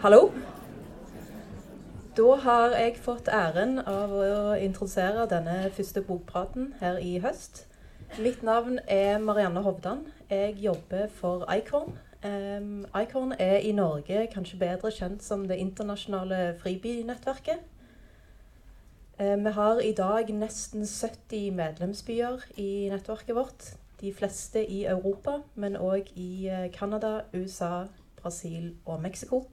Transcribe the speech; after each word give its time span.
Hallo. 0.00 0.30
Da 2.16 2.34
har 2.40 2.72
jeg 2.72 2.94
fått 3.04 3.26
æren 3.28 3.82
av 3.84 4.14
å 4.16 4.54
introdusere 4.56 5.26
denne 5.28 5.68
første 5.76 6.00
bokpraten 6.00 6.70
her 6.80 6.96
i 7.04 7.18
høst. 7.20 7.66
Mitt 8.16 8.40
navn 8.40 8.78
er 8.88 9.20
Marianne 9.20 9.60
Hovdan. 9.60 10.06
Jeg 10.30 10.56
jobber 10.62 11.12
for 11.18 11.44
Icorn. 11.52 11.92
Um, 12.24 12.86
Icorn 12.96 13.36
er 13.36 13.58
i 13.60 13.74
Norge 13.76 14.24
kanskje 14.32 14.62
bedre 14.64 14.88
kjent 14.88 15.20
som 15.20 15.44
det 15.44 15.60
internasjonale 15.60 16.56
fribynettverket. 16.64 17.60
Um, 19.20 19.44
vi 19.44 19.54
har 19.60 19.84
i 19.84 19.92
dag 19.92 20.32
nesten 20.32 20.88
70 20.88 21.52
medlemsbyer 21.60 22.48
i 22.56 22.88
nettverket 22.88 23.36
vårt. 23.36 23.72
De 24.00 24.16
fleste 24.16 24.64
i 24.64 24.86
Europa, 24.88 25.42
men 25.60 25.76
òg 25.76 26.08
i 26.16 26.48
Canada, 26.72 27.18
USA, 27.36 27.84
Brasil 28.16 28.78
og 28.86 29.02
Mexico. 29.04 29.44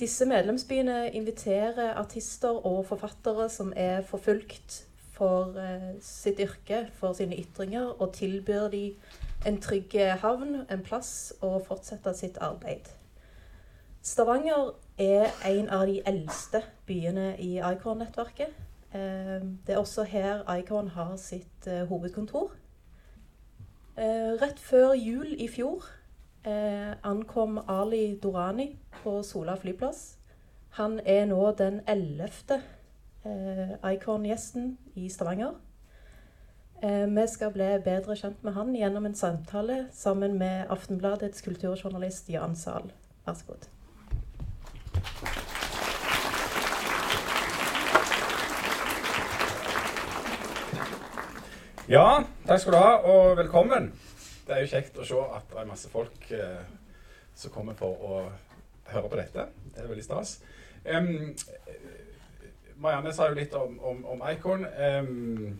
Disse 0.00 0.24
medlemsbyene 0.24 1.10
inviterer 1.12 1.94
artister 1.94 2.66
og 2.66 2.86
forfattere 2.86 3.48
som 3.52 3.72
er 3.76 4.00
forfulgt 4.00 4.86
for 5.12 5.58
eh, 5.60 5.90
sitt 6.00 6.40
yrke, 6.40 6.86
for 6.96 7.12
sine 7.12 7.36
ytringer, 7.36 8.00
og 8.00 8.14
tilbyr 8.16 8.70
de 8.72 8.94
en 9.46 9.60
trygg 9.60 9.98
havn, 10.22 10.62
en 10.72 10.86
plass, 10.86 11.34
å 11.44 11.58
fortsette 11.66 12.14
sitt 12.16 12.40
arbeid. 12.40 12.88
Stavanger 14.00 14.72
er 14.96 15.28
en 15.50 15.68
av 15.68 15.84
de 15.90 16.00
eldste 16.08 16.62
byene 16.88 17.34
i 17.36 17.58
Icon-nettverket. 17.60 18.56
Eh, 18.96 19.36
det 19.66 19.76
er 19.76 19.84
også 19.84 20.08
her 20.08 20.46
Icon 20.56 20.88
har 20.96 21.12
sitt 21.20 21.68
eh, 21.68 21.84
hovedkontor. 21.92 22.56
Rett 24.00 24.60
før 24.64 24.94
jul 24.96 25.34
i 25.36 25.44
fjor 25.50 25.84
eh, 26.44 26.92
ankom 27.02 27.58
Ali 27.68 28.18
Dorani 28.22 28.76
på 29.02 29.22
Sola 29.22 29.56
flyplass. 29.56 30.16
Han 30.78 31.00
er 31.04 31.26
nå 31.26 31.50
den 31.58 31.80
ellevte 31.88 32.60
eh, 33.24 33.74
Icon-gjesten 33.92 34.76
i 34.94 35.08
Stavanger. 35.08 35.56
Eh, 36.82 37.06
vi 37.10 37.26
skal 37.28 37.52
bli 37.52 37.68
bedre 37.84 38.16
kjent 38.16 38.44
med 38.44 38.56
han 38.56 38.72
gjennom 38.76 39.06
en 39.06 39.14
samtale 39.14 39.86
sammen 39.92 40.38
med 40.38 40.70
Aftenbladets 40.70 41.42
kulturjournalist 41.42 42.30
Jan 42.30 42.56
Zahl. 42.56 42.92
Vær 43.26 43.34
så 43.34 43.52
god. 43.52 43.68
Ja, 51.90 52.22
takk 52.46 52.60
skal 52.62 52.72
du 52.72 52.78
ha, 52.78 52.90
og 53.02 53.36
velkommen. 53.36 53.90
Det 54.50 54.56
er 54.56 54.64
jo 54.64 54.70
kjekt 54.72 54.96
å 54.98 55.04
se 55.06 55.18
at 55.30 55.44
det 55.46 55.58
er 55.60 55.66
masse 55.68 55.88
folk 55.92 56.24
eh, 56.34 56.62
som 57.38 57.52
kommer 57.54 57.76
for 57.78 58.00
å 58.02 58.16
høre 58.90 59.10
på 59.12 59.18
dette. 59.20 59.44
Det 59.70 59.78
er 59.78 59.86
veldig 59.86 60.02
stas. 60.02 60.32
Um, 60.82 61.36
Marianne 62.82 63.12
sa 63.14 63.28
jo 63.30 63.36
litt 63.38 63.54
om, 63.54 63.76
om, 63.78 64.00
om 64.16 64.24
Icon. 64.32 64.66
Um, 64.66 65.54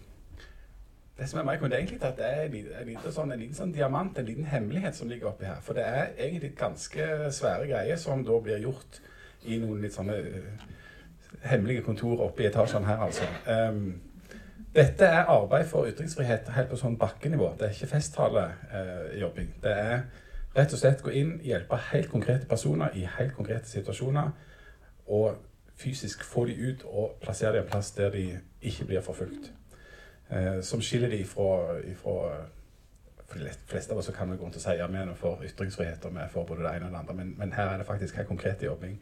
det 1.21 1.31
som 1.31 1.39
er 1.39 1.47
med 1.47 1.61
Icon, 1.61 1.71
det 1.71 1.79
er 1.79 1.85
egentlig 1.85 2.03
at 2.03 2.19
det 2.19 2.33
er 2.33 2.43
en, 2.49 2.59
en, 2.81 2.91
liten, 2.91 3.15
sånn, 3.15 3.31
en 3.31 3.45
liten 3.45 3.61
sånn 3.61 3.79
diamant, 3.79 4.19
en 4.19 4.27
liten 4.27 4.51
hemmelighet 4.51 4.99
som 4.99 5.15
ligger 5.15 5.31
oppi 5.31 5.47
her. 5.47 5.63
For 5.63 5.79
det 5.79 5.87
er 5.87 6.11
egentlig 6.17 6.57
ganske 6.59 7.09
svære 7.39 7.71
greier 7.71 8.03
som 8.09 8.27
da 8.27 8.43
blir 8.43 8.67
gjort 8.67 8.99
i 9.47 9.63
noen 9.63 9.87
litt 9.87 9.95
sånne 9.95 10.19
uh, 10.19 10.71
hemmelige 11.47 11.87
kontor 11.87 12.27
oppe 12.27 12.43
i 12.43 12.51
etasjene 12.51 12.91
her, 12.91 13.07
altså. 13.07 13.31
Um, 13.47 14.01
dette 14.75 15.05
er 15.05 15.31
arbeid 15.31 15.67
for 15.67 15.89
ytringsfrihet 15.91 16.51
helt 16.55 16.71
på 16.71 16.79
sånn 16.79 16.99
bakkenivå. 16.99 17.55
Det 17.59 17.67
er 17.67 17.75
ikke 17.75 17.91
festtalejobbing. 17.91 19.49
Eh, 19.57 19.63
det 19.65 19.73
er 19.75 20.03
rett 20.55 20.75
og 20.75 20.79
slett 20.79 21.03
gå 21.03 21.15
inn, 21.19 21.39
hjelpe 21.43 21.79
helt 21.91 22.11
konkrete 22.11 22.47
personer 22.51 22.95
i 22.95 23.07
helt 23.19 23.35
konkrete 23.35 23.67
situasjoner. 23.71 24.31
Og 25.11 25.41
fysisk 25.81 26.23
få 26.25 26.45
de 26.47 26.55
ut 26.69 26.85
og 26.87 27.17
plassere 27.23 27.57
dem 27.57 27.67
en 27.67 27.73
plass 27.73 27.91
der 27.97 28.15
de 28.15 28.25
ikke 28.63 28.87
blir 28.87 29.03
forfulgt. 29.03 29.51
Eh, 30.31 30.61
som 30.63 30.83
skiller 30.83 31.11
de 31.11 31.25
ifra, 31.25 31.79
ifra 31.91 32.47
For 33.31 33.39
de 33.39 33.51
fleste 33.71 33.93
av 33.95 33.99
oss 33.99 34.11
kan 34.11 34.27
vi 34.31 34.37
gå 34.37 34.43
rundt 34.43 34.57
og 34.59 34.63
si 34.63 34.73
ja, 34.75 34.87
vi 34.91 34.97
er 34.99 35.11
for 35.15 35.43
ytringsfrihet 35.47 36.05
og 36.05 36.15
vi 36.17 36.19
er 36.19 36.31
for 36.33 36.43
både 36.45 36.65
det 36.65 36.73
ene 36.75 36.89
og 36.89 36.91
det 36.91 36.99
andre, 36.99 37.15
men, 37.15 37.29
men 37.39 37.53
her 37.53 37.69
er 37.71 37.77
det 37.79 37.87
faktisk 37.87 38.17
helt 38.17 38.27
konkret 38.27 38.63
jobbing. 38.63 38.97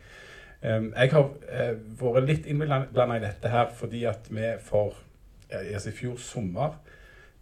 Um, 0.61 0.93
jeg 0.97 1.12
har 1.12 1.31
uh, 1.31 2.12
vært 2.15 2.27
litt 2.28 2.47
innblanda 2.47 3.07
i 3.15 3.23
dette 3.23 3.49
her 3.49 3.71
fordi 3.78 4.03
at 4.05 4.28
vi 4.28 4.51
for 4.61 4.99
altså 5.50 5.88
i 5.88 5.97
fjor 5.97 6.16
sommer 6.16 6.78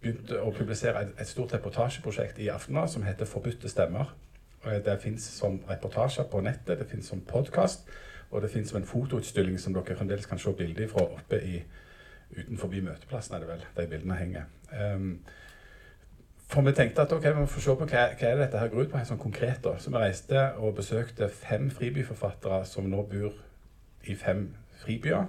begynte 0.01 0.39
å 0.41 0.51
publisere 0.53 1.01
et, 1.01 1.15
et 1.19 1.29
stort 1.29 1.53
reportasjeprosjekt 1.53 2.39
i 2.39 2.49
Aftenbladet 2.53 2.93
som 2.93 3.03
heter 3.03 3.25
'Forbudte 3.25 3.69
stemmer'. 3.69 4.13
Det 4.85 5.01
fins 5.01 5.23
som 5.23 5.59
reportasjer 5.69 6.23
på 6.23 6.41
nettet, 6.41 6.79
det 6.79 6.89
fins 6.89 7.07
som 7.07 7.21
podkast, 7.21 7.87
og 8.31 8.41
det 8.41 8.51
fins 8.51 8.69
som 8.69 8.81
en 8.81 8.87
fotoutstilling 8.87 9.59
som 9.59 9.73
dere 9.73 9.95
fremdeles 9.95 10.25
kan 10.25 10.39
se 10.39 10.51
bilder 10.51 10.87
fra 10.87 11.05
oppe 11.05 11.39
i 11.43 11.63
utenfor 12.37 12.67
møteplassen, 12.67 13.35
er 13.35 13.39
det 13.39 13.47
vel, 13.47 13.65
de 13.77 13.87
bildene 13.87 14.15
henger. 14.15 14.43
Um, 14.95 15.19
for 16.47 16.61
vi 16.61 16.71
tenkte 16.71 17.01
at 17.01 17.11
ok, 17.11 17.23
vi 17.23 17.39
må 17.39 17.45
få 17.45 17.61
se 17.61 17.75
på 17.75 17.85
hva, 17.85 18.03
hva 18.19 18.27
er 18.27 18.35
det 18.35 18.45
dette 18.45 18.59
her 18.59 18.67
går 18.67 18.81
ut 18.81 18.91
på, 18.91 18.97
helt 18.97 19.09
sånn 19.09 19.19
konkret. 19.19 19.63
da. 19.63 19.77
Så 19.79 19.91
vi 19.91 19.97
reiste 19.99 20.43
og 20.55 20.75
besøkte 20.75 21.29
fem 21.29 21.69
fribyforfattere 21.71 22.61
som 22.65 22.87
nå 22.91 23.03
bor 23.11 23.35
i 24.07 24.15
fem 24.15 24.49
fribyer. 24.83 25.27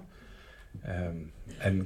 Um, 0.85 1.31
en 1.65 1.81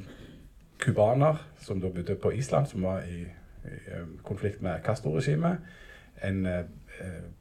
cubaner 0.83 1.39
som 1.63 1.81
da 1.81 1.91
bodde 1.91 2.17
på 2.19 2.33
Island, 2.35 2.67
som 2.67 2.83
var 2.83 3.07
i, 3.07 3.23
i 3.65 4.03
konflikt 4.27 4.63
med 4.63 4.83
Castro-regimet. 4.85 5.59
En 6.23 6.47
eh, 6.47 6.65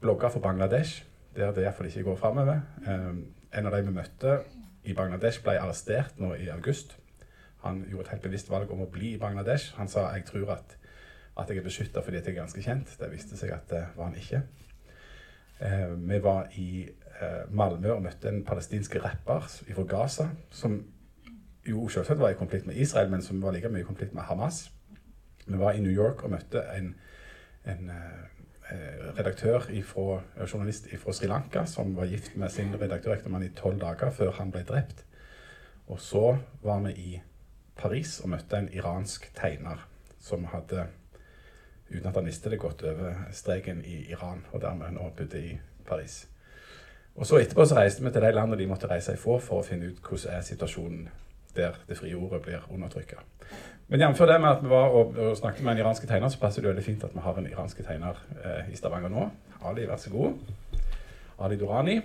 blogger 0.00 0.30
fra 0.30 0.40
Bangladesh, 0.40 1.04
der 1.36 1.52
det 1.52 1.64
iallfall 1.64 1.88
ikke 1.90 2.06
går 2.06 2.18
framover. 2.20 2.60
En 3.52 3.66
av 3.66 3.72
de 3.74 3.82
vi 3.86 3.94
møtte 3.94 4.38
i 4.84 4.94
Bangladesh, 4.94 5.42
ble 5.42 5.56
arrestert 5.60 6.18
nå 6.20 6.34
i 6.34 6.48
august. 6.52 6.96
Han 7.62 7.84
gjorde 7.88 8.08
et 8.08 8.14
helt 8.16 8.26
bevisst 8.26 8.50
valg 8.50 8.70
om 8.74 8.82
å 8.84 8.90
bli 8.90 9.14
i 9.14 9.20
Bangladesh. 9.20 9.76
Han 9.78 9.88
sa 9.88 10.08
jeg 10.16 10.26
tror 10.28 10.56
at, 10.56 10.76
at 11.38 11.50
jeg 11.50 11.62
er 11.62 11.66
beskytta 11.66 12.02
fordi 12.02 12.20
jeg 12.20 12.32
er 12.32 12.40
ganske 12.42 12.64
kjent. 12.64 12.96
Det 13.00 13.10
viste 13.12 13.38
seg 13.38 13.54
at 13.54 13.68
det 13.70 13.84
var 13.96 14.10
han 14.10 14.18
ikke. 14.18 14.42
Vi 16.02 16.18
var 16.24 16.50
i 16.58 16.88
Malmö 17.54 17.92
og 17.94 18.02
møtte 18.02 18.32
en 18.32 18.42
palestinsk 18.44 18.96
rapper 19.04 19.46
fra 19.46 19.84
Gaza 19.86 20.26
som 20.50 20.80
jo 21.66 21.88
selvsagt 21.88 22.20
var 22.20 22.30
i 22.30 22.38
konflikt 22.38 22.66
med 22.66 22.76
Israel, 22.76 23.10
men 23.10 23.22
som 23.22 23.42
var 23.42 23.52
like 23.52 23.68
mye 23.68 23.84
i 23.84 23.86
konflikt 23.86 24.14
med 24.14 24.22
Hamas. 24.22 24.70
Vi 25.46 25.58
var 25.58 25.72
i 25.72 25.80
New 25.80 25.92
York 25.92 26.24
og 26.24 26.30
møtte 26.30 26.62
en, 26.76 26.94
en 27.66 27.90
eh, 27.90 29.12
redaktør, 29.18 29.68
ifra, 29.70 30.22
journalist 30.46 30.88
fra 30.98 31.12
Sri 31.12 31.26
Lanka 31.26 31.64
som 31.66 31.96
var 31.96 32.10
gift 32.10 32.36
med 32.36 32.50
sin 32.50 32.74
redaktør 32.80 33.14
i 33.42 33.48
tolv 33.56 33.80
dager 33.80 34.10
før 34.10 34.32
han 34.38 34.50
ble 34.50 34.62
drept. 34.62 35.04
Og 35.86 36.00
så 36.00 36.38
var 36.62 36.80
vi 36.80 36.92
i 36.92 37.20
Paris 37.76 38.20
og 38.20 38.28
møtte 38.28 38.56
en 38.56 38.72
iransk 38.72 39.30
tegner 39.34 39.86
som 40.20 40.44
hadde, 40.44 40.86
uten 41.90 42.06
at 42.08 42.14
han 42.14 42.26
visste 42.26 42.50
det, 42.50 42.58
gått 42.58 42.82
over 42.82 43.26
streken 43.32 43.84
i 43.84 44.06
Iran, 44.10 44.44
og 44.52 44.60
dermed 44.60 44.94
nå 44.94 45.10
bodde 45.16 45.40
i 45.40 45.58
Paris. 45.86 46.28
Og 47.14 47.26
så 47.26 47.42
Etterpå 47.42 47.66
så 47.66 47.76
reiste 47.76 48.04
vi 48.04 48.10
til 48.10 48.22
de 48.22 48.30
landene 48.32 48.58
de 48.58 48.68
måtte 48.70 48.88
reise 48.88 49.12
ifra 49.12 49.36
for 49.42 49.60
å 49.60 49.66
finne 49.66 49.90
ut 49.90 50.00
hvordan 50.00 50.38
er 50.38 50.46
situasjonen 50.46 51.10
der 51.56 51.78
det 51.88 51.98
frie 51.98 52.16
ordet 52.16 52.42
blir 52.42 52.66
undertrykka. 52.70 53.16
Men 53.88 54.00
jf. 54.00 54.18
det 54.18 54.40
med 54.40 54.48
at 54.48 54.62
vi 54.62 54.68
var 54.68 54.88
og, 54.88 55.16
og, 55.16 55.36
snakket 55.36 55.64
med 55.64 55.72
en 55.72 55.78
iransk 55.78 56.08
tegner, 56.08 56.28
så 56.28 56.38
passer 56.40 56.62
det 56.62 56.68
veldig 56.68 56.84
fint 56.84 57.04
at 57.04 57.14
vi 57.14 57.20
har 57.20 57.38
en 57.38 57.46
iransk 57.46 57.84
tegner 57.84 58.18
eh, 58.44 58.72
i 58.72 58.76
Stavanger 58.76 59.08
nå. 59.08 59.30
Ali, 59.64 59.86
vær 59.86 59.96
så 59.96 60.10
god. 60.10 60.32
Ali 61.38 61.56
Durani. 61.56 62.00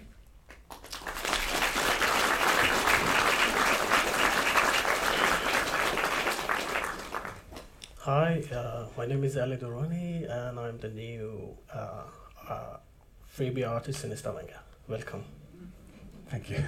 Hi, 8.07 8.39
uh, 8.53 8.87
my 8.97 9.05
name 9.05 9.25
is 9.25 9.35
Ali 9.35 9.57
Durrani, 9.57 10.25
and 10.29 10.57
I'm 10.57 10.77
the 10.79 10.87
new 10.87 11.57
uh, 11.73 12.03
uh, 12.49 12.77
freebie 13.27 13.67
artist 13.67 14.05
in 14.05 14.15
Stavanger. 14.15 14.61
Welcome. 14.87 15.25
Thank 16.29 16.49
you. 16.49 16.63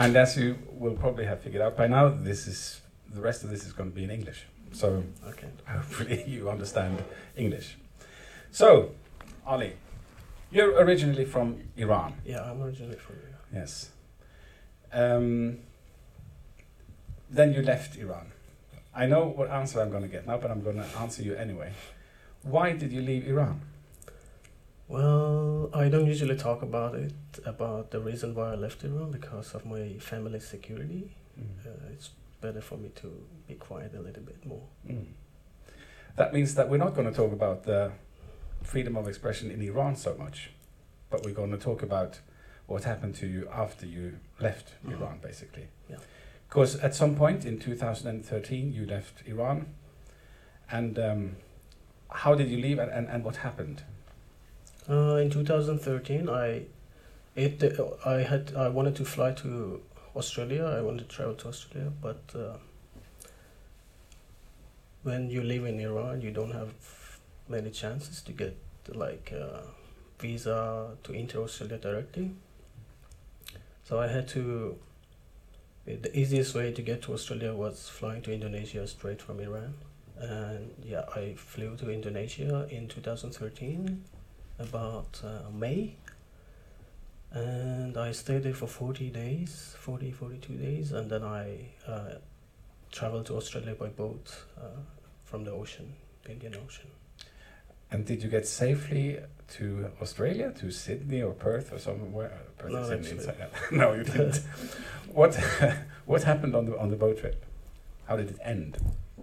And 0.00 0.16
as 0.16 0.34
you 0.34 0.56
will 0.72 0.94
probably 0.94 1.26
have 1.26 1.42
figured 1.42 1.60
out 1.60 1.76
by 1.76 1.86
now, 1.86 2.08
this 2.08 2.46
is 2.46 2.80
the 3.12 3.20
rest 3.20 3.44
of 3.44 3.50
this 3.50 3.66
is 3.66 3.72
going 3.72 3.90
to 3.90 3.94
be 3.94 4.02
in 4.02 4.10
English. 4.10 4.46
So 4.72 5.04
okay. 5.26 5.48
hopefully 5.68 6.24
you 6.26 6.48
understand 6.48 7.04
English. 7.36 7.76
So, 8.50 8.92
Ali, 9.46 9.74
you're 10.50 10.72
originally 10.80 11.26
from 11.26 11.58
Iran. 11.76 12.14
Yeah, 12.24 12.50
I'm 12.50 12.62
originally 12.62 12.96
from 12.96 13.16
Iran. 13.16 13.40
Yes. 13.52 13.90
Um, 14.90 15.58
then 17.28 17.52
you 17.52 17.60
left 17.60 17.98
Iran. 17.98 18.32
I 18.94 19.04
know 19.04 19.26
what 19.26 19.50
answer 19.50 19.82
I'm 19.82 19.90
going 19.90 20.02
to 20.02 20.08
get 20.08 20.26
now, 20.26 20.38
but 20.38 20.50
I'm 20.50 20.62
going 20.62 20.76
to 20.76 20.86
answer 20.98 21.22
you 21.22 21.34
anyway. 21.34 21.72
Why 22.42 22.72
did 22.72 22.90
you 22.90 23.02
leave 23.02 23.28
Iran? 23.28 23.60
Well, 24.90 25.70
I 25.72 25.88
don't 25.88 26.06
usually 26.06 26.36
talk 26.36 26.62
about 26.62 26.96
it, 26.96 27.12
about 27.46 27.92
the 27.92 28.00
reason 28.00 28.34
why 28.34 28.50
I 28.50 28.54
left 28.56 28.82
Iran 28.82 29.12
because 29.12 29.54
of 29.54 29.64
my 29.64 29.98
family 30.00 30.40
security. 30.40 31.14
Mm. 31.38 31.64
Uh, 31.64 31.92
it's 31.92 32.10
better 32.40 32.60
for 32.60 32.76
me 32.76 32.88
to 32.96 33.08
be 33.46 33.54
quiet 33.54 33.94
a 33.96 34.00
little 34.00 34.24
bit 34.24 34.44
more. 34.44 34.66
Mm. 34.88 35.06
That 36.16 36.34
means 36.34 36.56
that 36.56 36.68
we're 36.68 36.78
not 36.78 36.94
going 36.96 37.06
to 37.06 37.14
talk 37.14 37.32
about 37.32 37.62
the 37.62 37.92
freedom 38.64 38.96
of 38.96 39.06
expression 39.06 39.48
in 39.52 39.62
Iran 39.62 39.94
so 39.94 40.16
much, 40.18 40.50
but 41.08 41.24
we're 41.24 41.34
going 41.34 41.52
to 41.52 41.56
talk 41.58 41.84
about 41.84 42.18
what 42.66 42.82
happened 42.82 43.14
to 43.16 43.28
you 43.28 43.48
after 43.52 43.86
you 43.86 44.18
left 44.40 44.72
Mhm. 44.84 44.94
Iran, 44.94 45.18
basically. 45.22 45.68
Yeah. 45.88 45.98
Because 46.48 46.74
at 46.80 46.96
some 46.96 47.14
point 47.14 47.44
in 47.44 47.60
2013, 47.60 48.72
you 48.72 48.86
left 48.86 49.22
Iran, 49.24 49.66
and 50.68 50.98
um, 50.98 51.36
how 52.10 52.34
did 52.34 52.48
you 52.48 52.58
leave, 52.58 52.80
and, 52.80 52.90
and, 52.90 53.08
and 53.08 53.22
what 53.24 53.36
happened? 53.36 53.84
Uh, 54.88 55.16
in 55.16 55.30
2013, 55.30 56.28
I 56.28 56.62
it 57.36 57.62
I 58.04 58.22
had 58.22 58.54
I 58.56 58.68
wanted 58.68 58.96
to 58.96 59.04
fly 59.04 59.32
to 59.32 59.80
Australia. 60.16 60.64
I 60.64 60.80
wanted 60.80 61.08
to 61.08 61.16
travel 61.16 61.34
to 61.34 61.48
Australia, 61.48 61.92
but 62.00 62.22
uh, 62.34 62.56
when 65.02 65.30
you 65.30 65.42
live 65.42 65.64
in 65.64 65.80
Iran, 65.80 66.22
you 66.22 66.30
don't 66.30 66.52
have 66.52 66.72
many 67.48 67.70
chances 67.70 68.22
to 68.22 68.32
get 68.32 68.56
like 68.88 69.32
uh, 69.38 69.60
visa 70.18 70.96
to 71.02 71.12
enter 71.12 71.42
Australia 71.42 71.78
directly. 71.78 72.30
So 73.84 74.00
I 74.00 74.08
had 74.08 74.28
to. 74.28 74.76
The 75.86 76.16
easiest 76.16 76.54
way 76.54 76.72
to 76.72 76.82
get 76.82 77.02
to 77.02 77.14
Australia 77.14 77.52
was 77.54 77.88
flying 77.88 78.22
to 78.22 78.32
Indonesia 78.32 78.86
straight 78.86 79.20
from 79.20 79.40
Iran, 79.40 79.74
and 80.18 80.70
yeah, 80.84 81.04
I 81.14 81.34
flew 81.34 81.76
to 81.76 81.90
Indonesia 81.90 82.66
in 82.70 82.86
2013 82.86 84.04
about 84.60 85.20
uh, 85.24 85.50
May. 85.52 85.96
And 87.32 87.96
I 87.96 88.12
stayed 88.12 88.42
there 88.42 88.54
for 88.54 88.66
40 88.66 89.08
days, 89.10 89.74
40, 89.78 90.10
42 90.10 90.52
days, 90.54 90.92
and 90.92 91.08
then 91.10 91.22
I 91.22 91.68
uh, 91.86 92.14
traveled 92.90 93.26
to 93.26 93.36
Australia 93.36 93.74
by 93.74 93.86
boat 93.86 94.34
uh, 94.60 94.64
from 95.24 95.44
the 95.44 95.52
ocean, 95.52 95.92
the 96.24 96.32
Indian 96.32 96.56
Ocean. 96.64 96.88
And 97.92 98.04
did 98.04 98.22
you 98.22 98.28
get 98.28 98.46
safely 98.48 99.18
to 99.56 99.90
Australia, 100.02 100.52
to 100.58 100.70
Sydney 100.72 101.22
or 101.22 101.32
Perth 101.32 101.72
or 101.72 101.78
somewhere? 101.78 102.32
Perth 102.58 102.72
No, 102.72 102.78
is 102.82 102.90
in- 102.90 102.98
actually. 102.98 103.16
inside- 103.18 103.50
no, 103.72 103.92
you 103.94 104.04
didn't. 104.04 104.36
what 105.12 105.34
what 106.06 106.22
happened 106.24 106.54
on 106.56 106.66
the 106.66 106.78
on 106.78 106.90
the 106.90 106.96
boat 106.96 107.18
trip? 107.18 107.44
How 108.06 108.16
did 108.16 108.30
it 108.30 108.38
end? 108.44 108.76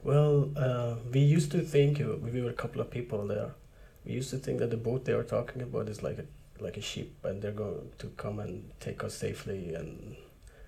Well, 0.04 0.50
uh, 0.56 0.96
we 1.12 1.20
used 1.20 1.52
to 1.52 1.60
think, 1.62 2.00
uh, 2.00 2.16
we 2.22 2.42
were 2.42 2.50
a 2.50 2.54
couple 2.54 2.80
of 2.80 2.90
people 2.90 3.28
there, 3.28 3.52
we 4.08 4.14
used 4.14 4.30
to 4.32 4.38
think 4.38 4.60
that 4.60 4.70
the 4.70 4.78
boat 4.78 5.04
they 5.06 5.14
were 5.14 5.24
talking 5.24 5.62
about 5.62 5.90
is 5.90 6.02
like 6.02 6.18
a, 6.20 6.64
like 6.64 6.78
a 6.78 6.82
ship 6.82 7.10
and 7.26 7.42
they're 7.42 7.52
going 7.52 7.90
to 8.00 8.08
come 8.18 8.40
and 8.40 8.64
take 8.80 9.04
us 9.04 9.14
safely 9.14 9.74
and 9.74 10.16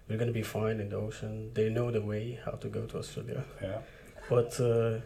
we're 0.07 0.17
going 0.17 0.27
to 0.27 0.33
be 0.33 0.43
fine 0.43 0.79
in 0.79 0.89
the 0.89 0.97
ocean. 0.97 1.51
They 1.53 1.69
know 1.69 1.89
the 1.91 2.01
way 2.01 2.39
how 2.43 2.51
to 2.53 2.67
go 2.67 2.85
to 2.85 2.97
Australia. 2.97 3.43
Yeah. 3.61 3.77
But 4.29 4.59
uh, 4.59 4.99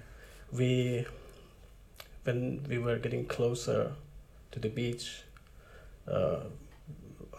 we, 0.51 1.05
when 2.23 2.65
we 2.69 2.77
were 2.77 2.97
getting 2.97 3.25
closer 3.25 3.91
to 4.51 4.59
the 4.59 4.69
beach, 4.69 5.23
uh, 6.07 6.39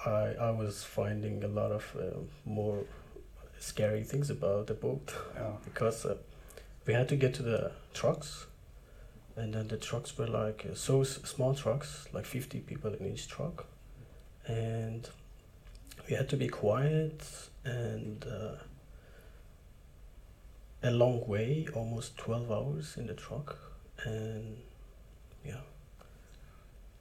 I 0.06 0.34
I 0.40 0.50
was 0.50 0.84
finding 0.84 1.42
a 1.44 1.48
lot 1.48 1.70
of 1.72 1.84
uh, 1.98 2.18
more 2.44 2.84
scary 3.58 4.04
things 4.04 4.28
about 4.30 4.66
the 4.66 4.74
boat 4.74 5.14
Yeah. 5.34 5.52
because 5.64 6.04
uh, 6.04 6.16
we 6.86 6.92
had 6.94 7.08
to 7.08 7.16
get 7.16 7.32
to 7.34 7.42
the 7.42 7.72
trucks, 7.94 8.46
and 9.36 9.52
then 9.54 9.68
the 9.68 9.76
trucks 9.76 10.16
were 10.18 10.26
like 10.28 10.66
uh, 10.70 10.74
so 10.74 11.00
s- 11.02 11.20
small 11.24 11.54
trucks, 11.54 12.06
like 12.12 12.24
fifty 12.26 12.60
people 12.60 12.92
in 12.94 13.12
each 13.12 13.28
truck, 13.28 13.66
and 14.46 15.08
we 16.08 16.14
had 16.16 16.28
to 16.30 16.36
be 16.36 16.48
quiet 16.48 17.22
and. 17.64 18.24
Uh, 18.24 18.56
a 20.82 20.90
long 20.90 21.26
way, 21.26 21.66
almost 21.74 22.18
12 22.18 22.52
hours 22.52 22.96
in 22.98 23.06
the 23.06 23.14
truck. 23.14 23.56
And 24.04 24.58
yeah, 25.44 25.60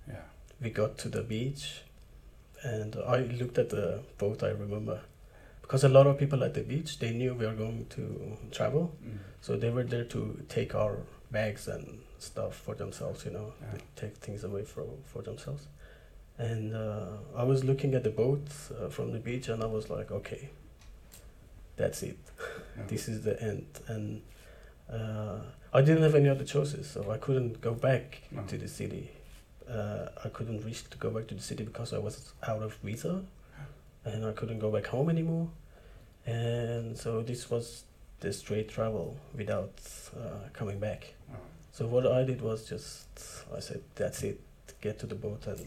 Yeah. 0.07 0.21
we 0.61 0.69
got 0.69 0.97
to 0.99 1.09
the 1.09 1.21
beach 1.21 1.81
and 2.63 2.95
I 2.95 3.17
looked 3.17 3.57
at 3.57 3.69
the 3.71 4.03
boat, 4.17 4.41
I 4.41 4.51
remember. 4.51 5.01
Because 5.61 5.83
a 5.83 5.89
lot 5.89 6.07
of 6.07 6.17
people 6.17 6.45
at 6.45 6.53
the 6.53 6.61
beach, 6.63 6.99
they 6.99 7.11
knew 7.11 7.33
we 7.33 7.45
were 7.45 7.55
going 7.55 7.85
to 7.87 8.37
travel. 8.51 8.95
Mm. 9.05 9.17
So 9.41 9.57
they 9.57 9.69
were 9.69 9.83
there 9.83 10.05
to 10.05 10.45
take 10.47 10.73
our 10.75 10.99
bags 11.29 11.67
and 11.67 11.99
stuff 12.23 12.55
for 12.55 12.75
themselves, 12.75 13.25
you 13.25 13.31
know, 13.31 13.53
Yeah. 13.61 13.79
take 13.95 14.15
things 14.17 14.43
away 14.43 14.63
for, 14.63 14.85
for 15.05 15.21
themselves. 15.21 15.67
And 16.37 16.75
uh, 16.75 17.17
I 17.35 17.43
was 17.43 17.63
looking 17.63 17.93
at 17.95 18.03
the 18.03 18.09
boat 18.09 18.47
uh, 18.79 18.89
from 18.89 19.11
the 19.11 19.19
beach 19.19 19.49
and 19.49 19.61
I 19.61 19.67
was 19.67 19.89
like, 19.89 20.11
okay, 20.11 20.49
that's 21.75 22.03
it 22.03 22.17
Yeah. 22.77 22.83
this 22.87 23.07
is 23.07 23.21
the 23.23 23.35
end 23.41 23.65
and 23.87 24.21
uh, 24.91 25.39
i 25.73 25.81
didn't 25.81 26.03
have 26.03 26.15
any 26.15 26.29
other 26.29 26.43
choices 26.43 26.87
so 26.89 27.11
i 27.11 27.17
couldn't 27.17 27.61
go 27.61 27.73
back 27.73 28.21
No. 28.31 28.41
to 28.43 28.57
the 28.57 28.67
city 28.67 29.09
uh, 29.69 30.07
i 30.25 30.29
couldn't 30.29 30.63
risk 30.65 30.89
to 30.91 30.97
go 30.97 31.09
back 31.09 31.27
to 31.27 31.35
the 31.35 31.41
city 31.41 31.63
because 31.63 31.93
i 31.93 31.97
was 31.99 32.33
out 32.47 32.61
of 32.63 32.73
visa 32.83 33.21
and 34.05 34.25
i 34.25 34.31
couldn't 34.33 34.59
go 34.59 34.69
back 34.71 34.87
home 34.87 35.09
anymore 35.09 35.47
and 36.25 36.97
so 36.97 37.21
this 37.21 37.49
was 37.49 37.83
the 38.21 38.31
straight 38.33 38.69
travel 38.69 39.17
without 39.35 39.73
uh, 40.17 40.49
coming 40.53 40.79
back 40.79 41.13
Oh. 41.31 41.37
So 41.75 41.81
what 41.93 42.05
i 42.07 42.23
did 42.23 42.39
was 42.41 42.59
just 42.73 43.07
i 43.57 43.59
said 43.67 43.81
that's 43.95 44.23
it 44.29 44.39
get 44.81 44.95
to 44.99 45.07
the 45.13 45.15
boat 45.25 45.45
and 45.47 45.61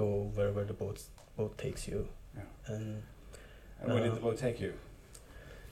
go 0.00 0.06
wherever 0.34 0.62
the 0.64 0.72
boat 0.82 0.98
boat 1.36 1.52
takes 1.64 1.82
you 1.92 2.00
Yeah. 2.36 2.42
and 2.74 3.02
And 3.82 3.92
where 3.92 4.02
did 4.04 4.12
Uh, 4.12 4.14
the 4.18 4.20
boat 4.26 4.38
take 4.46 4.58
you? 4.64 4.72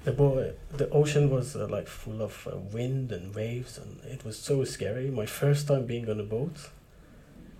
the 0.05 0.13
boat, 0.13 0.55
the 0.81 0.89
ocean 1.01 1.25
was 1.37 1.49
uh, 1.57 1.67
like 1.77 1.89
full 2.03 2.21
of 2.29 2.35
uh, 2.47 2.57
wind 2.77 3.07
and 3.17 3.35
waves, 3.35 3.73
and 3.83 3.91
it 4.15 4.21
was 4.25 4.37
so 4.49 4.55
scary. 4.75 5.07
My 5.23 5.27
first 5.27 5.63
time 5.71 5.85
being 5.93 6.07
on 6.13 6.19
a 6.21 6.29
boat, 6.37 6.57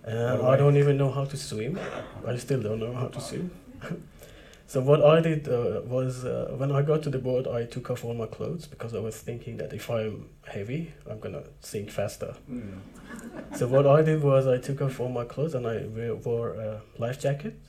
and 0.05 0.41
I 0.51 0.55
don't 0.61 0.77
even 0.83 0.95
know 1.01 1.11
how 1.17 1.25
to 1.33 1.37
swim. 1.37 1.73
I 2.25 2.37
still 2.45 2.61
don't 2.67 2.79
know 2.85 2.93
how 3.01 3.09
to 3.15 3.21
swim. 3.29 3.51
so 4.69 4.81
what 4.81 5.03
I 5.03 5.19
did 5.19 5.47
uh, 5.47 5.81
was 5.83 6.25
uh, 6.25 6.53
when 6.55 6.71
I 6.71 6.83
got 6.83 7.01
to 7.01 7.09
the 7.09 7.17
boat, 7.17 7.47
I 7.47 7.65
took 7.65 7.89
off 7.89 8.05
all 8.05 8.13
my 8.13 8.27
clothes 8.27 8.67
because 8.67 8.93
I 8.93 8.99
was 8.99 9.17
thinking 9.17 9.57
that 9.57 9.73
if 9.73 9.89
I'm 9.89 10.29
heavy, 10.45 10.93
I'm 11.09 11.19
gonna 11.19 11.41
sink 11.59 11.89
faster. 11.89 12.35
Mm. 12.47 12.77
so 13.57 13.65
what 13.65 13.87
I 13.87 14.03
did 14.03 14.21
was 14.21 14.45
I 14.45 14.59
took 14.59 14.79
off 14.83 14.99
all 14.99 15.09
my 15.09 15.25
clothes 15.25 15.55
and 15.55 15.65
I 15.65 15.85
wore 16.23 16.49
a 16.53 16.81
life 16.99 17.19
jacket, 17.19 17.59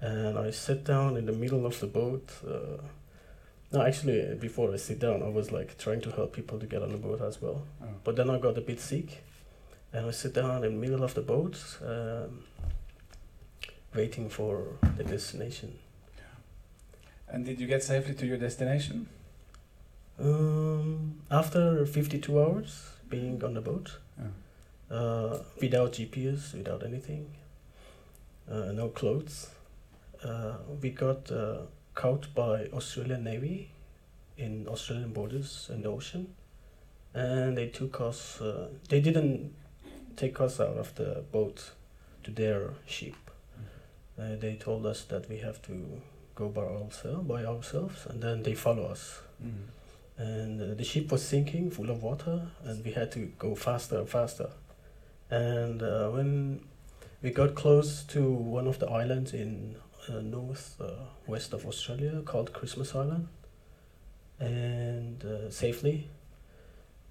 and 0.00 0.38
I 0.38 0.52
sat 0.52 0.84
down 0.84 1.16
in 1.16 1.26
the 1.26 1.32
middle 1.32 1.66
of 1.66 1.80
the 1.80 1.88
boat. 1.88 2.30
Uh, 2.46 2.80
no, 3.72 3.82
actually, 3.82 4.36
before 4.36 4.72
I 4.72 4.76
sit 4.76 5.00
down, 5.00 5.24
I 5.24 5.28
was 5.28 5.50
like 5.50 5.76
trying 5.76 6.02
to 6.02 6.12
help 6.12 6.34
people 6.34 6.56
to 6.60 6.66
get 6.66 6.82
on 6.82 6.90
the 6.90 6.98
boat 6.98 7.20
as 7.20 7.42
well. 7.42 7.66
Oh. 7.82 7.86
But 8.04 8.14
then 8.14 8.30
I 8.30 8.38
got 8.38 8.56
a 8.56 8.60
bit 8.60 8.78
sick, 8.78 9.24
and 9.92 10.06
I 10.06 10.12
sit 10.12 10.34
down 10.34 10.62
in 10.62 10.74
the 10.74 10.86
middle 10.86 11.02
of 11.02 11.14
the 11.14 11.22
boat, 11.22 11.58
um, 11.84 12.44
waiting 13.92 14.28
for 14.28 14.78
the 14.96 15.02
destination. 15.02 15.78
And 17.32 17.46
did 17.46 17.58
you 17.58 17.66
get 17.66 17.82
safely 17.82 18.14
to 18.14 18.26
your 18.26 18.36
destination? 18.36 19.08
Um, 20.20 21.22
after 21.30 21.86
52 21.86 22.38
hours 22.38 22.90
being 23.08 23.42
on 23.42 23.54
the 23.54 23.62
boat, 23.62 23.96
uh, 24.90 25.38
without 25.58 25.92
GPS, 25.94 26.52
without 26.52 26.84
anything, 26.84 27.30
uh, 28.50 28.72
no 28.72 28.88
clothes, 28.88 29.48
uh, 30.22 30.56
we 30.82 30.90
got 30.90 31.30
uh, 31.32 31.62
caught 31.94 32.34
by 32.34 32.66
Australian 32.66 33.24
Navy 33.24 33.70
in 34.36 34.68
Australian 34.68 35.14
borders 35.14 35.70
in 35.72 35.80
the 35.80 35.88
ocean, 35.88 36.34
and 37.14 37.56
they 37.56 37.68
took 37.68 37.98
us. 38.02 38.42
Uh, 38.42 38.68
they 38.90 39.00
didn't 39.00 39.54
take 40.16 40.38
us 40.38 40.60
out 40.60 40.76
of 40.76 40.94
the 40.96 41.24
boat 41.32 41.72
to 42.24 42.30
their 42.30 42.74
ship. 42.86 43.14
Uh, 44.18 44.36
they 44.38 44.54
told 44.54 44.84
us 44.84 45.04
that 45.04 45.30
we 45.30 45.38
have 45.38 45.62
to 45.62 46.02
go 46.34 46.48
by 46.48 46.62
ourselves, 46.62 47.28
by 47.28 47.44
ourselves, 47.44 48.06
and 48.06 48.22
then 48.22 48.42
they 48.42 48.54
follow 48.54 48.84
us. 48.86 49.20
Mm. 49.42 49.64
and 50.18 50.60
uh, 50.62 50.74
the 50.74 50.84
ship 50.84 51.10
was 51.10 51.22
sinking 51.24 51.70
full 51.70 51.90
of 51.90 52.02
water 52.02 52.46
and 52.64 52.84
we 52.84 52.92
had 52.92 53.10
to 53.10 53.20
go 53.38 53.54
faster 53.54 53.98
and 53.98 54.08
faster. 54.08 54.50
And 55.30 55.82
uh, 55.82 56.10
when 56.10 56.60
we 57.22 57.30
got 57.30 57.54
close 57.54 58.04
to 58.04 58.22
one 58.30 58.66
of 58.66 58.78
the 58.78 58.88
islands 58.88 59.32
in 59.32 59.76
uh, 60.08 60.20
north 60.20 60.76
uh, 60.80 60.90
west 61.26 61.52
of 61.52 61.64
australia 61.66 62.22
called 62.24 62.52
christmas 62.52 62.94
island 62.94 63.28
and 64.38 65.24
uh, 65.24 65.50
safely. 65.50 66.08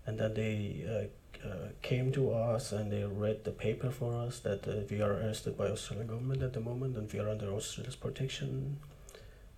And 0.05 0.19
then 0.19 0.33
they 0.33 0.85
uh, 0.87 1.47
uh, 1.47 1.69
came 1.81 2.11
to 2.11 2.31
us 2.31 2.71
and 2.71 2.91
they 2.91 3.03
read 3.03 3.43
the 3.43 3.51
paper 3.51 3.89
for 3.89 4.13
us 4.13 4.39
that 4.39 4.67
uh, 4.67 4.81
we 4.89 5.01
are 5.01 5.13
arrested 5.13 5.57
by 5.57 5.67
australian 5.67 6.07
government 6.07 6.43
at 6.43 6.53
the 6.53 6.59
moment 6.59 6.97
and 6.97 7.11
we 7.11 7.19
are 7.19 7.29
under 7.29 7.51
australia's 7.51 7.95
protection 7.95 8.77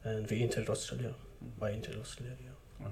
and 0.03 0.29
we 0.29 0.41
entered 0.43 0.69
australia 0.69 1.13
by 1.59 1.71
entered 1.71 1.99
australia 1.99 2.35
yeah. 2.81 2.87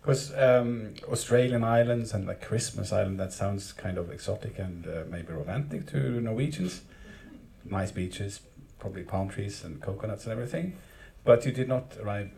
Because 0.00 0.32
um, 0.34 0.94
Australian 1.12 1.62
islands 1.62 2.14
and 2.14 2.26
like 2.26 2.40
Christmas 2.40 2.90
Island, 2.90 3.20
that 3.20 3.34
sounds 3.34 3.72
kind 3.72 3.98
of 3.98 4.10
exotic 4.10 4.58
and 4.58 4.86
uh, 4.86 5.04
maybe 5.10 5.32
romantic 5.34 5.86
to 5.88 6.20
Norwegians. 6.22 6.80
Nice 7.66 7.90
beaches, 7.90 8.40
probably 8.78 9.02
palm 9.02 9.28
trees 9.28 9.62
and 9.62 9.80
coconuts 9.82 10.24
and 10.24 10.32
everything. 10.32 10.78
But 11.22 11.44
you 11.44 11.52
did 11.52 11.68
not 11.68 11.98
arrive 12.02 12.30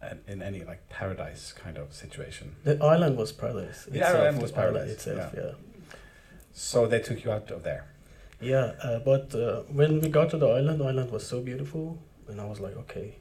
at, 0.00 0.18
in 0.28 0.40
any 0.40 0.62
like 0.62 0.88
paradise 0.88 1.52
kind 1.52 1.78
of 1.78 1.92
situation. 1.92 2.54
The 2.62 2.82
island 2.82 3.16
was 3.16 3.32
paradise. 3.32 3.86
The 3.86 3.98
itself, 3.98 4.20
island 4.20 4.42
was 4.42 4.50
the 4.52 4.56
paradise, 4.56 4.90
itself, 4.90 5.34
yeah. 5.36 5.52
So 6.52 6.86
they 6.86 7.00
took 7.00 7.24
you 7.24 7.32
out 7.32 7.50
of 7.50 7.64
there. 7.64 7.86
Yeah, 8.40 8.74
uh, 8.82 9.00
but 9.00 9.34
uh, 9.34 9.62
when 9.62 10.00
we 10.00 10.08
got 10.08 10.30
to 10.30 10.38
the 10.38 10.48
island, 10.48 10.80
the 10.80 10.84
island 10.84 11.10
was 11.10 11.26
so 11.26 11.40
beautiful, 11.40 11.98
and 12.28 12.40
I 12.40 12.44
was 12.44 12.60
like, 12.60 12.76
okay, 12.76 13.16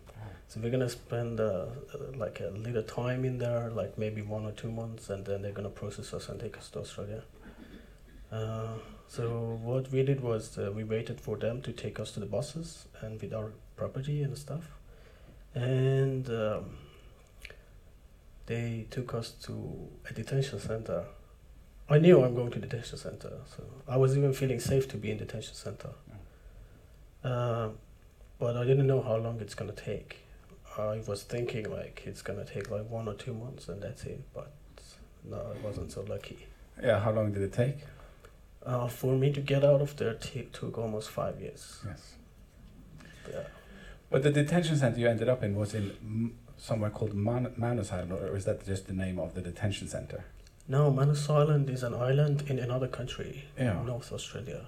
so 0.48 0.60
we're 0.60 0.69
gonna 0.69 0.89
spend 0.89 1.39
uh, 1.39 1.43
uh, 1.43 1.67
like 2.15 2.39
a 2.39 2.50
little 2.55 2.83
time 2.83 3.25
in 3.25 3.38
there, 3.39 3.72
like 3.72 3.98
maybe 3.98 4.22
one 4.22 4.45
or 4.45 4.51
two 4.51 4.72
months, 4.72 5.10
and 5.10 5.25
then 5.25 5.41
they're 5.41 5.51
gonna 5.51 5.69
process 5.69 6.13
us 6.13 6.29
and 6.29 6.39
take 6.39 6.57
us 6.57 6.69
to 6.69 6.79
Australia. 6.79 7.24
Uh, 8.31 8.74
so 9.07 9.60
what 9.63 9.91
we 9.91 10.03
did 10.03 10.22
was 10.22 10.57
uh, 10.57 10.72
we 10.72 10.83
waited 10.83 11.19
for 11.19 11.38
them 11.38 11.62
to 11.62 11.72
take 11.72 12.00
us 12.00 12.12
to 12.12 12.19
the 12.19 12.25
buses 12.25 12.88
and 13.01 13.22
with 13.22 13.33
our 13.33 13.51
property 13.75 14.22
and 14.24 14.38
stuff, 14.38 14.63
and 15.55 16.29
um, 16.29 16.77
they 18.45 18.86
took 18.91 19.13
us 19.13 19.31
to 19.31 19.89
a 20.10 20.13
detention 20.13 20.60
center. 20.60 21.05
I 21.89 21.98
knew 21.98 22.24
I'm 22.24 22.36
going 22.36 22.51
to 22.51 22.60
detention 22.60 22.98
center, 22.98 23.31
so 23.55 23.63
I 23.88 23.98
was 23.98 24.17
even 24.17 24.33
feeling 24.33 24.60
safe 24.60 24.88
to 24.89 24.98
be 24.98 25.12
in 25.12 25.17
detention 25.17 25.55
center. 25.55 25.89
Uh, 27.24 27.69
but 28.43 28.57
I 28.57 28.65
didn't 28.65 28.88
know 28.88 29.01
how 29.01 29.15
long 29.25 29.39
it's 29.39 29.55
gonna 29.55 29.71
take. 29.91 30.12
I 30.77 31.01
was 31.07 31.23
thinking 31.23 31.65
like 31.79 32.03
it's 32.05 32.21
gonna 32.27 32.43
take 32.43 32.69
like 32.75 32.85
one 32.89 33.07
or 33.07 33.13
two 33.25 33.33
months 33.33 33.69
and 33.69 33.81
that's 33.81 34.03
it. 34.03 34.21
But 34.33 34.51
no, 35.23 35.38
I 35.53 35.65
wasn't 35.65 35.89
so 35.93 36.01
lucky. 36.15 36.39
Yeah. 36.88 37.00
How 37.00 37.12
long 37.17 37.31
did 37.31 37.41
it 37.43 37.53
take? 37.53 37.77
Uh, 38.65 38.88
for 38.89 39.13
me 39.23 39.31
to 39.31 39.39
get 39.39 39.63
out 39.63 39.81
of 39.81 39.95
there 39.95 40.15
t- 40.15 40.50
took 40.59 40.77
almost 40.77 41.09
five 41.09 41.39
years. 41.39 41.63
Yes. 41.89 42.15
Yeah. 43.31 43.43
But 44.09 44.23
the 44.23 44.31
detention 44.31 44.75
center 44.75 45.00
you 45.00 45.07
ended 45.07 45.29
up 45.29 45.41
in 45.41 45.55
was 45.55 45.73
in 45.73 45.85
M- 46.01 46.35
somewhere 46.57 46.89
called 46.89 47.13
Man- 47.13 47.53
Manus 47.55 47.93
Island, 47.93 48.12
or 48.12 48.35
is 48.35 48.43
that 48.45 48.65
just 48.65 48.88
the 48.88 48.93
name 49.05 49.19
of 49.19 49.35
the 49.35 49.41
detention 49.41 49.88
center? 49.88 50.25
No, 50.67 50.91
Manus 50.91 51.29
Island 51.29 51.69
is 51.69 51.83
an 51.83 51.93
island 51.93 52.43
in 52.50 52.59
another 52.59 52.89
country, 52.89 53.45
Yeah. 53.57 53.81
North 53.83 54.12
Australia. 54.12 54.62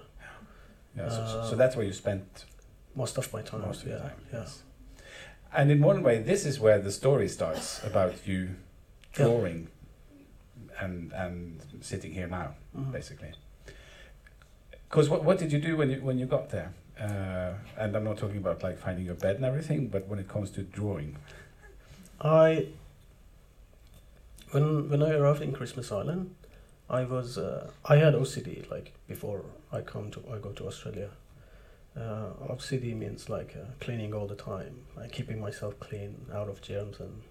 Yeah. 0.96 1.08
So, 1.10 1.16
so- 1.26 1.44
so 1.48 1.52
Uh, 1.52 1.56
that's 1.60 1.74
where 1.76 1.84
you 1.84 1.92
spent 1.92 2.44
Most 2.96 3.18
of 3.18 3.32
my 3.32 3.42
time. 3.42 3.60
most 3.62 3.82
of 3.82 3.88
yeah, 3.88 3.98
time. 3.98 4.10
yeah. 4.32 4.38
Yes. 4.40 4.62
And 5.52 5.70
in 5.70 5.80
one 5.80 6.02
way, 6.02 6.18
this 6.18 6.44
is 6.46 6.58
where 6.58 6.78
the 6.78 6.90
story 6.90 7.28
starts 7.28 7.84
about 7.84 8.14
you 8.26 8.40
Yeah. 9.18 9.24
drawing 9.24 9.68
and 10.80 11.12
and 11.12 11.60
sitting 11.80 12.12
here 12.12 12.26
now, 12.28 12.48
Mhm. 12.76 12.92
basically. 12.92 13.32
Because 14.88 15.08
what 15.10 15.24
what 15.24 15.38
did 15.38 15.52
you 15.52 15.60
do 15.60 15.76
when 15.76 15.90
you 15.90 16.00
when 16.02 16.18
you 16.18 16.26
got 16.26 16.48
there? 16.50 16.70
Uh, 16.98 17.52
and 17.76 17.94
I'm 17.96 18.04
not 18.04 18.16
talking 18.18 18.38
about 18.38 18.62
like 18.62 18.78
finding 18.78 19.04
your 19.04 19.14
bed 19.16 19.36
and 19.36 19.44
everything, 19.44 19.88
but 19.88 20.06
when 20.08 20.18
it 20.18 20.28
comes 20.28 20.50
to 20.52 20.62
drawing. 20.62 21.16
I 22.20 22.68
when 24.52 24.88
when 24.90 25.02
I 25.02 25.10
arrived 25.10 25.42
in 25.42 25.52
Christmas 25.52 25.92
Island, 25.92 26.34
I 26.88 27.04
was 27.04 27.36
uh, 27.38 27.70
I 27.84 27.96
had 27.96 28.14
OCD 28.14 28.64
like 28.70 28.92
before 29.08 29.42
I 29.72 29.80
come 29.82 30.10
to 30.12 30.20
I 30.34 30.38
go 30.38 30.52
to 30.52 30.66
Australia. 30.66 31.10
Uh, 31.96 32.52
OCD 32.52 32.94
means 32.94 33.30
like 33.30 33.56
uh, 33.56 33.64
cleaning 33.80 34.12
all 34.12 34.26
the 34.26 34.34
time, 34.34 34.74
like 34.96 35.12
keeping 35.12 35.40
myself 35.40 35.78
clean, 35.80 36.14
out 36.34 36.48
of 36.48 36.60
germs. 36.60 37.00
And 37.00 37.22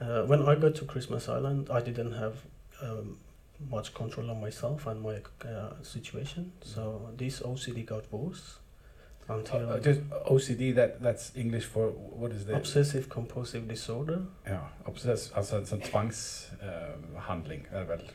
uh, 0.00 0.26
when 0.26 0.42
I 0.42 0.56
got 0.56 0.74
to 0.76 0.84
Christmas 0.84 1.28
Island, 1.28 1.68
I 1.70 1.80
didn't 1.80 2.12
have 2.12 2.34
um, 2.82 3.18
much 3.70 3.94
control 3.94 4.30
on 4.30 4.40
myself 4.40 4.86
and 4.86 5.00
my 5.00 5.20
uh, 5.44 5.74
situation. 5.82 6.52
So 6.62 7.10
this 7.16 7.40
OCD 7.40 7.86
got 7.86 8.12
worse 8.12 8.58
until 9.28 9.70
Uh, 9.70 9.78
just 9.78 10.00
OCD. 10.26 10.74
That 10.74 11.00
that's 11.00 11.36
English 11.36 11.64
for 11.66 11.90
what 11.90 12.32
is 12.32 12.44
the 12.46 12.56
obsessive 12.56 13.08
compulsive 13.08 13.68
disorder. 13.68 14.20
Ja, 14.44 14.68
obsess, 14.84 15.32
alltså 15.32 15.56
en 15.56 15.66
sån 15.66 15.80
tvangshandling 15.80 17.66
är 17.72 17.84
väl. 17.84 18.10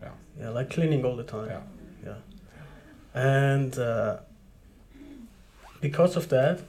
Yeah, 0.00 0.12
yeah, 0.38 0.58
like 0.58 0.70
cleaning 0.70 1.04
all 1.04 1.16
the 1.16 1.24
time. 1.30 1.48
Ja. 1.50 1.60
Yeah. 2.04 2.18
And 3.14 3.78
uh, 3.78 4.16
because 5.80 6.16
of 6.16 6.28
that, 6.28 6.60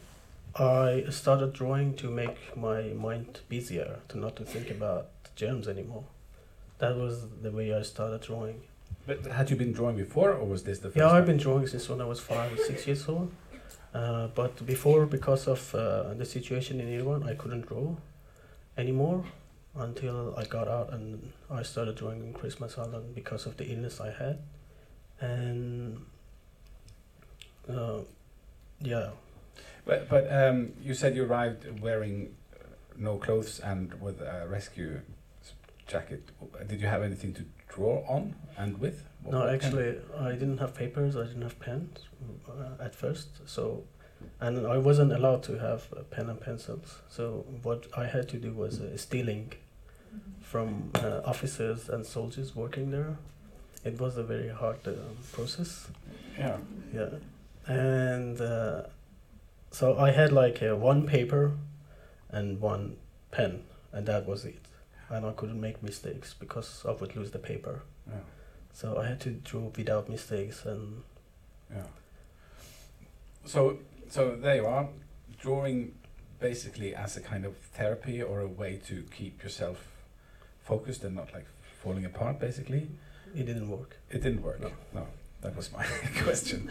I 0.55 1.05
started 1.09 1.53
drawing 1.53 1.95
to 1.95 2.09
make 2.09 2.55
my 2.57 2.81
mind 2.93 3.41
busier, 3.47 3.99
to 4.09 4.17
not 4.17 4.35
to 4.37 4.43
think 4.43 4.69
about 4.71 5.09
germs 5.35 5.67
anymore. 5.67 6.05
That 6.79 6.95
was 6.97 7.25
the 7.41 7.51
way 7.51 7.73
I 7.73 7.81
started 7.83 8.21
drawing. 8.21 8.61
But 9.05 9.25
had 9.25 9.49
you 9.49 9.55
been 9.55 9.71
drawing 9.71 9.97
before, 9.97 10.31
or 10.33 10.45
was 10.45 10.63
this 10.63 10.79
the 10.79 10.89
first 10.89 10.97
Yeah. 10.97 11.11
I've 11.11 11.25
been 11.25 11.37
drawing 11.37 11.67
since 11.67 11.87
when 11.89 12.01
I 12.01 12.05
was 12.05 12.19
five 12.19 12.53
or 12.53 12.57
six 12.57 12.87
years 12.87 13.07
old. 13.07 13.31
Uh, 13.93 14.27
but 14.35 14.65
before, 14.65 15.05
because 15.05 15.47
of 15.47 15.73
uh, 15.73 16.13
the 16.13 16.25
situation 16.25 16.79
in 16.81 16.87
Iran, 16.99 17.23
I 17.23 17.33
couldn't 17.35 17.67
draw 17.67 17.95
anymore 18.77 19.23
until 19.75 20.35
I 20.37 20.45
got 20.45 20.67
out 20.67 20.91
and 20.91 21.31
I 21.49 21.63
started 21.63 21.95
drawing 21.95 22.23
in 22.23 22.33
Christmas 22.33 22.77
Island 22.77 23.15
because 23.15 23.45
of 23.45 23.57
the 23.57 23.65
illness 23.65 24.01
I 24.01 24.11
had. 24.11 24.39
And 25.19 26.05
uh, 27.69 27.99
yeah, 28.81 29.09
But 29.85 30.09
but 30.09 30.31
um, 30.31 30.73
you 30.81 30.93
said 30.93 31.15
you 31.15 31.25
arrived 31.25 31.81
wearing 31.81 32.35
uh, 32.53 32.65
no 32.97 33.17
clothes 33.17 33.59
and 33.59 33.93
with 34.01 34.21
a 34.21 34.45
rescue 34.47 35.01
jacket. 35.87 36.23
Did 36.67 36.81
you 36.81 36.87
have 36.87 37.01
anything 37.03 37.33
to 37.33 37.43
draw 37.69 38.03
on 38.07 38.35
and 38.57 38.77
with? 38.79 39.03
What- 39.23 39.31
no, 39.33 39.47
actually, 39.47 39.97
I 40.17 40.31
didn't 40.33 40.57
have 40.59 40.73
papers, 40.75 41.15
I 41.15 41.23
didn't 41.25 41.41
have 41.41 41.59
pens 41.59 41.99
uh, 42.49 42.83
at 42.83 42.93
first. 42.95 43.27
So, 43.45 43.83
and 44.39 44.65
I 44.67 44.77
wasn't 44.77 45.11
allowed 45.11 45.43
to 45.43 45.57
have 45.59 45.87
a 45.93 46.03
pen 46.03 46.29
and 46.29 46.39
pencils. 46.39 47.01
So, 47.09 47.45
what 47.63 47.87
I 47.95 48.05
had 48.05 48.27
to 48.29 48.37
do 48.37 48.51
was 48.53 48.79
uh, 48.79 48.95
stealing 48.97 49.53
from 50.41 50.91
uh, 50.95 51.21
officers 51.25 51.89
and 51.89 52.05
soldiers 52.05 52.55
working 52.55 52.91
there. 52.91 53.17
It 53.83 53.99
was 53.99 54.17
a 54.17 54.23
very 54.23 54.49
hard 54.49 54.79
uh, 54.87 54.91
process. 55.33 55.87
Yeah. 56.37 56.57
Yeah, 56.93 57.09
and 57.67 58.39
uh, 58.41 58.83
so 59.71 59.97
I 59.97 60.11
had 60.11 60.31
like 60.31 60.61
uh, 60.63 60.75
one 60.75 61.05
paper 61.05 61.51
and 62.29 62.59
one 62.61 62.97
pen, 63.31 63.63
and 63.91 64.05
that 64.07 64.25
was 64.25 64.45
it. 64.45 64.61
And 65.09 65.25
I 65.25 65.31
couldn't 65.31 65.61
make 65.61 65.81
mistakes 65.81 66.33
because 66.33 66.83
I 66.87 66.91
would 66.91 67.15
lose 67.15 67.31
the 67.31 67.39
paper. 67.39 67.83
Yeah. 68.07 68.15
So 68.73 68.97
I 68.97 69.07
had 69.07 69.19
to 69.21 69.31
draw 69.31 69.71
without 69.75 70.09
mistakes, 70.09 70.65
and 70.65 71.03
Yeah. 71.73 71.83
So 73.45 73.77
so 74.09 74.35
there 74.35 74.55
you 74.55 74.65
are, 74.65 74.87
drawing 75.39 75.93
basically 76.39 76.93
as 76.95 77.17
a 77.17 77.21
kind 77.21 77.45
of 77.45 77.57
therapy 77.57 78.21
or 78.21 78.41
a 78.41 78.47
way 78.47 78.79
to 78.87 79.03
keep 79.15 79.43
yourself 79.43 79.77
focused 80.63 81.03
and 81.03 81.15
not 81.15 81.33
like 81.33 81.47
falling 81.83 82.05
apart. 82.05 82.39
Basically, 82.39 82.87
it 83.35 83.45
didn't 83.45 83.69
work. 83.69 83.97
it 84.09 84.21
didn't 84.21 84.41
work. 84.43 84.59
No. 84.61 84.71
No, 84.93 85.07
that 85.41 85.55
was 85.55 85.71
my 85.71 85.85
question. 86.23 86.69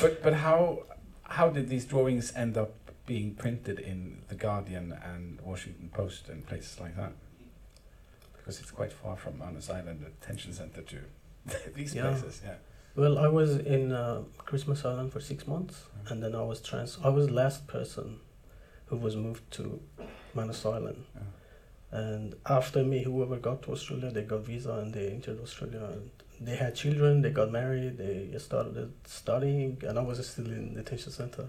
but 0.00 0.22
but 0.22 0.34
how 0.34 0.84
how 1.24 1.48
did 1.50 1.68
these 1.68 1.84
drawings 1.84 2.32
end 2.36 2.56
up 2.56 2.72
being 3.06 3.34
printed 3.34 3.78
in 3.78 4.22
the 4.28 4.34
Guardian 4.34 4.92
and 5.04 5.40
Washington 5.42 5.90
Post 5.92 6.28
and 6.28 6.46
places 6.46 6.80
like 6.80 6.96
that? 6.96 7.12
Because 8.36 8.60
it's 8.60 8.70
quite 8.70 8.92
far 8.92 9.16
from 9.16 9.38
Manus 9.38 9.70
Island, 9.70 10.00
the 10.04 10.10
detention 10.10 10.52
center, 10.52 10.82
to 10.82 10.98
these 11.74 11.94
Yeah. 11.94 12.02
places. 12.10 12.40
Yeah. 12.44 12.54
Well, 12.96 13.18
I 13.18 13.26
was 13.26 13.56
in 13.56 13.90
uh, 13.92 14.22
Christmas 14.38 14.84
Island 14.84 15.12
for 15.12 15.20
six 15.20 15.46
months, 15.48 15.84
and 16.08 16.22
then 16.22 16.34
I 16.34 16.42
was 16.42 16.60
trans. 16.60 16.98
I 17.02 17.08
was 17.08 17.28
last 17.30 17.66
person 17.66 18.20
who 18.86 18.96
was 18.96 19.16
moved 19.16 19.50
to 19.52 19.80
Manus 20.34 20.64
Island. 20.64 21.04
Yeah. 21.14 21.98
And 21.98 22.34
after 22.46 22.84
me, 22.84 23.02
whoever 23.02 23.36
got 23.36 23.62
to 23.62 23.72
Australia, 23.72 24.10
they 24.10 24.22
got 24.22 24.40
visa 24.40 24.72
and 24.74 24.92
they 24.94 25.08
entered 25.10 25.40
Australia. 25.40 25.84
And 25.92 26.10
they 26.40 26.56
had 26.56 26.74
children, 26.74 27.22
they 27.22 27.30
got 27.30 27.50
married, 27.50 27.98
they 27.98 28.36
started 28.38 28.92
studying, 29.06 29.82
and 29.86 29.98
I 29.98 30.02
was 30.02 30.26
still 30.26 30.46
in 30.46 30.74
the 30.74 30.82
detention 30.82 31.12
center. 31.12 31.48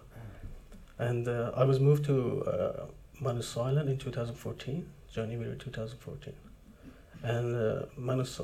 And 0.98 1.28
uh, 1.28 1.52
I 1.56 1.64
was 1.66 1.80
moved 1.80 2.06
to 2.06 2.42
uh, 2.44 2.86
Manus 3.20 3.56
Island 3.58 3.90
in 3.90 3.98
2014, 3.98 4.86
January 5.14 5.56
2014. 5.58 6.34
And 7.24 7.56
uh, 7.56 7.86
Manus, 7.98 8.40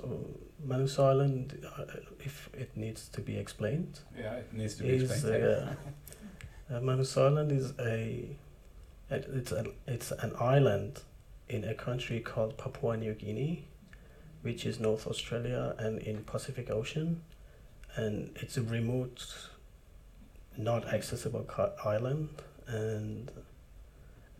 Manus 0.65 0.97
Island, 0.99 1.65
uh, 1.77 1.83
if 2.19 2.49
it 2.53 2.75
needs 2.75 3.07
to 3.09 3.21
be 3.21 3.37
explained, 3.37 3.99
Yeah, 4.17 4.33
it 4.35 4.51
needs 4.53 4.75
to 4.75 4.83
be 4.83 4.89
is 4.89 5.11
explained. 5.11 5.45
uh, 5.45 6.79
Manus 6.81 7.15
Island 7.17 7.51
is 7.51 7.73
a 7.79 8.25
it- 9.09 9.27
it's 9.33 9.51
an 9.51 9.73
it's 9.87 10.11
an 10.11 10.31
island 10.39 11.01
in 11.49 11.63
a 11.65 11.73
country 11.75 12.19
called 12.21 12.57
Papua 12.57 12.95
New 12.97 13.13
Guinea, 13.13 13.65
which 14.41 14.65
is 14.65 14.79
North 14.79 15.07
Australia 15.07 15.75
and 15.77 15.99
in 15.99 16.23
Pacific 16.23 16.69
Ocean, 16.69 17.21
and 17.95 18.31
it's 18.35 18.57
a 18.57 18.61
remote, 18.61 19.25
not 20.57 20.85
accessible 20.93 21.45
island 21.85 22.29
and 22.67 23.31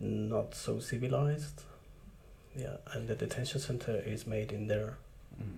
not 0.00 0.54
so 0.54 0.80
civilized. 0.80 1.62
Yeah, 2.56 2.76
and 2.92 3.08
the 3.08 3.14
detention 3.14 3.60
center 3.60 3.96
is 4.04 4.26
made 4.26 4.52
in 4.52 4.66
there. 4.66 4.98
Mm. 5.40 5.56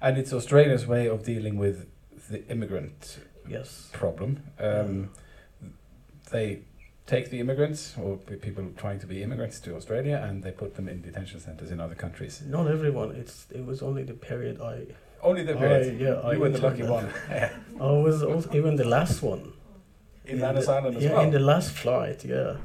And 0.00 0.18
it's 0.18 0.32
Australia's 0.32 0.86
way 0.86 1.06
of 1.06 1.24
dealing 1.24 1.56
with 1.56 1.86
the 2.28 2.46
immigrant 2.48 3.18
Yes. 3.48 3.88
problem. 3.92 4.42
Um, 4.58 5.10
they 6.30 6.62
take 7.06 7.30
the 7.30 7.38
immigrants 7.38 7.94
or 8.02 8.16
people 8.16 8.64
trying 8.76 8.98
to 8.98 9.06
be 9.06 9.22
immigrants 9.22 9.60
to 9.60 9.76
Australia 9.76 10.22
and 10.26 10.42
they 10.42 10.50
put 10.50 10.74
them 10.74 10.88
in 10.88 11.00
detention 11.00 11.38
centers 11.40 11.70
in 11.70 11.80
other 11.80 11.94
countries. 11.94 12.42
Not 12.46 12.66
everyone. 12.66 13.12
It's 13.12 13.46
it 13.50 13.64
was 13.64 13.82
only 13.82 14.02
the 14.02 14.14
period 14.14 14.60
I. 14.60 14.86
Only 15.22 15.44
the 15.44 15.54
period. 15.54 16.00
I 16.00 16.04
yeah. 16.04 16.28
I 16.28 16.32
you 16.32 16.40
were 16.40 16.48
the 16.48 16.60
lucky 16.60 16.82
at. 16.82 16.90
one. 16.90 17.08
I 17.80 17.90
was 17.92 18.22
also 18.22 18.52
even 18.52 18.76
the 18.76 18.88
last 18.88 19.22
one. 19.22 19.52
in 20.24 20.40
Manus 20.40 20.66
the, 20.66 20.72
Island 20.72 20.96
as 20.96 21.04
yeah, 21.04 21.12
well. 21.12 21.22
in 21.22 21.30
the 21.30 21.38
last 21.38 21.70
flight. 21.70 22.24
Yeah. 22.24 22.56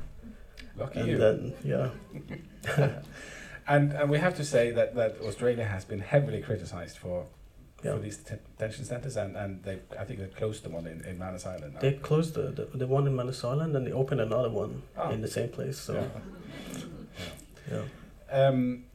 lucky 0.76 1.00
and 1.00 1.10
you. 1.10 1.18
then 1.18 1.54
yeah. 1.64 1.90
and 3.68 3.94
and 3.94 4.10
we 4.10 4.18
have 4.18 4.36
to 4.36 4.44
say 4.44 4.72
that, 4.72 4.96
that 4.96 5.22
Australia 5.22 5.66
has 5.66 5.86
been 5.86 6.00
heavily 6.00 6.42
criticised 6.42 6.98
for 6.98 7.28
Yeah. 7.84 7.94
for 7.94 8.00
these 8.00 8.18
det- 8.18 8.40
detention 8.58 8.86
centers 8.86 9.18
and, 9.18 9.36
and 9.36 9.64
they 9.64 9.80
I 10.00 10.04
think 10.06 10.20
they 10.20 10.28
closed 10.28 10.64
the 10.64 10.70
one 10.70 10.86
in, 10.88 11.04
in 11.06 11.18
Manus 11.18 11.46
Island 11.46 11.74
now. 11.74 11.80
They 11.80 11.94
closed 11.94 12.34
the, 12.36 12.44
the 12.52 12.66
the 12.78 12.88
one 12.88 13.08
in 13.08 13.16
Manus 13.16 13.44
Island 13.44 13.76
and 13.76 13.86
they 13.88 13.92
opened 13.94 14.22
another 14.22 14.50
one 14.50 14.84
Ah. 14.98 15.10
in 15.12 15.22
the 15.22 15.28
same 15.28 15.50
place. 15.50 15.78
So 15.80 15.94
Yeah. 15.94 16.10
yeah. 17.72 18.48
Um, 18.48 18.86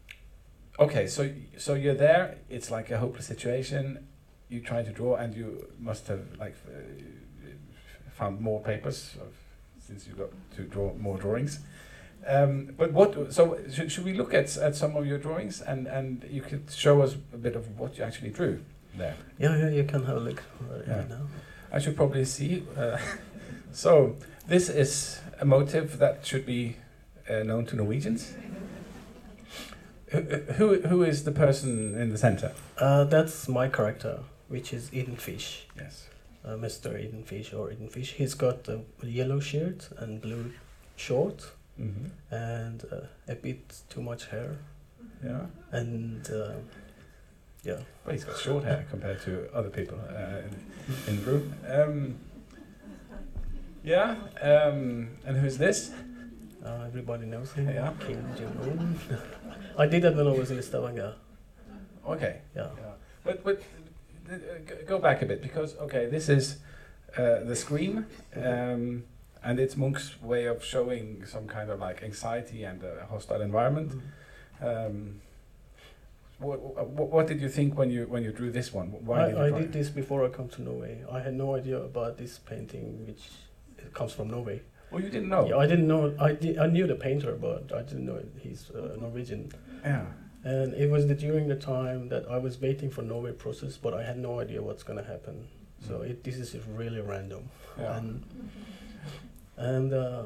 okay, 0.79 1.07
so 1.07 1.31
so 1.59 1.75
you're 1.75 1.95
there. 1.99 2.37
It's 2.49 2.71
like 2.71 2.91
a 2.91 2.99
hopeless 2.99 3.27
situation. 3.27 4.07
You 4.49 4.61
try 4.61 4.83
to 4.83 4.93
draw, 4.93 5.17
and 5.17 5.35
you 5.35 5.67
must 5.79 6.07
have 6.09 6.21
like 6.39 6.55
uh, 6.69 7.51
found 8.13 8.41
more 8.41 8.61
papers 8.63 9.17
of, 9.21 9.33
since 9.87 10.07
you 10.07 10.15
got 10.15 10.31
to 10.57 10.63
draw 10.63 10.95
more 10.95 11.19
drawings. 11.19 11.61
Um, 12.27 12.75
but 12.79 12.93
what? 12.93 13.33
So 13.33 13.59
should, 13.73 13.91
should 13.93 14.05
we 14.05 14.15
look 14.15 14.33
at 14.35 14.57
at 14.57 14.75
some 14.77 14.97
of 14.97 15.07
your 15.07 15.19
drawings, 15.19 15.61
and 15.61 15.87
and 15.87 16.25
you 16.31 16.43
could 16.43 16.71
show 16.71 17.03
us 17.03 17.17
a 17.35 17.37
bit 17.37 17.57
of 17.57 17.79
what 17.79 17.99
you 17.99 18.05
actually 18.05 18.31
drew 18.31 18.61
there. 18.99 19.15
Yeah, 19.39 19.57
yeah, 19.57 19.71
you 19.71 19.85
can 19.85 20.05
have 20.05 20.17
a 20.17 20.21
look 20.21 20.43
right, 20.71 20.83
Yeah. 20.87 20.97
right 20.99 21.09
now. 21.09 21.27
I 21.73 21.79
should 21.81 21.97
probably 21.97 22.25
see. 22.25 22.63
Uh, 22.77 22.99
so 23.73 24.17
this 24.49 24.69
is 24.69 25.21
a 25.41 25.45
motive 25.45 25.99
that 25.99 26.25
should 26.27 26.47
be 26.47 26.77
uh, 27.29 27.43
known 27.43 27.67
to 27.67 27.77
Norwegians. 27.77 28.35
Who, 30.13 30.21
who 30.21 30.81
who 30.83 31.03
is 31.03 31.25
the 31.25 31.33
person 31.33 31.95
in 32.01 32.11
the 32.11 32.19
center? 32.19 32.53
Uh, 32.79 33.05
that's 33.05 33.49
my 33.49 33.69
character, 33.69 34.21
which 34.49 34.73
is 34.73 34.93
Eaten 34.95 35.17
Fish, 35.17 35.67
Yes. 35.77 36.07
uh, 36.45 36.51
Mr. 36.51 36.97
Eaten 36.99 37.25
Fish 37.25 37.53
or 37.53 37.73
Eaten 37.73 37.89
Fish. 37.89 38.13
He's 38.13 38.35
got 38.35 38.69
a 38.69 38.81
yellow 39.03 39.41
shirt 39.41 39.89
and 39.99 40.21
blue 40.21 40.53
short 40.97 41.53
Mm-hmm. 41.79 42.35
and 42.35 42.85
uh, 42.91 43.01
a 43.29 43.35
bit 43.35 43.83
too 43.91 44.01
much 44.01 44.29
hair. 44.29 44.57
Yeah. 45.23 45.43
And 45.73 46.27
uh, 46.31 46.53
yeah, 47.67 47.79
But 48.05 48.15
he's 48.15 48.25
got 48.25 48.39
short 48.39 48.65
hair 48.65 48.87
compared 48.91 49.21
to 49.23 49.49
other 49.53 49.71
people 49.71 49.99
uh, 50.09 50.43
in, 50.47 50.95
in 51.09 51.25
the 51.25 51.31
room. 51.31 51.55
Um, 51.69 52.15
yeah. 53.83 54.17
Um, 54.41 55.09
and 55.27 55.37
who's 55.37 55.59
this? 55.59 55.91
uh, 56.65 56.85
everybody 56.87 57.27
knows 57.27 57.53
him. 57.53 57.69
Yeah. 57.69 57.93
Kim 58.01 58.25
Jong-un. 58.37 58.99
I 59.79 59.87
did 59.87 60.03
that 60.03 60.17
when 60.17 60.27
I 60.27 60.31
was 60.31 60.51
in 60.51 60.63
Stavanger. 60.63 61.15
Okay. 62.07 62.41
Yeah. 62.55 62.69
Yeah. 62.77 62.93
But 63.25 63.45
but 63.45 63.63
uh, 64.31 64.37
go 64.87 64.99
back 64.99 65.23
a 65.23 65.27
bit 65.27 65.43
because 65.43 65.77
okay, 65.79 66.07
this 66.07 66.29
is 66.29 66.59
uh, 67.17 67.41
the 67.45 67.57
scream. 67.57 68.07
Um, 68.35 69.05
and 69.43 69.61
it's 69.61 69.77
Munch's 69.77 70.21
way 70.23 70.47
of 70.47 70.65
showing 70.65 71.25
some 71.27 71.47
kind 71.47 71.71
of 71.71 71.79
like 71.79 72.03
anxiety 72.03 72.65
and 72.65 72.83
a 72.83 73.07
hostile 73.09 73.41
environment. 73.41 73.93
Um, 74.61 75.21
what, 76.39 76.89
what, 76.89 77.09
what 77.11 77.27
did 77.27 77.41
you 77.41 77.49
think 77.49 77.79
when 77.79 77.91
you 77.91 78.07
when 78.07 78.23
you 78.23 78.33
drew 78.33 78.51
this 78.51 78.73
one? 78.73 78.89
Why 78.89 79.27
did 79.27 79.37
you 79.37 79.43
I, 79.43 79.47
I 79.47 79.61
did 79.61 79.73
this 79.73 79.89
before 79.89 80.25
I 80.25 80.29
come 80.29 80.49
to 80.51 80.63
Norway. 80.63 81.05
I 81.11 81.21
had 81.21 81.35
no 81.35 81.55
idea 81.55 81.79
about 81.79 82.19
this 82.19 82.39
painting, 82.39 83.07
which 83.07 83.31
it 83.79 83.95
comes 83.95 84.13
from 84.13 84.29
Norway. 84.29 84.61
Oh, 84.93 84.99
you 84.99 85.09
didn't 85.09 85.29
know. 85.29 85.49
Yeah, 85.49 85.57
I 85.57 85.67
didn't 85.67 85.89
know. 85.89 86.15
I 86.21 86.33
did, 86.33 86.59
I 86.59 86.67
knew 86.67 86.87
the 86.87 86.95
painter, 86.95 87.35
but 87.35 87.73
I 87.75 87.83
didn't 87.83 88.07
know 88.07 88.23
he's 88.39 88.71
uh, 88.71 88.97
Norwegian. 89.01 89.51
Yeah. 89.83 90.05
And 90.45 90.75
it 90.75 90.89
was 90.91 91.09
the, 91.09 91.15
during 91.15 91.49
the 91.49 91.57
time 91.57 92.09
that 92.11 92.25
I 92.31 92.39
was 92.39 92.61
waiting 92.61 92.91
for 92.91 93.03
Norway 93.03 93.33
process, 93.33 93.77
but 93.77 93.95
I 93.95 94.05
had 94.05 94.19
no 94.19 94.39
idea 94.39 94.63
what's 94.63 94.83
gonna 94.83 95.03
happen. 95.03 95.49
So 95.89 96.03
it, 96.03 96.23
this 96.23 96.37
is 96.37 96.55
really 96.69 97.01
random. 97.01 97.49
Yeah. 97.79 97.97
And 97.97 98.23
and 99.57 99.93
uh, 99.93 100.25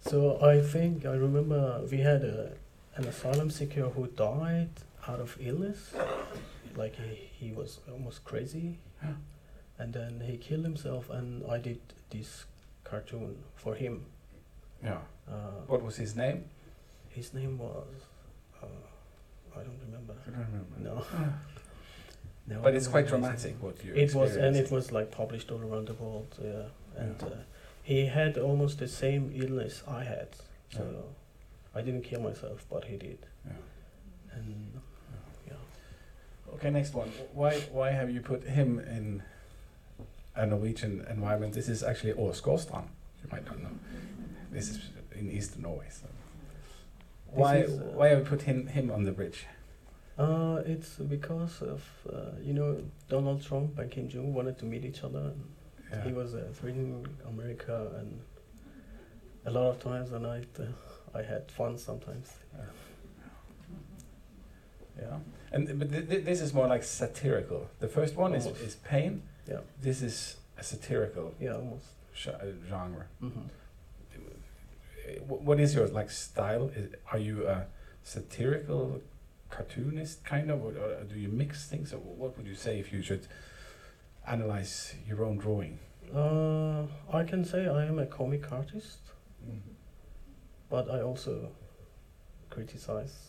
so 0.00 0.42
I 0.42 0.62
think 0.62 1.04
I 1.04 1.14
remember 1.14 1.82
we 1.90 1.98
had 1.98 2.24
a, 2.24 2.52
an 2.96 3.04
asylum 3.04 3.50
seeker 3.50 3.90
who 3.90 4.06
died 4.08 4.70
out 5.08 5.20
of 5.20 5.36
illness, 5.40 5.94
like 6.76 6.94
he, 6.96 7.46
he 7.46 7.52
was 7.52 7.80
almost 7.90 8.24
crazy, 8.24 8.78
and 9.78 9.92
then 9.92 10.20
he 10.24 10.36
killed 10.36 10.64
himself, 10.64 11.08
and 11.10 11.44
I 11.50 11.58
did 11.58 11.80
this 12.10 12.44
cartoon 12.84 13.36
for 13.56 13.74
him. 13.74 14.04
yeah. 14.84 14.98
Uh, 15.28 15.62
What 15.66 15.82
was 15.82 15.96
his 15.96 16.14
name? 16.16 16.44
his 17.08 17.34
name 17.34 17.58
was 17.58 17.86
uh, 18.62 18.66
I 19.58 19.62
don't 19.64 19.80
remember. 19.86 20.14
I 20.26 20.30
don't 20.30 20.46
remember. 20.52 20.76
No. 20.88 21.04
no. 22.54 22.62
But 22.62 22.74
it's 22.74 22.86
quite 22.86 23.08
dramatic 23.08 23.56
what 23.60 23.84
you. 23.84 23.92
It 23.94 24.14
was, 24.14 24.36
and 24.36 24.54
it 24.56 24.70
was 24.70 24.92
like 24.92 25.10
published 25.10 25.50
all 25.50 25.60
around 25.60 25.88
the 25.88 25.94
world. 25.94 26.34
Yeah, 26.42 26.68
and 27.02 27.16
Yeah. 27.20 27.28
uh, 27.28 27.36
he 27.82 28.06
had 28.06 28.38
almost 28.38 28.78
the 28.78 28.88
same 28.88 29.32
illness 29.34 29.82
I 29.88 30.04
had. 30.04 30.28
So 30.76 30.82
Yeah. 30.84 31.78
I 31.78 31.82
didn't 31.82 32.02
kill 32.10 32.20
myself, 32.20 32.64
but 32.70 32.84
he 32.84 32.96
did. 32.96 33.18
Yeah. 33.46 33.52
And 34.36 34.80
Okay, 36.54 36.70
next 36.70 36.94
one. 36.94 37.10
Why 37.32 37.60
why 37.72 37.90
have 37.90 38.10
you 38.10 38.20
put 38.20 38.44
him 38.44 38.78
in 38.78 39.22
a 40.34 40.46
Norwegian 40.46 41.06
environment? 41.10 41.54
This 41.54 41.68
is 41.68 41.82
actually 41.82 42.14
Åsgårdstrand. 42.14 42.88
You 43.22 43.28
might 43.30 43.44
not 43.46 43.60
know. 43.62 43.70
This 44.50 44.70
is 44.70 44.78
in 45.12 45.30
eastern 45.30 45.62
Norway. 45.62 45.86
So. 45.90 46.06
Why 47.26 47.56
is, 47.58 47.78
uh, 47.78 47.82
why 47.94 48.08
have 48.08 48.18
you 48.20 48.24
put 48.24 48.42
him 48.42 48.66
him 48.66 48.90
on 48.90 49.04
the 49.04 49.12
bridge? 49.12 49.46
uh, 50.18 50.62
it's 50.66 50.96
because 50.96 51.62
of 51.62 51.82
uh, 52.12 52.32
you 52.42 52.52
know 52.52 52.82
Donald 53.08 53.42
Trump 53.44 53.78
and 53.78 53.90
Kim 53.90 54.08
Jong 54.08 54.34
wanted 54.34 54.58
to 54.58 54.64
meet 54.64 54.84
each 54.84 55.04
other. 55.04 55.32
And 55.32 55.44
Yeah. 55.90 56.04
He 56.04 56.12
was 56.12 56.34
uh, 56.34 56.44
threatening 56.52 57.06
America, 57.26 57.76
and 57.98 58.20
a 59.46 59.50
lot 59.50 59.70
of 59.70 59.76
times 59.82 60.12
a 60.12 60.18
night 60.18 60.48
uh, 60.58 60.64
I 61.18 61.22
had 61.22 61.50
fun 61.50 61.78
sometimes. 61.78 62.28
Yeah. 62.54 62.64
And 65.52 65.78
but 65.78 65.90
th- 65.90 66.08
th- 66.08 66.24
this 66.24 66.40
is 66.40 66.52
more 66.52 66.66
like 66.66 66.82
satirical. 66.84 67.68
The 67.80 67.88
first 67.88 68.16
one 68.16 68.34
is, 68.34 68.46
Almost. 68.46 68.62
is 68.64 68.74
pain. 68.76 69.22
Yeah. 69.48 69.60
This 69.80 70.02
is 70.02 70.36
a 70.58 70.62
satirical 70.62 71.34
Yeah, 71.40 71.54
almost. 71.54 71.86
sh- 72.12 72.28
uh, 72.28 72.52
genre. 72.68 73.06
hmm 73.20 73.28
Uh, 74.18 75.20
What 75.26 75.58
is 75.60 75.74
your 75.74 75.86
like 75.88 76.10
style? 76.10 76.70
Is, 76.76 76.90
are 77.12 77.18
you 77.18 77.46
a 77.48 77.66
satirical 78.02 79.00
cartoonist 79.50 80.22
kind 80.24 80.50
of, 80.50 80.62
or, 80.62 80.72
or 80.76 81.04
do 81.04 81.18
you 81.18 81.28
mix 81.28 81.66
things? 81.66 81.92
Or 81.94 81.98
what 81.98 82.36
would 82.36 82.46
you 82.46 82.54
say 82.54 82.78
if 82.78 82.92
you 82.92 83.00
should 83.02 83.26
analyze 84.26 84.94
your 85.08 85.24
own 85.24 85.38
drawing? 85.38 85.78
Uh, 86.14 86.82
I 87.12 87.24
can 87.24 87.44
say 87.44 87.66
I 87.68 87.86
am 87.86 87.98
a 87.98 88.06
comic 88.06 88.52
artist, 88.52 88.98
but 90.70 90.90
I 90.90 91.00
also 91.00 91.50
criticize 92.50 93.27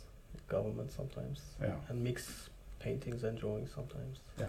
government 0.49 0.91
sometimes 0.91 1.41
Yeah, 1.61 1.75
and 1.87 2.03
mix 2.03 2.49
paintings 2.79 3.23
and 3.23 3.37
drawings 3.37 3.71
sometimes. 3.73 4.19
Yeah. 4.39 4.47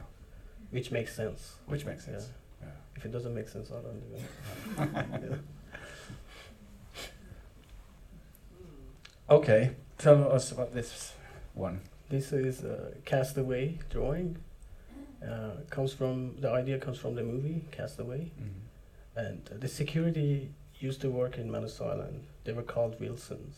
Which 0.70 0.90
makes 0.90 1.14
sense. 1.14 1.54
which 1.66 1.84
makes 1.84 2.04
sense. 2.04 2.28
Yeah. 2.60 2.66
Yeah. 2.68 2.72
If 2.96 3.04
it 3.06 3.12
doesn't 3.12 3.34
make 3.34 3.48
sense, 3.48 3.70
I 3.70 3.80
don't 3.80 5.20
do 5.20 5.32
it. 5.32 5.38
Okay, 9.28 9.70
tell 9.98 10.30
us 10.32 10.50
about 10.50 10.74
this 10.74 11.12
one. 11.54 11.82
This 12.08 12.32
is 12.32 12.64
a 12.64 12.92
Castaway 13.04 13.78
drawing. 13.88 14.36
Uh, 15.24 15.50
comes 15.68 15.92
from 15.92 16.34
the 16.40 16.50
idea 16.50 16.78
comes 16.78 16.98
from 16.98 17.14
the 17.14 17.22
movie 17.22 17.64
Castaway, 17.70 18.32
and 19.14 19.44
the 19.52 19.68
security 19.68 20.50
used 20.80 21.00
to 21.02 21.10
work 21.10 21.36
in 21.38 21.50
Manus 21.50 21.80
Island. 21.80 22.24
They 22.44 22.52
were 22.52 22.62
called 22.62 22.98
Wilsons, 22.98 23.54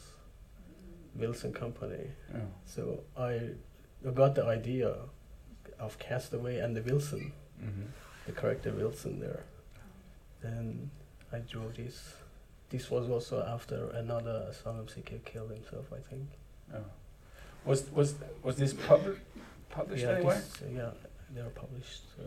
Wilson 1.16 1.52
Company. 1.52 2.10
Yeah. 2.32 2.40
So 2.64 3.00
I 3.16 3.50
got 4.14 4.34
the 4.34 4.44
idea 4.46 4.94
of 5.78 5.98
Castaway 5.98 6.58
and 6.58 6.76
the 6.76 6.82
Wilson, 6.82 7.32
Mhm. 7.62 7.86
the 8.26 8.32
character 8.32 8.72
Wilson 8.72 9.20
there. 9.20 9.42
Then 10.42 10.90
I 11.32 11.38
drew 11.40 11.70
this. 11.76 12.14
This 12.70 12.90
was 12.90 13.08
also 13.08 13.42
after 13.42 13.90
another 13.90 14.46
asylum 14.50 14.88
seeker 14.88 15.18
killed 15.24 15.50
himself, 15.52 15.92
I 15.92 16.00
think. 16.00 16.28
Yeah. 16.72 16.80
Was 17.64 17.90
was 17.90 18.14
was 18.42 18.56
this 18.56 18.72
pub- 18.74 19.16
published 19.70 20.04
yeah, 20.04 20.12
anywhere? 20.16 20.34
this, 20.40 20.62
uh, 20.62 20.66
yeah, 20.74 20.90
they 21.34 21.40
are 21.40 21.50
published. 21.50 22.04
Uh, 22.18 22.24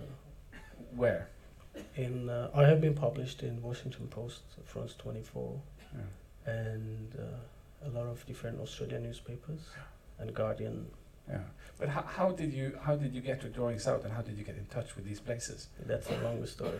Where? 0.95 1.27
in 1.97 2.29
uh, 2.29 2.49
I 2.53 2.63
have 2.63 2.79
been 2.79 2.93
published 2.95 3.43
in 3.43 3.61
Washington 3.61 4.07
Post, 4.07 4.43
France 4.63 4.95
24, 4.95 5.59
Yeah. 5.93 6.51
and 6.53 7.15
uh, 7.19 7.23
a 7.85 7.89
lot 7.89 8.07
of 8.07 8.25
different 8.25 8.59
Australian 8.59 9.03
newspapers, 9.03 9.61
and 10.19 10.33
Guardian. 10.33 10.87
Yeah. 11.29 11.39
But 11.79 11.89
how, 11.89 12.03
how 12.03 12.31
did 12.31 12.53
you 12.53 12.77
how 12.81 12.95
did 12.95 13.13
you 13.13 13.21
get 13.21 13.41
your 13.41 13.51
drawings 13.51 13.87
out 13.87 14.03
and 14.03 14.13
how 14.13 14.21
did 14.21 14.37
you 14.37 14.43
get 14.43 14.57
in 14.57 14.65
touch 14.65 14.95
with 14.95 15.05
these 15.05 15.19
places? 15.19 15.67
That's 15.85 16.09
a 16.09 16.17
longer 16.23 16.47
story. 16.47 16.79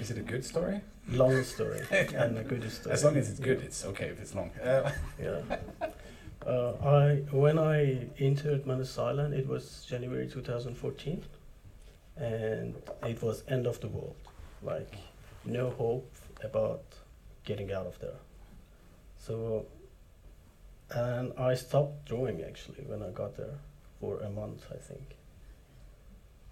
Is 0.00 0.10
it 0.10 0.18
a 0.18 0.22
good 0.22 0.44
story? 0.44 0.80
Long 1.08 1.42
story 1.44 1.80
and 1.90 2.38
a 2.38 2.42
good 2.42 2.70
story. 2.70 2.92
As 2.92 3.04
long 3.04 3.16
as 3.16 3.30
it's 3.30 3.40
good, 3.40 3.60
it's 3.62 3.84
okay 3.84 4.06
if 4.06 4.20
it's 4.20 4.34
long. 4.34 4.50
Uh, 4.62 4.90
yeah. 5.22 5.40
Uh, 6.44 6.72
I 6.84 7.22
when 7.30 7.58
I 7.58 8.08
entered 8.18 8.66
Manus 8.66 8.98
Island, 8.98 9.34
it 9.34 9.46
was 9.46 9.86
January 9.88 10.28
2014, 10.28 11.22
and 12.16 12.74
it 13.04 13.22
was 13.22 13.44
end 13.48 13.66
of 13.66 13.80
the 13.80 13.88
world. 13.88 14.16
Like 14.62 14.94
no 15.44 15.70
hope 15.70 16.12
about 16.42 16.82
getting 17.44 17.72
out 17.72 17.86
of 17.86 17.98
there. 18.00 18.18
So, 19.18 19.66
and 20.90 21.32
I 21.38 21.54
stopped 21.54 22.06
drawing 22.06 22.42
actually 22.42 22.84
when 22.86 23.02
I 23.02 23.10
got 23.10 23.36
there 23.36 23.58
for 24.00 24.20
a 24.20 24.30
month, 24.30 24.66
I 24.70 24.76
think. 24.76 25.16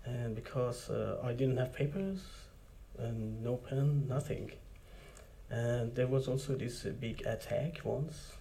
And 0.05 0.35
because 0.35 0.91
uh, 0.91 1.19
I 1.23 1.33
didn't 1.33 1.57
have 1.57 1.73
papers 1.73 2.21
and 2.99 3.43
no 3.43 3.57
pen, 3.57 4.07
nothing. 4.09 4.53
And 5.51 5.95
there 5.95 6.07
was 6.07 6.29
also 6.29 6.55
this 6.55 6.85
uh, 6.85 6.91
big 7.01 7.23
attack 7.27 7.81
once 7.85 8.33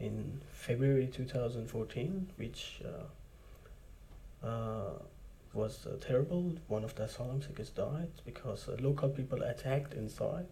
in 0.00 0.40
February 0.52 1.06
2014, 1.06 2.30
which 2.36 2.82
uh, 2.84 4.46
uh, 4.46 4.90
was 5.52 5.86
uh, 5.86 5.96
terrible. 6.00 6.54
One 6.68 6.84
of 6.84 6.94
the 6.94 7.04
asylum 7.04 7.42
seekers 7.42 7.70
died 7.70 8.10
because 8.24 8.68
uh, 8.68 8.76
local 8.80 9.08
people 9.08 9.42
attacked 9.42 9.94
inside 9.94 10.46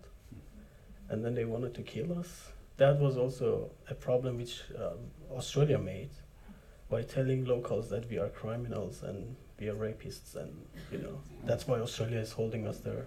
and 1.09 1.25
then 1.25 1.35
they 1.35 1.45
wanted 1.45 1.75
to 1.75 1.83
kill 1.83 2.19
us. 2.19 2.53
That 2.77 2.99
was 2.99 3.17
also 3.17 3.71
a 3.89 3.95
problem 3.95 4.37
which 4.37 4.63
um, 4.77 4.99
Australia 5.31 5.79
made 5.79 6.11
by 6.91 7.03
telling 7.03 7.45
locals 7.45 7.89
that 7.91 8.09
we 8.11 8.19
are 8.19 8.29
criminals 8.29 9.03
and 9.03 9.37
we 9.59 9.69
are 9.69 9.75
rapists, 9.75 10.37
and 10.37 10.53
you 10.93 10.99
know 10.99 11.19
that's 11.45 11.67
why 11.67 11.79
Australia 11.79 12.19
is 12.19 12.33
holding 12.33 12.67
us 12.67 12.79
there. 12.79 13.07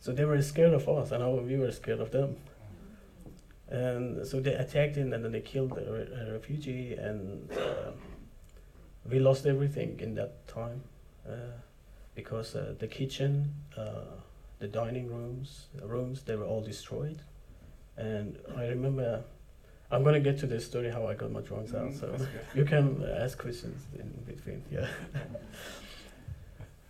So 0.00 0.12
they 0.12 0.24
were 0.24 0.40
scared 0.40 0.72
of 0.72 0.88
us, 0.88 1.12
and 1.12 1.46
we 1.46 1.58
were 1.58 1.70
scared 1.70 2.00
of 2.00 2.10
them. 2.10 2.36
And 3.68 4.26
so 4.26 4.40
they 4.40 4.54
attacked 4.54 4.96
in, 4.96 5.12
and 5.12 5.22
then 5.24 5.32
they 5.32 5.40
killed 5.40 5.76
a, 5.76 5.92
re- 5.92 6.28
a 6.28 6.32
refugee, 6.32 6.94
and 6.94 7.52
uh, 7.52 7.92
we 9.08 9.18
lost 9.18 9.46
everything 9.46 10.00
in 10.00 10.14
that 10.14 10.48
time 10.48 10.82
uh, 11.28 11.52
because 12.14 12.56
uh, 12.56 12.74
the 12.78 12.86
kitchen, 12.86 13.54
uh, 13.76 14.04
the 14.58 14.66
dining 14.66 15.08
rooms, 15.08 15.66
the 15.74 15.86
rooms, 15.86 16.22
they 16.22 16.34
were 16.34 16.46
all 16.46 16.62
destroyed. 16.62 17.20
And 18.00 18.38
I 18.56 18.66
remember, 18.68 19.22
I'm 19.90 20.02
gonna 20.02 20.20
get 20.20 20.38
to 20.38 20.46
the 20.46 20.60
story 20.60 20.90
how 20.90 21.06
I 21.06 21.14
got 21.14 21.30
my 21.30 21.42
drawings 21.42 21.74
out. 21.74 21.92
So 21.92 22.16
you 22.54 22.64
can 22.64 23.04
ask 23.04 23.36
questions 23.38 23.82
in 23.98 24.08
between. 24.26 24.62
Yeah. 24.70 24.88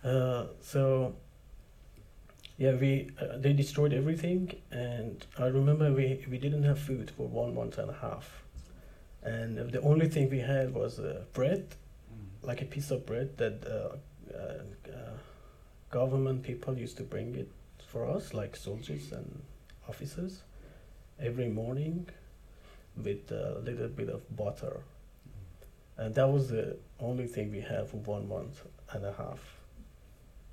uh, 0.09 0.45
so 0.61 1.15
yeah, 2.57 2.75
we 2.75 3.09
uh, 3.19 3.37
they 3.37 3.53
destroyed 3.53 3.91
everything, 3.91 4.53
and 4.71 5.25
I 5.39 5.47
remember 5.47 5.91
we 5.91 6.23
we 6.29 6.37
didn't 6.37 6.63
have 6.63 6.79
food 6.79 7.11
for 7.17 7.27
one 7.27 7.55
month 7.55 7.79
and 7.79 7.89
a 7.89 7.97
half, 8.05 8.43
and 9.23 9.57
the 9.71 9.81
only 9.81 10.07
thing 10.07 10.29
we 10.29 10.39
had 10.39 10.73
was 10.73 10.99
uh, 10.99 11.23
bread, 11.33 11.75
like 12.43 12.61
a 12.61 12.65
piece 12.65 12.91
of 12.91 13.05
bread 13.05 13.35
that 13.37 13.65
uh, 13.65 13.95
uh, 14.37 14.37
uh, 14.37 15.17
government 15.89 16.43
people 16.43 16.77
used 16.77 16.97
to 16.97 17.03
bring 17.03 17.35
it 17.35 17.49
for 17.87 18.07
us, 18.07 18.33
like 18.33 18.55
soldiers 18.55 19.11
and 19.11 19.41
officers, 19.89 20.43
every 21.21 21.49
morning, 21.49 22.07
with 22.97 23.31
a 23.31 23.61
little 23.63 23.87
bit 23.87 24.09
of 24.09 24.35
butter, 24.35 24.81
and 25.97 26.15
that 26.15 26.27
was 26.27 26.49
the 26.49 26.77
only 26.99 27.27
thing 27.27 27.51
we 27.51 27.61
had 27.61 27.87
for 27.87 27.97
one 27.97 28.27
month 28.27 28.63
and 28.91 29.05
a 29.05 29.13
half. 29.13 29.39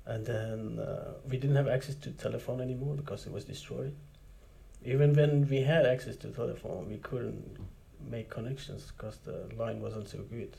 And 0.05 0.25
then 0.25 0.79
uh, 0.79 1.13
we 1.27 1.37
didn't 1.37 1.55
have 1.55 1.67
access 1.67 1.95
to 1.95 2.11
telephone 2.11 2.61
anymore 2.61 2.95
because 2.95 3.25
it 3.25 3.31
was 3.31 3.45
destroyed. 3.45 3.95
Even 4.83 5.13
when 5.13 5.47
we 5.49 5.61
had 5.61 5.85
access 5.85 6.15
to 6.17 6.29
telephone, 6.29 6.87
we 6.89 6.97
couldn't 6.97 7.57
make 8.09 8.29
connections 8.29 8.91
because 8.95 9.17
the 9.17 9.49
line 9.57 9.81
wasn't 9.81 10.07
so 10.07 10.19
good. 10.19 10.55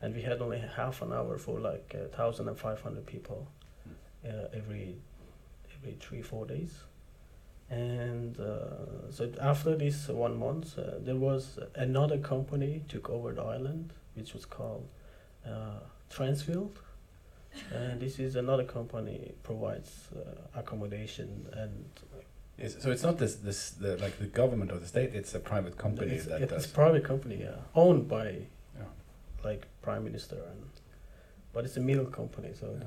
And 0.00 0.14
we 0.14 0.22
had 0.22 0.40
only 0.40 0.58
half 0.76 1.02
an 1.02 1.12
hour 1.12 1.38
for 1.38 1.58
like 1.58 1.94
uh, 1.94 2.16
1,500 2.16 3.04
people 3.04 3.48
uh, 4.24 4.48
every 4.54 4.96
every 5.76 5.96
three 6.00 6.22
four 6.22 6.46
days. 6.46 6.82
And 7.70 8.38
uh, 8.40 9.10
so 9.10 9.30
after 9.40 9.76
this 9.76 10.08
one 10.08 10.38
month, 10.38 10.78
uh, 10.78 10.92
there 11.00 11.16
was 11.16 11.58
another 11.74 12.18
company 12.18 12.82
took 12.88 13.10
over 13.10 13.32
the 13.32 13.42
island, 13.42 13.92
which 14.14 14.32
was 14.32 14.46
called 14.46 14.88
uh, 15.46 15.80
Transfield 16.10 16.70
and 17.72 18.00
this 18.00 18.18
is 18.18 18.36
another 18.36 18.64
company 18.64 19.32
provides 19.42 20.08
uh, 20.16 20.58
accommodation 20.58 21.46
and 21.52 21.84
Yes, 22.58 22.74
so 22.80 22.90
it's 22.90 23.04
not 23.04 23.18
this, 23.18 23.36
this 23.36 23.70
the, 23.70 23.96
like 23.98 24.18
the 24.18 24.26
government 24.26 24.72
or 24.72 24.78
the 24.78 24.86
state, 24.86 25.14
it's 25.14 25.32
a 25.34 25.38
private 25.38 25.78
company 25.78 26.14
it's, 26.14 26.26
that 26.26 26.42
it's 26.42 26.52
does. 26.52 26.64
a 26.66 26.68
private 26.70 27.04
company 27.04 27.38
yeah, 27.40 27.54
owned 27.74 28.08
by 28.08 28.46
Yeah. 28.76 28.84
like 29.44 29.66
prime 29.82 30.04
minister 30.04 30.36
and 30.50 30.64
but 31.52 31.64
it's 31.64 31.76
a 31.76 31.80
middle 31.80 32.06
company 32.06 32.50
so 32.58 32.76
Yeah. 32.80 32.86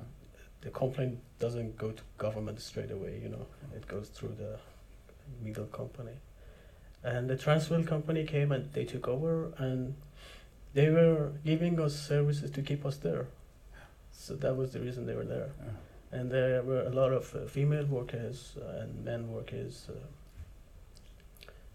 the 0.62 0.70
complaint 0.72 1.20
doesn't 1.40 1.78
go 1.78 1.92
to 1.92 2.04
government 2.18 2.60
straight 2.62 2.92
away 2.92 3.20
you 3.24 3.30
know 3.30 3.46
it 3.76 3.88
goes 3.88 4.10
through 4.10 4.36
the 4.38 4.60
middle 5.42 5.66
company 5.66 6.18
and 7.04 7.30
the 7.30 7.36
transworld 7.36 7.88
company 7.88 8.24
came 8.26 8.52
and 8.52 8.72
they 8.74 8.86
took 8.86 9.08
over 9.08 9.52
and 9.58 9.96
they 10.74 10.90
were 10.90 11.32
giving 11.46 11.80
us 11.80 11.96
services 12.00 12.52
to 12.52 12.62
keep 12.62 12.86
us 12.86 12.98
there 12.98 13.28
so 14.12 14.36
that 14.36 14.56
was 14.56 14.72
the 14.74 14.80
reason 14.80 15.06
they 15.06 15.16
were 15.16 15.26
there 15.26 15.50
Yeah. 15.60 16.20
and 16.20 16.32
there 16.32 16.62
were 16.64 16.82
a 16.84 16.90
lot 16.92 17.12
of 17.12 17.34
uh, 17.36 17.46
female 17.48 17.86
workers 17.86 18.56
and 18.80 19.04
men 19.04 19.32
workers. 19.32 19.88
Uh, 19.90 19.94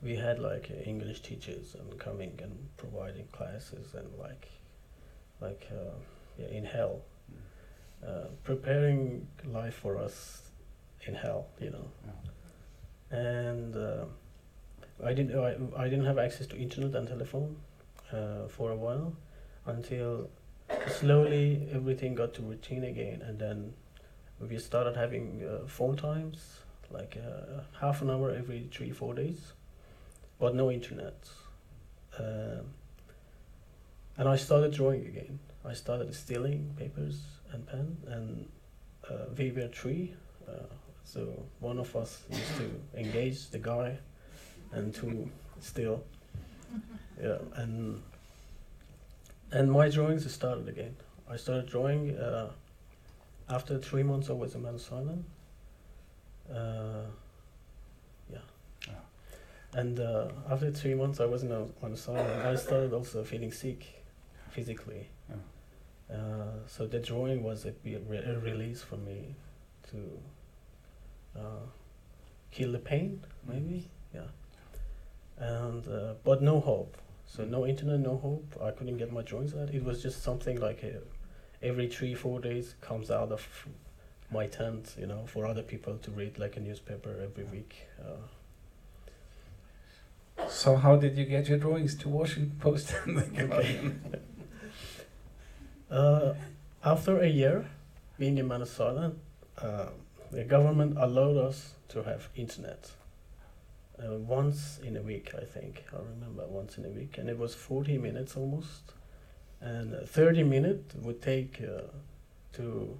we 0.02 0.14
had 0.16 0.38
like 0.38 0.70
uh, 0.70 0.82
English 0.88 1.20
teachers 1.22 1.74
and 1.74 1.98
coming 1.98 2.38
and 2.42 2.52
providing 2.76 3.26
classes 3.32 3.94
and 3.94 4.06
like, 4.18 4.48
like 5.40 5.66
uh, 5.72 5.94
yeah, 6.38 6.48
in 6.48 6.64
hell, 6.64 7.00
uh, 8.06 8.26
preparing 8.44 9.26
life 9.46 9.74
for 9.74 9.96
us 9.96 10.50
in 11.06 11.14
hell, 11.14 11.46
you 11.60 11.70
know. 11.70 11.88
And 13.10 13.76
uh, 13.76 14.04
I 15.04 15.12
didn't 15.12 15.38
I, 15.38 15.82
I 15.82 15.88
didn't 15.88 16.06
have 16.06 16.18
access 16.18 16.46
to 16.48 16.56
internet 16.56 16.94
and 16.94 17.06
telephone 17.08 17.56
uh, 18.12 18.48
for 18.48 18.70
a 18.70 18.76
while 18.76 19.12
until 19.66 20.28
slowly 20.88 21.68
everything 21.72 22.14
got 22.14 22.34
to 22.34 22.42
routine 22.42 22.84
again. 22.84 23.22
And 23.22 23.38
then 23.38 23.74
we 24.40 24.58
started 24.58 24.96
having 24.96 25.42
uh, 25.44 25.66
phone 25.66 25.96
times 25.96 26.58
like 26.90 27.16
uh, 27.16 27.62
half 27.80 28.02
an 28.02 28.10
hour 28.10 28.30
every 28.30 28.68
three 28.72 28.92
four 28.92 29.14
days 29.14 29.52
but 30.38 30.54
no 30.54 30.70
internet. 30.70 31.28
Um, 32.18 32.66
and 34.18 34.28
i 34.28 34.36
started 34.36 34.72
drawing 34.72 35.06
again. 35.06 35.38
I 35.64 35.74
started 35.74 36.14
stealing 36.14 36.74
papers 36.78 37.20
and 37.52 37.66
pen 37.66 37.96
and 38.06 38.48
uh, 39.10 39.26
we 39.36 39.50
were 39.50 39.68
three 39.68 40.14
uh, 40.48 40.52
so 41.06 41.20
one 41.60 41.78
of 41.78 41.94
us 41.96 42.24
used 42.30 42.56
to 42.56 42.66
engage 43.00 43.48
the 43.50 43.58
guy 43.58 43.96
and 44.72 44.94
to 44.94 45.30
steal 45.60 46.02
yeah 47.22 47.38
and 47.62 48.02
and 49.52 49.70
my 49.70 49.88
drawings 49.88 50.30
started 50.30 50.68
again 50.68 50.94
i 51.30 51.36
started 51.36 51.66
drawing 51.66 52.02
uh, 52.18 52.50
after 53.48 53.78
three 53.78 54.02
months 54.02 54.28
I 54.28 54.32
was 54.32 54.54
in 54.54 54.62
Manus 54.62 54.90
Island. 54.90 55.24
Uh, 56.52 57.06
yeah. 58.32 58.38
Yeah. 58.88 58.94
And 59.74 60.00
uh, 60.00 60.28
after 60.50 60.70
three 60.70 60.94
months 60.94 61.20
I 61.20 61.26
was 61.26 61.42
in 61.42 61.50
Manus 61.82 62.08
Island, 62.08 62.42
I 62.42 62.54
started 62.56 62.92
also 62.92 63.22
feeling 63.22 63.52
sick 63.52 64.04
physically. 64.50 65.08
Yeah. 65.28 66.16
Uh, 66.16 66.44
so 66.66 66.86
the 66.86 66.98
drawing 66.98 67.42
was 67.42 67.66
a, 67.66 67.72
be- 67.72 67.96
re- 68.08 68.18
a 68.18 68.38
release 68.40 68.82
for 68.82 68.96
me 68.96 69.34
to 69.90 70.18
uh, 71.36 71.66
kill 72.50 72.72
the 72.72 72.78
pain, 72.78 73.20
maybe. 73.46 73.88
Yeah. 74.14 74.28
And 75.38 75.86
uh, 75.86 76.14
but 76.24 76.42
no 76.42 76.60
hope. 76.60 76.96
So 77.26 77.44
no 77.44 77.66
internet, 77.66 78.00
no 78.00 78.16
hope. 78.16 78.56
I 78.62 78.70
couldn't 78.70 78.96
get 78.98 79.12
my 79.12 79.22
drawings 79.22 79.54
out. 79.54 79.70
It 79.74 79.84
was 79.84 80.02
just 80.02 80.22
something 80.22 80.60
like 80.60 80.82
a, 80.82 81.00
every 81.62 81.88
three, 81.88 82.14
four 82.14 82.40
days 82.40 82.74
comes 82.80 83.10
out 83.10 83.32
of 83.32 83.46
my 84.30 84.46
tent, 84.46 84.94
you 84.98 85.06
know, 85.06 85.24
for 85.26 85.46
other 85.46 85.62
people 85.62 85.98
to 85.98 86.10
read 86.10 86.38
like 86.38 86.56
a 86.56 86.60
newspaper 86.60 87.14
every 87.22 87.44
week. 87.44 87.86
Uh, 88.00 88.26
So 90.48 90.76
how 90.76 90.96
did 90.96 91.16
you 91.16 91.24
get 91.24 91.48
your 91.48 91.58
drawings 91.58 91.94
to 91.96 92.08
Washington 92.08 92.56
Post? 92.60 92.94
Uh, 95.88 96.34
after 96.82 97.20
a 97.20 97.28
year 97.28 97.64
being 98.18 98.38
in 98.38 98.48
Manus 98.48 98.80
Island, 98.80 99.20
uh, 99.58 99.86
the 100.30 100.44
government 100.44 100.96
allowed 100.98 101.36
us 101.36 101.74
to 101.88 102.02
have 102.02 102.28
internet. 102.36 102.90
Uh, 103.98 104.16
once 104.16 104.78
in 104.84 104.96
a 104.96 105.02
week, 105.02 105.32
I 105.34 105.44
think. 105.44 105.84
I 105.92 105.98
remember 105.98 106.46
once 106.46 106.76
in 106.76 106.84
a 106.84 106.90
week, 106.90 107.16
and 107.18 107.30
it 107.30 107.38
was 107.38 107.54
40 107.54 107.98
minutes 107.98 108.36
almost. 108.36 108.92
And 109.60 109.94
uh, 109.94 110.00
30 110.04 110.42
minutes 110.42 110.94
would 110.96 111.22
take 111.22 111.62
uh, 111.62 111.82
to 112.54 112.98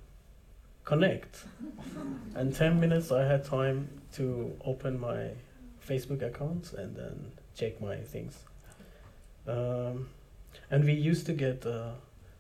connect. 0.84 1.44
and 2.34 2.54
10 2.54 2.80
minutes 2.80 3.12
I 3.12 3.24
had 3.24 3.44
time 3.44 3.88
to 4.14 4.56
open 4.64 4.98
my 4.98 5.30
Facebook 5.86 6.22
account 6.22 6.72
and 6.72 6.96
then 6.96 7.32
check 7.54 7.80
my 7.80 7.96
things. 7.96 8.44
Um, 9.46 10.08
and 10.70 10.84
we 10.84 10.94
used 10.94 11.26
to 11.26 11.32
get 11.32 11.66
uh, 11.66 11.90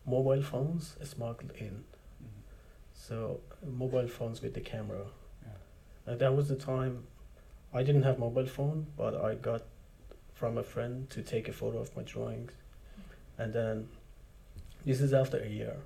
mobile 0.06 0.42
phones 0.42 0.96
smuggled 1.04 1.52
in. 1.58 1.84
So 3.06 3.40
mobile 3.64 4.08
phones 4.08 4.42
with 4.42 4.54
the 4.54 4.60
camera. 4.60 5.04
Yeah. 5.44 6.12
Uh, 6.12 6.16
that 6.16 6.34
was 6.34 6.48
the 6.48 6.56
time 6.56 7.04
I 7.72 7.84
didn't 7.84 8.02
have 8.02 8.18
mobile 8.18 8.46
phone, 8.46 8.86
but 8.96 9.14
I 9.14 9.34
got 9.34 9.62
from 10.34 10.58
a 10.58 10.62
friend 10.62 11.08
to 11.10 11.22
take 11.22 11.46
a 11.48 11.52
photo 11.52 11.78
of 11.78 11.96
my 11.96 12.02
drawings, 12.02 12.52
and 13.38 13.52
then 13.52 13.88
this 14.84 15.00
is 15.00 15.12
after 15.14 15.38
a 15.38 15.48
year. 15.48 15.76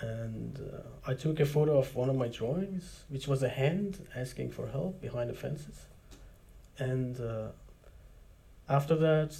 And 0.00 0.58
uh, 0.58 1.10
I 1.10 1.12
took 1.12 1.38
a 1.38 1.44
photo 1.44 1.78
of 1.78 1.94
one 1.94 2.08
of 2.08 2.16
my 2.16 2.28
drawings, 2.28 3.04
which 3.10 3.28
was 3.28 3.42
a 3.42 3.50
hand 3.50 3.98
asking 4.16 4.52
for 4.52 4.66
help 4.68 5.02
behind 5.02 5.28
the 5.28 5.34
fences. 5.34 5.86
And 6.78 7.20
uh, 7.20 7.48
after 8.70 8.96
that, 8.96 9.36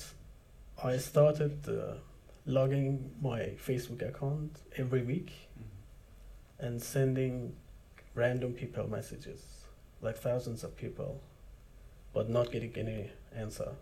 I 0.84 0.98
started 0.98 1.66
uh, 1.66 1.94
logging 2.44 3.12
my 3.22 3.40
Facebook 3.66 4.06
account 4.06 4.58
every 4.76 5.02
week 5.02 5.32
and 6.60 6.80
sending 6.82 7.54
random 8.14 8.52
people 8.52 8.88
messages, 8.88 9.42
like 10.02 10.16
thousands 10.16 10.62
of 10.64 10.76
people, 10.76 11.20
but 12.12 12.28
not 12.28 12.50
getting 12.50 12.72
any 12.76 13.10
answer. 13.34 13.72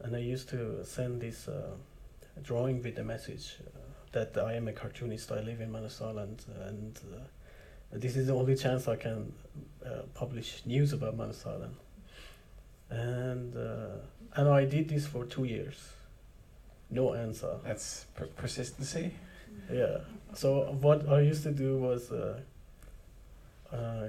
And 0.00 0.14
I 0.14 0.20
used 0.20 0.48
to 0.50 0.84
send 0.84 1.20
this 1.20 1.48
uh, 1.48 1.70
drawing 2.42 2.82
with 2.82 2.98
a 2.98 3.04
message 3.04 3.56
uh, 3.66 3.78
that 4.12 4.36
I 4.36 4.54
am 4.54 4.68
a 4.68 4.72
cartoonist, 4.72 5.32
I 5.32 5.40
live 5.40 5.60
in 5.60 5.72
Manus 5.72 6.00
Island, 6.00 6.44
and 6.66 6.98
uh, 7.12 7.18
this 7.92 8.16
is 8.16 8.26
the 8.26 8.34
only 8.34 8.56
chance 8.56 8.88
I 8.88 8.96
can 8.96 9.32
uh, 9.84 10.02
publish 10.14 10.62
news 10.66 10.92
about 10.92 11.16
Manus 11.16 11.44
Island. 11.46 11.74
And, 12.90 13.56
uh, 13.56 13.96
and 14.36 14.48
I 14.48 14.64
did 14.64 14.88
this 14.88 15.06
for 15.06 15.24
two 15.24 15.44
years. 15.44 15.76
No 16.90 17.14
answer. 17.14 17.56
That's 17.64 18.06
per- 18.14 18.26
persistency. 18.26 19.14
Yeah. 19.72 19.98
So 20.34 20.76
what 20.80 21.08
I 21.08 21.20
used 21.20 21.42
to 21.44 21.52
do 21.52 21.78
was 21.78 22.10
uh, 22.10 22.40
uh, 23.72 24.08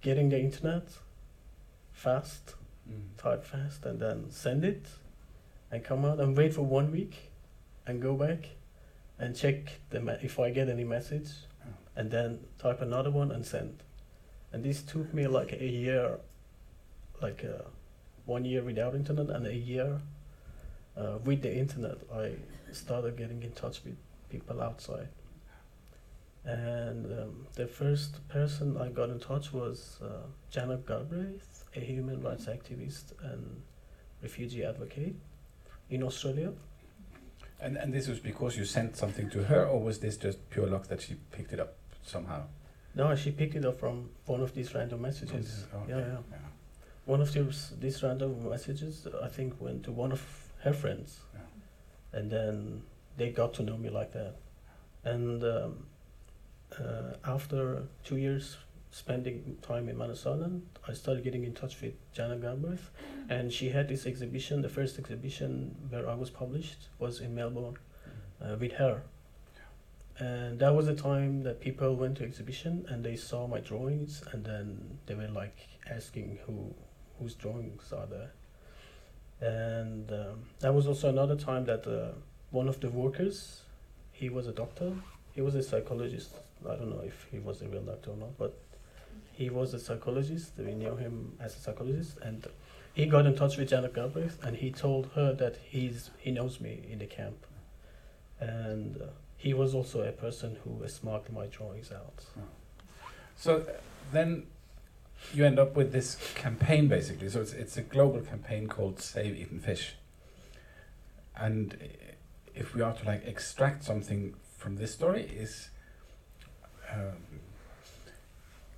getting 0.00 0.28
the 0.28 0.38
internet 0.40 0.84
fast, 1.92 2.54
type 3.18 3.44
fast, 3.44 3.84
and 3.84 4.00
then 4.00 4.30
send 4.30 4.64
it, 4.64 4.86
and 5.70 5.84
come 5.84 6.04
out 6.04 6.20
and 6.20 6.36
wait 6.36 6.54
for 6.54 6.62
one 6.62 6.90
week, 6.92 7.30
and 7.86 8.00
go 8.00 8.14
back, 8.14 8.48
and 9.18 9.36
check 9.36 9.80
the 9.90 10.00
me- 10.00 10.18
if 10.22 10.38
I 10.38 10.50
get 10.50 10.68
any 10.68 10.84
message, 10.84 11.28
Oh. 11.64 11.68
and 11.96 12.10
then 12.10 12.40
type 12.58 12.80
another 12.80 13.10
one 13.10 13.30
and 13.30 13.44
send. 13.46 13.82
And 14.52 14.64
this 14.64 14.82
took 14.82 15.12
me 15.14 15.26
like 15.26 15.52
a 15.52 15.64
year, 15.64 16.18
like 17.20 17.44
uh, 17.44 17.62
one 18.26 18.44
year 18.44 18.62
without 18.62 18.94
internet 18.94 19.30
and 19.30 19.46
a 19.46 19.54
year 19.54 20.00
uh, 20.96 21.18
with 21.24 21.42
the 21.42 21.54
internet. 21.56 21.98
I 22.12 22.32
started 22.72 23.16
getting 23.16 23.42
in 23.42 23.52
touch 23.52 23.82
with 23.84 23.96
people 24.32 24.60
outside. 24.62 25.08
And 26.44 27.06
um, 27.20 27.46
the 27.54 27.66
first 27.66 28.26
person 28.28 28.76
I 28.76 28.88
got 28.88 29.10
in 29.10 29.20
touch 29.20 29.52
was 29.52 30.00
uh, 30.02 30.26
Janet 30.50 30.86
Galbraith, 30.86 31.64
a 31.76 31.80
human 31.80 32.20
rights 32.20 32.46
activist 32.46 33.06
and 33.22 33.62
refugee 34.22 34.64
advocate 34.64 35.14
in 35.90 36.02
Australia. 36.02 36.52
And 37.60 37.76
and 37.82 37.94
this 37.96 38.08
was 38.08 38.18
because 38.30 38.52
you 38.58 38.64
sent 38.64 38.96
something 38.96 39.30
to 39.30 39.44
her, 39.50 39.62
or 39.72 39.78
was 39.88 39.96
this 40.00 40.16
just 40.16 40.38
pure 40.50 40.66
luck 40.74 40.84
that 40.88 41.00
she 41.00 41.14
picked 41.30 41.52
it 41.52 41.60
up 41.60 41.72
somehow? 42.02 42.42
No, 42.94 43.14
she 43.14 43.30
picked 43.30 43.54
it 43.54 43.64
up 43.64 43.76
from 43.78 44.10
one 44.26 44.42
of 44.42 44.52
these 44.56 44.74
random 44.74 45.00
messages. 45.08 45.66
Okay, 45.74 45.90
Yeah, 45.92 45.98
yeah. 46.32 46.38
One 47.04 47.20
of 47.20 47.30
these 47.32 47.60
these 47.84 48.02
random 48.02 48.32
messages, 48.54 49.06
I 49.22 49.28
think, 49.36 49.50
went 49.60 49.80
to 49.84 49.92
one 49.92 50.12
of 50.12 50.22
her 50.64 50.72
friends, 50.72 51.10
Yeah. 51.34 52.18
and 52.18 52.30
then 52.36 52.82
they 53.16 53.30
got 53.30 53.54
to 53.54 53.62
know 53.62 53.76
me 53.76 53.90
like 53.90 54.12
that. 54.12 54.36
And 55.04 55.42
um, 55.42 55.86
uh, 56.78 57.14
after 57.24 57.84
two 58.04 58.16
years 58.16 58.56
spending 58.90 59.56
time 59.62 59.88
in 59.88 59.96
Manus 59.96 60.26
I 60.26 60.92
started 60.92 61.24
getting 61.24 61.44
in 61.44 61.54
touch 61.54 61.80
with 61.80 61.94
Janet 62.12 62.42
Galbraith, 62.42 62.90
and 63.28 63.52
she 63.52 63.70
had 63.70 63.88
this 63.88 64.06
exhibition. 64.06 64.62
The 64.62 64.68
first 64.68 64.98
exhibition 64.98 65.74
where 65.88 66.08
I 66.08 66.14
was 66.14 66.30
published 66.30 66.88
was 66.98 67.20
in 67.20 67.34
Melbourne 67.34 67.78
uh, 68.40 68.56
with 68.60 68.72
her. 68.72 69.02
And 70.18 70.58
that 70.58 70.74
was 70.74 70.86
the 70.86 70.94
time 70.94 71.42
that 71.44 71.60
people 71.60 71.96
went 71.96 72.18
to 72.18 72.24
exhibition 72.24 72.84
and 72.88 73.02
they 73.02 73.16
saw 73.16 73.46
my 73.46 73.60
drawings, 73.60 74.22
and 74.32 74.44
then 74.44 74.98
they 75.06 75.14
were 75.14 75.28
like 75.28 75.56
asking 75.90 76.38
who 76.46 76.74
whose 77.18 77.34
drawings 77.34 77.92
are 77.92 78.06
there. 78.06 78.32
And 79.40 80.10
um, 80.12 80.44
that 80.60 80.72
was 80.74 80.86
also 80.86 81.08
another 81.08 81.34
time 81.34 81.64
that 81.64 81.86
uh, 81.86 82.12
one 82.52 82.68
of 82.68 82.80
the 82.80 82.90
workers, 82.90 83.62
he 84.12 84.28
was 84.28 84.46
a 84.46 84.52
doctor, 84.52 84.92
he 85.34 85.40
was 85.40 85.54
a 85.54 85.62
psychologist. 85.62 86.30
I 86.64 86.76
don't 86.76 86.90
know 86.90 87.02
if 87.04 87.26
he 87.32 87.38
was 87.38 87.62
a 87.62 87.66
real 87.66 87.82
doctor 87.82 88.10
or 88.10 88.16
not, 88.16 88.38
but 88.38 88.56
he 89.32 89.50
was 89.50 89.74
a 89.74 89.80
psychologist. 89.80 90.52
We 90.58 90.74
knew 90.74 90.94
him 90.94 91.32
as 91.40 91.56
a 91.56 91.58
psychologist, 91.58 92.18
and 92.22 92.46
he 92.94 93.06
got 93.06 93.26
in 93.26 93.34
touch 93.34 93.56
with 93.56 93.70
Janet 93.70 93.94
Galbraith, 93.94 94.38
and 94.44 94.56
he 94.56 94.70
told 94.70 95.08
her 95.14 95.32
that 95.34 95.56
he's 95.64 96.10
he 96.18 96.30
knows 96.30 96.60
me 96.60 96.84
in 96.88 96.98
the 97.00 97.06
camp, 97.06 97.46
and 98.38 99.00
uh, 99.00 99.06
he 99.36 99.54
was 99.54 99.74
also 99.74 100.02
a 100.02 100.12
person 100.12 100.56
who 100.62 100.86
smuggled 100.88 101.32
my 101.32 101.46
drawings 101.46 101.90
out. 101.90 102.24
So 103.36 103.58
uh, 103.58 103.72
then 104.12 104.46
you 105.34 105.44
end 105.44 105.58
up 105.58 105.74
with 105.74 105.92
this 105.92 106.16
campaign 106.34 106.86
basically. 106.88 107.28
So 107.30 107.40
it's 107.40 107.52
it's 107.52 107.76
a 107.76 107.82
global 107.82 108.20
campaign 108.20 108.68
called 108.68 109.00
Save 109.00 109.36
Eaten 109.36 109.58
Fish. 109.58 109.94
And 111.34 111.76
if 112.54 112.74
we 112.74 112.82
are 112.82 112.92
to 112.92 113.04
like 113.06 113.24
extract 113.26 113.84
something 113.84 114.34
from 114.58 114.76
this 114.76 114.92
story 114.94 115.22
is, 115.22 115.70
um, 116.92 117.40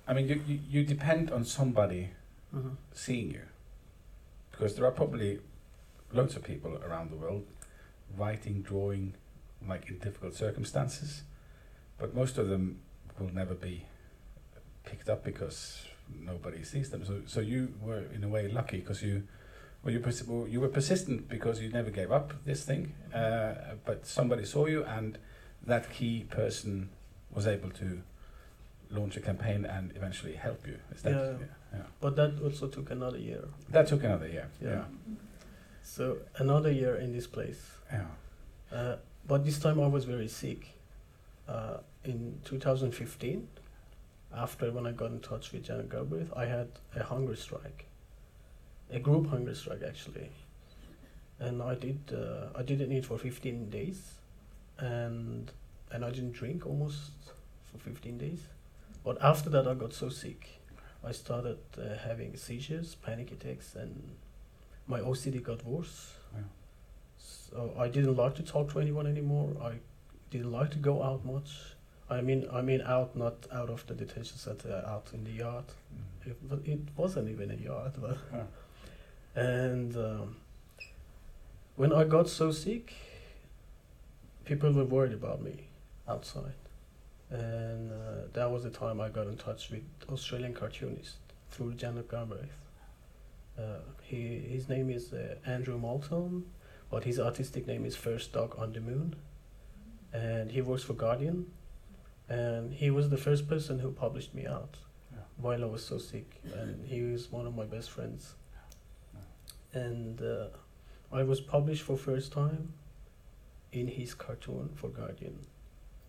I 0.07 0.13
mean, 0.13 0.27
you, 0.27 0.41
you 0.47 0.59
you 0.69 0.83
depend 0.85 1.31
on 1.31 1.43
somebody 1.45 2.09
Mm-hmm. 2.55 2.75
seeing 2.93 3.31
you, 3.31 3.41
because 4.51 4.75
there 4.75 4.85
are 4.85 4.91
probably 4.91 5.39
loads 6.13 6.37
of 6.37 6.43
people 6.43 6.77
around 6.87 7.11
the 7.11 7.17
world 7.17 7.43
writing, 8.15 8.61
drawing, 8.61 9.15
like 9.67 9.89
in 9.89 9.97
difficult 9.97 10.33
circumstances, 10.35 11.23
but 11.97 12.15
most 12.15 12.37
of 12.37 12.47
them 12.47 12.79
will 13.19 13.33
never 13.33 13.53
be 13.53 13.85
picked 14.85 15.09
up 15.09 15.25
because 15.25 15.83
nobody 16.17 16.63
sees 16.63 16.89
them. 16.91 17.03
So, 17.03 17.23
so 17.25 17.41
you 17.41 17.73
were 17.81 18.03
in 18.13 18.23
a 18.23 18.29
way 18.29 18.47
lucky 18.47 18.77
because 18.77 19.03
you, 19.03 19.23
well, 19.85 19.93
you 19.93 20.03
well, 20.27 20.47
you 20.47 20.59
were 20.59 20.67
persistent 20.67 21.29
because 21.29 21.61
you 21.61 21.69
never 21.69 21.91
gave 21.91 22.11
up 22.11 22.33
this 22.43 22.65
thing. 22.65 22.93
Uh, 23.13 23.53
but 23.85 24.05
somebody 24.05 24.43
saw 24.43 24.65
you, 24.65 24.83
and 24.83 25.17
that 25.65 25.93
key 25.93 26.25
person 26.29 26.89
was 27.31 27.45
able 27.45 27.69
to 27.69 28.01
launch 28.89 29.15
a 29.15 29.21
campaign 29.21 29.63
and 29.65 29.91
eventually 29.95 30.33
help 30.33 30.65
you. 30.65 30.79
That? 31.03 31.11
Yeah. 31.11 31.77
yeah. 31.77 31.83
But 32.01 32.15
that 32.15 32.33
also 32.43 32.67
took 32.67 32.89
another 32.89 33.19
year. 33.19 33.43
That 33.69 33.87
took 33.87 34.03
another 34.03 34.27
year. 34.27 34.49
Yeah. 34.61 34.69
Yeah. 34.69 34.83
So 35.83 36.17
another 36.37 36.71
year 36.71 36.95
in 36.95 37.13
this 37.13 37.27
place. 37.27 37.71
Yeah. 37.91 38.05
Uh, 38.71 38.95
but 39.27 39.45
this 39.45 39.59
time 39.59 39.79
I 39.79 39.87
was 39.87 40.05
very 40.05 40.27
sick. 40.27 40.67
Uh, 41.47 41.77
in 42.03 42.39
2015, 42.43 43.47
after 44.35 44.71
when 44.71 44.87
I 44.87 44.91
got 44.91 45.11
in 45.11 45.19
touch 45.19 45.51
with 45.51 45.63
Janet 45.63 45.89
Galbraith, 45.89 46.31
I 46.35 46.45
had 46.45 46.69
a 46.95 47.03
hunger 47.03 47.35
strike, 47.35 47.85
a 48.95 48.99
group 48.99 49.29
hunger 49.29 49.53
strike 49.53 49.83
actually, 49.85 50.29
and 51.39 51.61
I 51.61 51.75
did 51.75 51.99
uh, 52.13 52.57
I 52.59 52.63
didn't 52.63 52.91
eat 52.91 53.05
for 53.05 53.17
15 53.17 53.69
days, 53.69 53.99
and 54.79 55.51
and 55.91 56.03
I 56.03 56.09
didn't 56.09 56.33
drink 56.33 56.65
almost 56.65 57.11
for 57.65 57.77
15 57.77 58.17
days. 58.17 58.41
But 59.03 59.21
after 59.21 59.49
that, 59.51 59.67
I 59.67 59.73
got 59.75 59.93
so 59.93 60.09
sick, 60.09 60.61
I 61.03 61.11
started 61.11 61.59
uh, 61.77 61.97
having 62.07 62.35
seizures, 62.35 62.95
panic 62.95 63.31
attacks, 63.31 63.75
and 63.75 64.15
my 64.87 64.99
OCD 65.01 65.43
got 65.43 65.63
worse. 65.65 66.13
So 67.17 67.73
I 67.77 67.87
didn't 67.87 68.15
like 68.15 68.35
to 68.35 68.43
talk 68.43 68.71
to 68.73 68.79
anyone 68.79 69.07
anymore. 69.07 69.49
I 69.61 69.73
didn't 70.31 70.51
like 70.51 70.71
to 70.71 70.77
go 70.77 71.03
out 71.03 71.23
much. 71.25 71.51
I 72.09 72.21
mean, 72.21 72.47
I 72.51 72.61
mean 72.61 72.81
out, 72.81 73.15
not 73.15 73.47
out 73.51 73.69
of 73.69 73.85
the 73.87 73.93
detention 73.93 74.37
center, 74.37 74.83
out 74.87 75.07
in 75.13 75.23
the 75.23 75.31
yard. 75.31 75.65
Mm. 76.25 76.31
It, 76.31 76.69
it 76.69 76.79
wasn't 76.97 77.29
even 77.29 77.51
a 77.51 77.55
yard, 77.55 77.93
but 77.99 78.17
Yeah. 78.33 78.43
And 79.35 79.95
um, 79.97 80.37
when 81.75 81.91
I 81.91 82.03
got 82.05 82.29
so 82.29 82.51
sick, 82.51 82.93
people 84.45 84.71
were 84.71 84.85
worried 84.85 85.13
about 85.13 85.41
me 85.41 85.67
outside, 86.07 86.53
and 87.29 87.91
uh, 87.91 87.95
that 88.33 88.49
was 88.49 88.63
the 88.63 88.69
time 88.69 89.01
I 89.01 89.09
got 89.09 89.27
in 89.27 89.35
touch 89.37 89.69
with 89.71 89.83
Australian 90.09 90.53
cartoonist 90.53 91.17
through 91.51 91.73
Janet 91.73 92.09
Galbraith. 92.09 92.59
Uh, 93.57 93.79
he 94.01 94.39
his 94.39 94.69
name 94.69 94.89
is 94.89 95.11
uh, 95.13 95.35
Andrew 95.45 95.77
Marlton, 95.77 96.43
but 96.89 97.03
his 97.03 97.19
artistic 97.19 97.67
name 97.67 97.85
is 97.85 97.95
First 97.95 98.31
Dog 98.33 98.55
on 98.57 98.71
the 98.71 98.79
Moon, 98.81 99.15
and 100.13 100.51
he 100.51 100.61
works 100.61 100.83
for 100.83 100.93
Guardian, 100.93 101.47
and 102.29 102.73
he 102.73 102.89
was 102.89 103.09
the 103.09 103.17
first 103.17 103.49
person 103.49 103.79
who 103.79 103.91
published 103.91 104.33
me 104.33 104.45
out 104.47 104.77
Yeah. 105.11 105.19
while 105.37 105.61
I 105.61 105.67
was 105.67 105.83
so 105.85 105.97
sick, 105.97 106.39
and 106.53 106.85
he 106.85 107.01
was 107.01 107.29
one 107.31 107.47
of 107.47 107.55
my 107.55 107.65
best 107.65 107.89
friends. 107.89 108.35
And 109.75 110.21
uh, 110.21 110.47
I 111.11 111.23
was 111.23 111.41
published 111.41 111.83
for 111.83 111.97
first 111.97 112.31
time 112.31 112.73
in 113.73 113.87
his 113.87 114.13
cartoon 114.13 114.69
for 114.73 114.87
Guardian. 114.89 115.37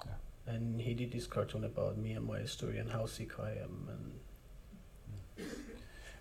Yeah. 0.07 0.13
And 0.55 0.81
he 0.81 0.95
did 0.95 1.11
this 1.13 1.27
cartoon 1.27 1.65
about 1.65 1.99
me 1.99 2.13
and 2.13 2.25
my 2.25 2.45
story 2.45 2.79
and 2.79 2.91
how 2.93 3.07
sick 3.07 3.39
I 3.41 3.51
am, 3.51 3.89
and 3.91 5.47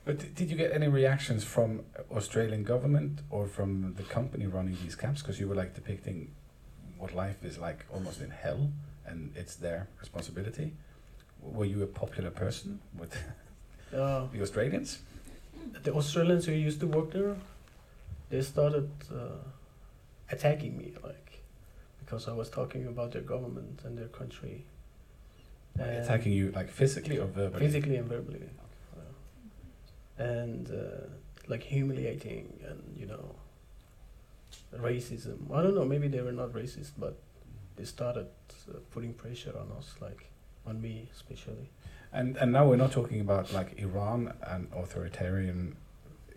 But 0.06 0.20
d- 0.20 0.28
did 0.36 0.50
you 0.50 0.56
get 0.58 0.72
any 0.72 0.88
reactions 0.88 1.44
from 1.44 1.82
Australian 2.12 2.64
government 2.64 3.20
or 3.30 3.46
from 3.48 3.94
the 3.96 4.04
company 4.04 4.48
running 4.48 4.78
these 4.84 4.96
camps? 4.96 5.22
Because 5.22 5.40
you 5.40 5.48
were 5.48 5.56
like 5.56 5.74
depicting 5.76 6.32
what 6.98 7.14
life 7.14 7.44
is 7.46 7.58
like 7.60 7.86
almost 7.94 8.22
in 8.22 8.32
hell, 8.32 8.72
and 9.06 9.32
it's 9.36 9.56
their 9.56 9.88
responsibility. 10.00 10.74
W- 11.42 11.58
Were 11.60 11.66
you 11.66 11.84
a 11.84 11.88
popular 11.88 12.32
person 12.32 12.80
with 12.98 13.16
uh, 13.94 14.26
the 14.34 14.42
Australians? 14.42 15.00
The 15.84 15.94
Australians 15.94 16.46
who 16.46 16.52
used 16.54 16.80
to 16.82 16.88
work 16.88 17.12
there, 17.12 17.36
they 18.30 18.42
started 18.42 18.90
uh, 19.12 19.38
attacking 20.32 20.78
me, 20.78 20.94
like 21.04 21.44
because 22.00 22.28
I 22.28 22.34
was 22.34 22.50
talking 22.50 22.88
about 22.88 23.12
their 23.12 23.22
government 23.22 23.82
and 23.86 23.98
their 23.98 24.08
country. 24.08 24.66
And 25.78 26.04
Attacking 26.06 26.32
you 26.32 26.52
like 26.52 26.70
physically 26.70 27.18
or 27.20 27.26
verbally? 27.28 27.60
physically 27.66 27.98
and 27.98 28.08
verbally, 28.08 28.48
uh, 28.98 30.24
and 30.24 30.70
uh, 30.72 31.08
like 31.48 31.64
humiliating 31.64 32.48
and 32.68 32.82
you 32.98 33.06
know 33.08 33.36
racism. 34.78 35.38
I 35.54 35.62
don't 35.62 35.76
know. 35.76 35.86
Maybe 35.86 36.08
they 36.08 36.22
were 36.22 36.32
not 36.32 36.50
racist, 36.54 36.92
but 36.98 37.18
they 37.76 37.84
started 37.84 38.28
uh, 38.70 38.78
putting 38.92 39.14
pressure 39.14 39.54
on 39.58 39.72
us, 39.78 39.96
like 40.02 40.30
on 40.68 40.82
me 40.82 41.08
especially. 41.14 41.70
And 42.14 42.38
and 42.38 42.52
now 42.52 42.68
we're 42.68 42.78
not 42.86 42.92
talking 42.92 43.20
about 43.22 43.52
like 43.54 43.78
Iran, 43.80 44.34
and 44.48 44.68
authoritarian 44.74 45.76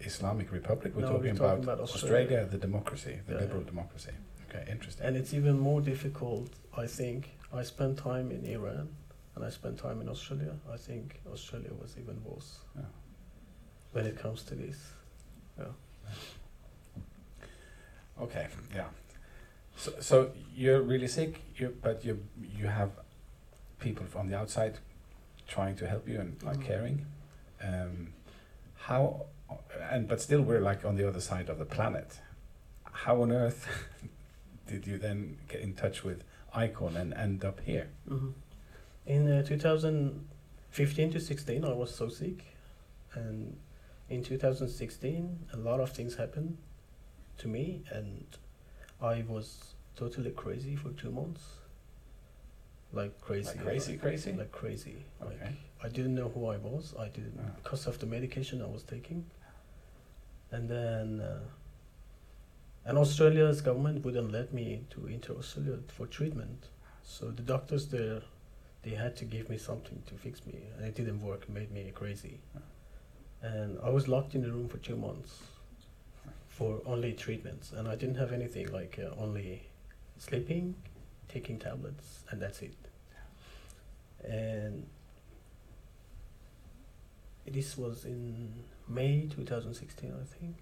Islamic 0.01 0.53
republic. 0.53 0.95
We're 0.95 1.03
No, 1.03 1.13
talking, 1.13 1.33
we're 1.33 1.39
talking 1.39 1.65
about, 1.65 1.75
about 1.77 1.81
Australia. 1.81 2.39
Australia. 2.39 2.47
the 2.51 2.59
democracy, 2.59 3.19
the 3.27 3.35
Yeah. 3.35 3.41
liberal 3.41 3.63
democracy. 3.65 4.13
Okay, 4.49 4.65
interesting. 4.71 5.07
And 5.07 5.17
it's 5.17 5.33
even 5.35 5.59
more 5.59 5.81
difficult, 5.81 6.49
I 6.77 6.87
think. 6.87 7.21
I 7.53 7.63
spent 7.65 7.99
time 7.99 8.31
in 8.31 8.45
Iran 8.47 8.89
and 9.35 9.45
I 9.45 9.51
spent 9.51 9.79
time 9.79 10.01
in 10.01 10.09
Australia. 10.09 10.55
I 10.73 10.77
think 10.77 11.21
Australia 11.33 11.73
was 11.83 11.97
even 11.99 12.17
worse 12.25 12.51
Yeah. 12.77 12.83
when 13.93 14.07
it 14.07 14.17
comes 14.19 14.43
to 14.45 14.55
this. 14.55 14.79
Yeah. 15.59 15.73
Okay, 18.21 18.47
yeah. 18.75 18.89
So, 19.77 19.93
so 20.01 20.31
you're 20.55 20.83
really 20.83 21.07
sick, 21.09 21.41
you 21.57 21.77
but 21.83 22.05
you 22.05 22.19
you 22.59 22.67
have 22.67 22.91
people 23.79 24.07
from 24.07 24.29
the 24.29 24.37
outside 24.37 24.79
trying 25.47 25.77
to 25.77 25.87
help 25.89 26.09
you 26.09 26.21
and 26.21 26.43
like 26.43 26.59
Mhm. 26.59 26.65
caring. 26.65 27.07
Um, 27.63 28.13
how 28.77 29.27
and 29.91 30.07
but 30.09 30.21
still 30.21 30.43
we're 30.43 30.61
like 30.61 30.85
on 30.85 30.97
the 30.97 31.09
other 31.09 31.21
side 31.21 31.49
of 31.49 31.59
the 31.59 31.65
planet. 31.65 32.21
How 32.93 33.23
on 33.23 33.33
earth 33.33 33.67
did 34.67 34.87
you 34.87 34.99
then 34.99 35.39
get 35.49 35.61
in 35.61 35.75
touch 35.75 36.05
with 36.05 36.23
Icorn 36.55 36.97
and 36.97 37.15
end 37.15 37.45
up 37.45 37.61
here? 37.61 37.89
hmm 38.07 38.31
In 39.07 39.27
uh, 39.33 39.43
2015 39.43 41.13
to 41.13 41.21
16, 41.21 41.65
I 41.65 41.73
was 41.73 41.95
so 41.95 42.09
sick. 42.09 42.45
And 43.15 43.57
in 44.11 44.23
2016, 44.23 45.47
a 45.53 45.57
lot 45.57 45.81
of 45.81 45.93
things 45.93 46.17
happened 46.17 46.59
to 47.39 47.49
me, 47.49 47.83
and 47.91 48.27
I 49.01 49.23
was 49.27 49.75
totally 49.97 50.31
crazy 50.33 50.77
for 50.77 50.91
two 50.91 51.11
months. 51.11 51.43
Like 52.93 53.21
crazy. 53.21 53.49
Like 53.49 53.63
crazy, 53.65 53.97
crazy. 53.99 54.33
like 54.33 54.53
crazy. 54.53 54.97
Like 55.21 55.41
Okay. 55.43 55.57
I 55.85 55.89
didn't 55.89 56.15
know 56.15 56.29
who 56.29 56.47
I 56.47 56.57
was. 56.57 56.95
I 56.99 57.09
didn't 57.09 57.39
Ah. 57.41 57.51
because 57.63 57.87
of 57.87 57.99
the 57.99 58.07
medication 58.07 58.63
I 58.63 58.67
was 58.67 58.83
taking. 58.83 59.25
And 60.51 60.69
then, 60.69 61.21
uh, 61.21 61.41
and 62.87 62.97
Australia's 62.97 63.61
government 63.61 64.05
wouldn't 64.05 64.33
let 64.33 64.53
me 64.55 64.85
to 64.91 65.07
enter 65.09 65.35
Australia 65.35 65.79
for 65.89 66.07
treatment. 66.07 66.69
So 67.03 67.31
the 67.31 67.43
doctors 67.43 67.89
there, 67.89 68.23
they 68.83 68.91
had 69.05 69.15
to 69.17 69.25
give 69.27 69.51
me 69.51 69.59
something 69.59 70.03
to 70.07 70.15
fix 70.15 70.47
me, 70.47 70.59
and 70.77 70.87
it 70.87 70.95
didn't 70.95 71.21
work. 71.23 71.43
It 71.43 71.51
made 71.51 71.71
me 71.71 71.91
crazy. 71.95 72.41
And 73.43 73.79
I 73.83 73.91
was 73.91 74.09
locked 74.09 74.35
in 74.35 74.43
the 74.43 74.51
room 74.51 74.69
for 74.69 74.79
two 74.79 74.97
months 74.97 75.33
for 76.49 76.81
only 76.87 77.13
treatments, 77.13 77.73
and 77.73 77.87
I 77.87 77.95
didn't 77.95 78.17
have 78.17 78.33
anything 78.33 78.73
like 78.73 78.99
uh, 78.99 79.15
only 79.23 79.63
sleeping, 80.19 80.75
taking 81.29 81.59
tablets, 81.59 82.25
and 82.31 82.41
that's 82.41 82.63
it. 82.63 82.77
And 84.25 84.87
this 87.47 87.77
was 87.77 88.05
in 88.05 88.53
May 88.89 89.29
2016, 89.31 90.13
I 90.13 90.39
think. 90.39 90.57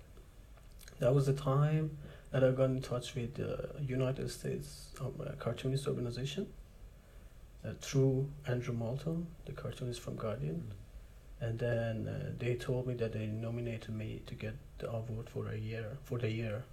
That 0.98 1.14
was 1.14 1.26
the 1.26 1.32
time 1.32 1.96
that 2.30 2.42
I 2.42 2.50
got 2.50 2.70
in 2.70 2.80
touch 2.80 3.14
with 3.14 3.34
the 3.34 3.70
United 3.80 4.30
States 4.30 4.90
um, 5.00 5.14
uh, 5.20 5.32
Cartoonist 5.38 5.86
Organization 5.86 6.46
uh, 7.64 7.70
through 7.80 8.28
Andrew 8.46 8.74
Marlton, 8.74 9.26
the 9.44 9.52
cartoonist 9.52 10.00
from 10.00 10.16
Guardian. 10.16 10.72
And 11.40 11.58
then 11.58 12.08
uh, 12.08 12.32
they 12.38 12.54
told 12.54 12.86
me 12.86 12.94
that 12.94 13.12
they 13.12 13.26
nominated 13.26 13.94
me 13.94 14.22
to 14.26 14.34
get 14.34 14.54
the 14.78 14.90
award 14.90 15.28
for 15.28 15.48
a 15.48 15.56
year, 15.56 15.98
for 16.04 16.18
the 16.18 16.30
year, 16.30 16.64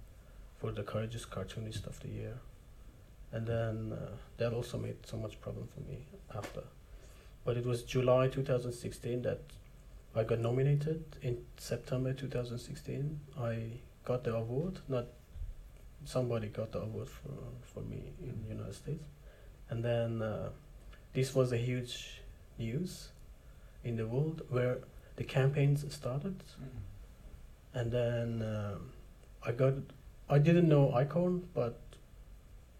for 0.58 0.72
the 0.72 0.82
courageous 0.82 1.26
cartoonist 1.26 1.86
of 1.86 2.00
the 2.00 2.08
year. 2.08 2.38
And 3.34 3.46
then 3.46 3.92
uh, 3.92 4.12
that 4.36 4.52
also 4.52 4.78
made 4.78 5.04
so 5.04 5.16
much 5.16 5.40
problem 5.40 5.66
for 5.74 5.80
me 5.90 6.06
after. 6.34 6.62
But 7.44 7.56
it 7.56 7.66
was 7.66 7.82
July 7.82 8.28
2016 8.28 9.22
that 9.22 9.40
I 10.14 10.22
got 10.22 10.38
nominated. 10.38 11.04
In 11.20 11.38
September 11.56 12.12
2016, 12.12 13.20
I 13.38 13.58
got 14.04 14.22
the 14.22 14.36
award. 14.36 14.78
Not 14.88 15.06
somebody 16.04 16.46
got 16.46 16.70
the 16.72 16.80
award 16.82 17.08
for 17.08 17.32
for 17.62 17.80
me 17.80 18.12
in 18.22 18.40
the 18.44 18.54
United 18.54 18.74
States. 18.74 19.04
And 19.68 19.84
then 19.84 20.22
uh, 20.22 20.50
this 21.12 21.34
was 21.34 21.52
a 21.52 21.56
huge 21.56 22.22
news 22.58 23.08
in 23.82 23.96
the 23.96 24.06
world 24.06 24.42
where 24.48 24.78
the 25.16 25.24
campaigns 25.24 25.84
started. 25.92 26.36
And 27.72 27.90
then 27.90 28.42
um, 28.42 28.92
I 29.44 29.52
got, 29.52 29.74
I 30.28 30.38
didn't 30.38 30.68
know 30.68 30.92
Icorn, 30.94 31.42
but 31.52 31.80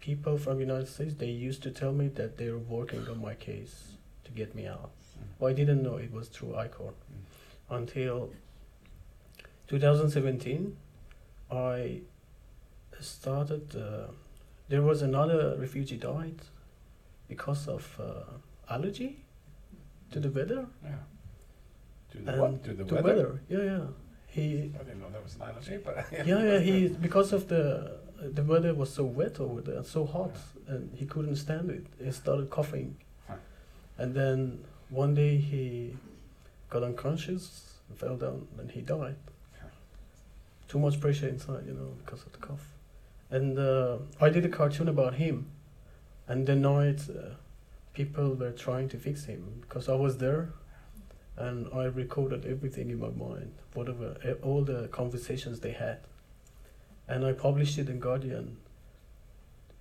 people 0.05 0.37
from 0.37 0.55
the 0.57 0.65
United 0.69 0.87
States 0.87 1.15
they 1.15 1.33
used 1.47 1.63
to 1.63 1.71
tell 1.71 1.91
me 1.91 2.07
that 2.19 2.37
they 2.37 2.49
were 2.51 2.65
working 2.77 3.03
on 3.11 3.19
my 3.19 3.33
case 3.33 3.75
to 4.23 4.31
get 4.39 4.53
me 4.53 4.67
out. 4.67 4.91
Well, 5.39 5.49
I 5.49 5.53
didn't 5.53 5.81
know 5.81 5.95
it 5.97 6.11
was 6.11 6.27
through 6.27 6.51
Icorn 6.65 6.93
until 7.69 8.29
2017. 9.67 10.77
I 11.51 12.01
started. 12.99 13.75
Uh, 13.75 14.11
there 14.69 14.83
was 14.83 15.01
another 15.01 15.55
refugee 15.57 15.97
died 15.97 16.39
because 17.27 17.67
of 17.67 17.83
uh, 17.99 18.73
allergy 18.73 19.11
to 20.11 20.19
the 20.19 20.29
weather. 20.29 20.65
Yeah. 20.83 21.03
To 22.11 22.17
the 22.19 22.31
what? 22.41 22.63
To 22.63 22.73
the 22.73 22.83
to 22.83 22.95
weather? 22.95 23.07
weather. 23.07 23.41
Yeah, 23.49 23.63
yeah. 23.71 23.85
He 24.27 24.45
I 24.79 24.83
didn't 24.83 25.01
know 25.01 25.09
that 25.15 25.23
was 25.23 25.35
an 25.35 25.41
allergy, 25.49 25.77
but 25.83 25.95
yeah, 26.29 26.43
yeah. 26.49 26.59
He 26.59 26.87
because 27.07 27.33
of 27.33 27.47
the 27.47 28.04
the 28.21 28.43
weather 28.43 28.73
was 28.73 28.93
so 28.93 29.03
wet 29.03 29.39
over 29.39 29.61
there, 29.61 29.75
and 29.75 29.85
so 29.85 30.05
hot, 30.05 30.35
and 30.67 30.91
he 30.95 31.05
couldn't 31.05 31.35
stand 31.35 31.69
it. 31.69 31.85
He 32.03 32.11
started 32.11 32.49
coughing, 32.49 32.97
and 33.97 34.13
then 34.13 34.63
one 34.89 35.13
day 35.13 35.37
he 35.37 35.95
got 36.69 36.83
unconscious, 36.83 37.73
fell 37.95 38.17
down, 38.17 38.47
and 38.57 38.71
he 38.71 38.81
died. 38.81 39.15
Too 40.67 40.79
much 40.79 40.99
pressure 40.99 41.27
inside, 41.27 41.65
you 41.67 41.73
know, 41.73 41.93
because 42.03 42.25
of 42.25 42.31
the 42.31 42.39
cough. 42.39 42.65
And 43.29 43.57
uh, 43.59 43.97
I 44.19 44.29
did 44.29 44.45
a 44.45 44.49
cartoon 44.49 44.87
about 44.87 45.15
him, 45.15 45.47
and 46.27 46.45
the 46.45 46.55
night 46.55 47.01
uh, 47.09 47.35
people 47.93 48.33
were 48.33 48.51
trying 48.51 48.89
to 48.89 48.97
fix 48.97 49.25
him 49.25 49.61
because 49.61 49.89
I 49.89 49.95
was 49.95 50.17
there, 50.17 50.49
and 51.37 51.67
I 51.73 51.85
recorded 51.85 52.45
everything 52.45 52.89
in 52.89 52.99
my 52.99 53.09
mind, 53.09 53.51
whatever, 53.73 54.15
all 54.41 54.63
the 54.63 54.87
conversations 54.87 55.59
they 55.59 55.71
had, 55.71 55.99
and 57.07 57.25
I 57.25 57.33
published 57.33 57.77
it 57.77 57.89
in 57.89 57.99
Guardian. 57.99 58.57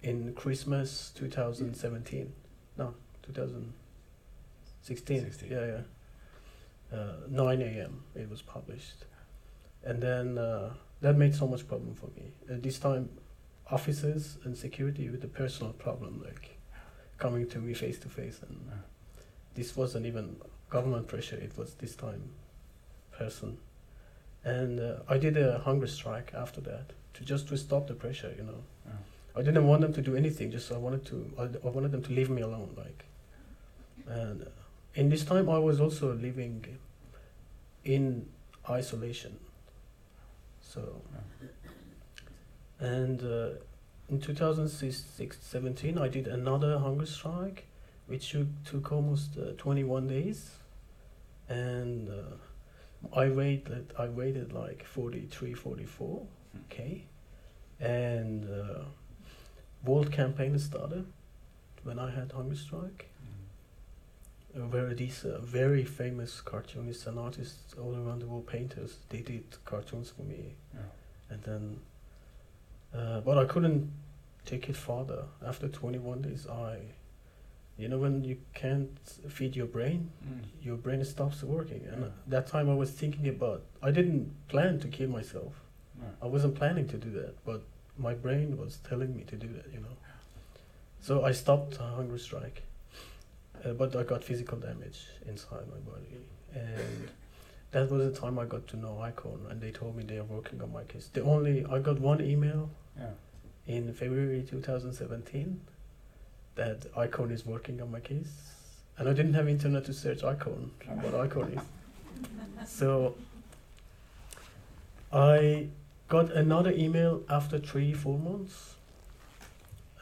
In 0.03 0.35
Christmas 0.35 1.13
2017, 1.15 2.33
no, 2.77 2.95
2016. 3.23 5.25
16. 5.25 5.51
Yeah, 5.51 5.67
yeah. 5.67 5.81
Uh, 6.93 7.15
9 7.31 7.63
a.m. 7.63 8.03
It 8.15 8.29
was 8.29 8.43
published, 8.43 9.07
and 9.83 10.03
then 10.03 10.37
uh, 10.37 10.75
that 11.01 11.17
made 11.17 11.35
so 11.35 11.49
much 11.49 11.67
problem 11.67 11.95
for 11.95 12.09
me. 12.09 12.33
Uh, 12.51 12.59
this 12.61 12.79
time, 12.79 13.09
officers 13.71 14.37
and 14.45 14.55
security 14.57 15.09
with 15.09 15.25
a 15.25 15.29
personal 15.29 15.73
problem, 15.73 16.23
like 16.23 16.59
coming 17.17 17.49
to 17.49 17.59
me 17.59 17.73
face 17.73 17.99
to 18.01 18.11
face, 18.11 18.41
and 18.47 18.61
this 19.55 19.75
wasn't 19.75 20.05
even 20.05 20.37
government 20.69 21.09
pressure. 21.09 21.37
It 21.37 21.57
was 21.57 21.73
this 21.75 21.97
time 21.97 22.29
person, 23.11 23.57
and 24.45 24.79
uh, 24.79 24.97
I 25.09 25.17
did 25.17 25.39
a 25.39 25.61
hunger 25.61 25.87
strike 25.87 26.35
after 26.35 26.61
that 26.61 26.93
to 27.15 27.25
just 27.25 27.49
to 27.49 27.57
stop 27.57 27.87
the 27.87 27.95
pressure. 27.95 28.33
You 28.37 28.45
know, 28.45 28.63
Yeah. 28.87 28.93
I 29.37 29.43
didn't 29.43 29.67
want 29.67 29.81
them 29.83 29.93
to 29.93 30.03
do 30.03 30.17
anything. 30.17 30.51
Just 30.51 30.71
I 30.73 30.77
wanted 30.77 31.05
to. 31.07 31.33
I, 31.39 31.43
I 31.67 31.71
wanted 31.71 31.93
them 31.93 32.03
to 32.03 32.13
leave 32.13 32.31
me 32.31 32.43
alone. 32.43 32.71
Like 32.77 33.05
And 34.07 34.43
uh, 34.43 34.47
in 34.95 35.09
this 35.09 35.25
time, 35.25 35.49
I 35.49 35.59
was 35.59 35.81
also 35.81 36.15
living 36.15 36.65
in 37.85 38.27
isolation. 38.69 39.39
So, 40.61 41.03
and 42.81 43.23
uh, 43.23 43.51
in 44.09 44.21
2017, 44.21 45.99
I 45.99 46.09
did 46.09 46.27
another 46.27 46.79
hunger 46.79 47.07
strike, 47.07 47.67
which 48.07 48.31
took, 48.33 48.49
took 48.65 48.93
almost 48.93 49.39
uh, 49.39 49.53
21 49.57 50.09
days, 50.09 50.51
and 51.49 52.09
uh, 52.09 53.17
I 53.17 53.29
waited. 53.29 53.93
I 53.99 54.09
waited 54.09 54.53
like 54.53 54.85
43, 54.85 55.55
44, 55.55 56.27
okay, 56.67 57.05
and 57.81 58.45
uh, 58.49 58.85
World 59.85 60.11
campaign 60.13 60.59
started 60.59 61.05
when 61.83 61.99
I 61.99 62.11
had 62.11 62.33
hunger 62.33 62.57
strike. 62.57 63.11
Uh, 64.57 64.61
where 64.69 64.95
these 64.95 65.25
uh, 65.25 65.41
very 65.43 65.85
famous 65.85 66.41
cartoonists 66.41 67.07
and 67.09 67.19
artists 67.19 67.75
all 67.77 67.93
around 67.97 68.21
the 68.21 68.27
world, 68.27 68.47
painters, 68.47 68.99
they 69.09 69.19
did 69.21 69.43
cartoons 69.65 70.11
for 70.11 70.23
me, 70.23 70.55
Yeah. 70.73 70.81
and 71.31 71.43
then, 71.43 71.81
uh, 72.95 73.21
but 73.23 73.37
I 73.37 73.47
couldn't 73.47 73.91
take 74.47 74.69
it 74.69 74.77
further. 74.77 75.25
After 75.45 75.67
21 75.69 76.23
days, 76.23 76.47
I, 76.47 76.79
you 77.77 77.89
know, 77.89 77.99
when 77.99 78.23
you 78.23 78.37
can't 78.55 78.97
feed 79.29 79.57
your 79.57 79.67
brain, 79.67 80.11
Mm. 80.25 80.45
your 80.63 80.77
brain 80.77 81.05
stops 81.05 81.43
working. 81.43 81.85
And 81.87 82.03
Yeah. 82.05 82.11
that 82.29 82.47
time 82.47 82.71
I 82.71 82.75
was 82.75 82.93
thinking 82.93 83.27
about, 83.29 83.63
I 83.83 83.91
didn't 83.91 84.31
plan 84.47 84.79
to 84.81 84.89
kill 84.89 85.11
myself. 85.11 85.64
I 86.23 86.27
wasn't 86.27 86.55
planning 86.55 86.87
to 86.89 86.97
do 86.97 87.11
that, 87.13 87.35
but 87.45 87.63
my 87.99 88.15
brain 88.15 88.57
was 88.59 88.79
telling 88.89 89.17
me 89.17 89.23
to 89.25 89.37
do 89.37 89.47
that, 89.49 89.67
you 89.73 89.81
know. 89.81 89.97
So 91.01 91.25
I 91.25 91.33
stopped 91.33 91.77
a 91.81 91.83
hunger 91.85 92.19
strike, 92.19 92.63
uh, 93.65 93.73
but 93.73 93.95
I 93.95 94.03
got 94.03 94.25
physical 94.25 94.59
damage 94.59 95.07
inside 95.29 95.65
my 95.71 95.79
body, 95.91 96.17
and 96.55 97.09
that 97.73 97.91
was 97.91 98.13
the 98.13 98.19
time 98.21 98.39
I 98.39 98.45
got 98.47 98.67
to 98.69 98.77
know 98.77 98.99
Icorn, 99.03 99.51
and 99.51 99.61
they 99.61 99.71
told 99.71 99.97
me 99.97 100.03
they 100.05 100.19
are 100.19 100.25
working 100.25 100.61
on 100.63 100.73
my 100.73 100.83
case. 100.85 101.09
The 101.13 101.23
only 101.23 101.65
I 101.67 101.79
got 101.79 102.01
one 102.01 102.21
email 102.23 102.71
Yeah. 102.99 103.11
in 103.67 103.93
February 103.93 104.43
2017 104.49 105.61
that 106.57 106.93
Icorn 106.95 107.33
is 107.33 107.45
working 107.47 107.81
on 107.83 107.91
my 107.91 108.01
case, 108.01 108.33
and 108.99 109.09
I 109.09 109.13
didn't 109.13 109.35
have 109.35 109.49
internet 109.49 109.85
to 109.87 109.93
search 109.93 110.23
Icorn, 110.23 110.71
what 111.03 111.13
Icorn 111.15 111.57
is. 111.59 111.63
So 112.67 113.15
I 115.13 115.69
got 116.15 116.31
another 116.31 116.71
email 116.71 117.23
after 117.29 117.59
three, 117.59 117.93
four 117.93 118.17
months 118.17 118.77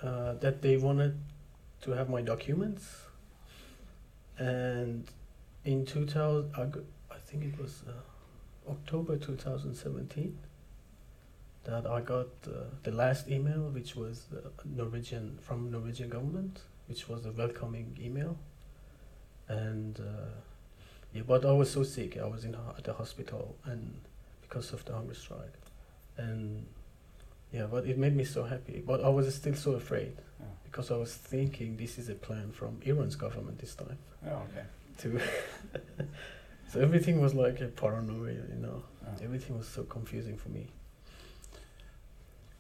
uh, 0.03 0.35
that 0.45 0.61
they 0.61 0.77
wanted 0.77 1.19
to 1.81 1.93
have 1.93 2.11
my 2.11 2.21
documents, 2.21 2.85
and 4.37 5.11
in 5.65 5.87
2000, 5.87 6.53
I, 6.55 6.65
I 7.15 7.19
think 7.27 7.45
it 7.45 7.59
was 7.59 7.83
uh, 7.89 8.71
October 8.71 9.17
2017 9.17 10.37
that 11.65 11.87
I 11.87 12.03
got 12.03 12.27
uh, 12.47 12.51
the 12.83 12.91
last 12.91 13.29
email, 13.29 13.71
which 13.71 13.97
was 13.97 14.27
uh, 14.37 14.49
Norwegian 14.67 15.39
from 15.41 15.71
Norwegian 15.71 16.11
government, 16.11 16.61
which 16.89 17.09
was 17.09 17.25
a 17.25 17.33
welcoming 17.33 17.97
email, 17.99 18.37
and 19.49 19.99
uh, 19.99 20.35
yeah, 21.15 21.23
but 21.27 21.47
I 21.47 21.53
was 21.53 21.71
so 21.71 21.83
sick, 21.85 22.19
I 22.19 22.27
was 22.27 22.45
in 22.45 22.55
at 22.55 22.85
the 22.85 22.93
hospital, 22.93 23.57
and 23.65 23.95
because 24.43 24.75
of 24.75 24.85
the 24.85 24.93
hunger 24.93 25.15
strike, 25.15 25.62
and 26.17 26.67
yeah, 27.53 27.67
but 27.71 27.87
it 27.87 27.99
made 27.99 28.17
me 28.17 28.25
so 28.25 28.45
happy, 28.45 28.83
but 28.87 29.03
I 29.05 29.09
was 29.09 29.35
still 29.35 29.55
so 29.55 29.73
afraid 29.73 30.13
Yeah. 30.41 30.47
because 30.65 30.91
I 30.91 30.97
was 30.97 31.15
thinking 31.15 31.77
this 31.77 31.99
is 31.99 32.09
a 32.09 32.15
plan 32.15 32.51
from 32.53 32.81
Iran's 32.85 33.17
government 33.17 33.59
this 33.59 33.75
time 33.75 33.99
Yeah, 34.25 34.37
okay. 34.51 34.65
to. 34.99 35.21
so 36.73 36.81
everything 36.81 37.21
was 37.21 37.35
like 37.35 37.61
a 37.61 37.67
paranoia, 37.69 38.33
you 38.33 38.61
know. 38.61 38.83
Everything 39.23 39.59
was 39.59 39.69
so 39.69 39.83
confusing 39.83 40.37
for 40.39 40.49
me. 40.49 40.69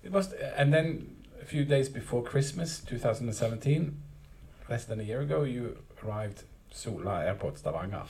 It 0.02 0.10
was, 0.12 0.32
and 0.56 0.72
then 0.74 1.16
a 1.40 1.44
few 1.44 1.64
days 1.64 1.88
before 1.88 2.22
Christmas, 2.22 2.80
2017, 2.80 3.96
less 4.68 4.84
than 4.84 5.00
a 5.00 5.02
year 5.04 5.20
ago, 5.20 5.44
you 5.44 5.78
arrived 6.04 6.42
Sola 6.72 7.24
Airport, 7.24 7.58
Stavanger, 7.58 8.02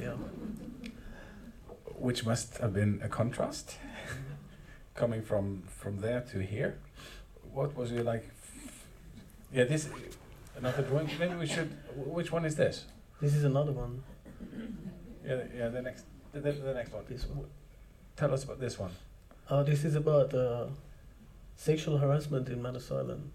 Yeah. 0.00 0.14
which 1.98 2.24
must 2.24 2.58
have 2.58 2.72
been 2.72 3.00
a 3.02 3.08
contrast, 3.08 3.76
coming 4.94 5.22
from 5.22 5.62
from 5.66 6.00
there 6.00 6.20
to 6.32 6.38
here. 6.40 6.78
What 7.52 7.76
was 7.76 7.92
it 7.92 8.04
like? 8.04 8.28
Yeah, 9.52 9.64
this 9.64 9.88
another 10.56 10.82
drawing. 10.82 11.08
Maybe 11.18 11.34
we 11.34 11.46
should. 11.46 11.70
Which 11.96 12.30
one 12.32 12.44
is 12.44 12.56
this? 12.56 12.84
This 13.20 13.34
is 13.34 13.44
another 13.44 13.72
one. 13.72 14.02
Yeah, 15.26 15.42
yeah. 15.56 15.68
The 15.68 15.82
next, 15.82 16.04
the, 16.32 16.40
the, 16.40 16.52
the 16.52 16.74
next 16.74 16.92
one. 16.92 17.04
This 17.08 17.26
one. 17.26 17.46
Tell 18.16 18.32
us 18.32 18.44
about 18.44 18.60
this 18.60 18.78
one. 18.78 18.90
Uh, 19.48 19.62
this 19.62 19.84
is 19.84 19.94
about 19.96 20.32
uh, 20.34 20.66
sexual 21.56 21.98
harassment 21.98 22.48
in 22.48 22.62
Manus 22.62 22.90
Island. 22.90 23.30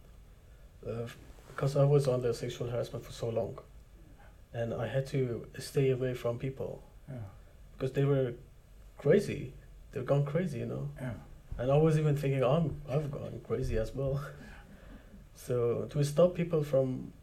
Uh, 0.88 1.08
because 1.48 1.76
I 1.78 1.84
was 1.84 2.08
under 2.08 2.34
sexual 2.34 2.68
harassment 2.70 3.06
for 3.06 3.14
so 3.14 3.30
long, 3.30 3.58
and 4.54 4.74
I 4.74 4.88
had 4.88 5.08
to 5.08 5.48
stay 5.58 5.92
away 5.92 6.14
from 6.14 6.38
people 6.38 6.84
Yeah, 7.08 7.16
because 7.74 7.94
they 7.94 8.04
were 8.04 8.34
crazy. 8.98 9.54
They've 9.92 10.06
gone 10.06 10.26
crazy, 10.26 10.60
you 10.60 10.66
know. 10.66 10.90
yeah, 11.00 11.14
And 11.58 11.72
I 11.72 11.78
was 11.78 11.98
even 11.98 12.16
thinking, 12.18 12.44
I'm 12.44 12.82
I've 12.90 13.10
gone 13.12 13.42
crazy 13.48 13.78
as 13.78 13.94
well. 13.96 14.22
so 15.36 15.88
to 15.90 16.04
stop 16.04 16.36
people 16.36 16.64
from 16.64 17.14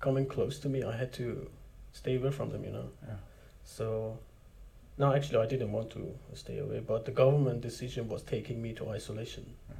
coming 0.00 0.26
close 0.26 0.58
to 0.60 0.68
me, 0.68 0.82
I 0.82 0.96
had 0.96 1.12
to 1.14 1.48
stay 1.92 2.16
away 2.16 2.30
from 2.30 2.50
them, 2.50 2.64
you 2.64 2.72
know. 2.72 2.88
yeah. 3.06 3.14
So, 3.62 4.18
no, 4.98 5.14
actually, 5.14 5.38
I 5.38 5.46
didn't 5.46 5.70
want 5.70 5.90
to 5.90 6.14
stay 6.34 6.58
away, 6.58 6.80
but 6.80 7.04
the 7.04 7.12
government 7.12 7.60
decision 7.60 8.08
was 8.08 8.22
taking 8.22 8.60
me 8.60 8.72
to 8.74 8.88
isolation. 8.88 9.46
Yeah. 9.68 9.76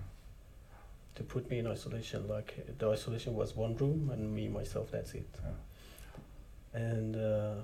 To 1.17 1.23
put 1.25 1.51
me 1.51 1.59
in 1.59 1.67
isolation, 1.67 2.29
like 2.29 2.79
the 2.79 2.91
isolation 2.91 3.35
was 3.35 3.57
one 3.57 3.77
room 3.77 4.11
and 4.13 4.35
me 4.35 4.49
myself. 4.49 4.91
That's 4.91 5.13
it. 5.15 5.29
Yeah. 5.43 6.81
And 6.81 7.17
uh, 7.17 7.55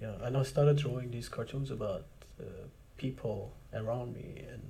yeah, 0.00 0.14
and 0.22 0.36
I 0.36 0.42
started 0.42 0.78
drawing 0.78 1.10
these 1.10 1.28
cartoons 1.28 1.70
about 1.70 2.04
uh, 2.40 2.44
people 2.96 3.52
around 3.74 4.14
me, 4.14 4.44
and 4.50 4.62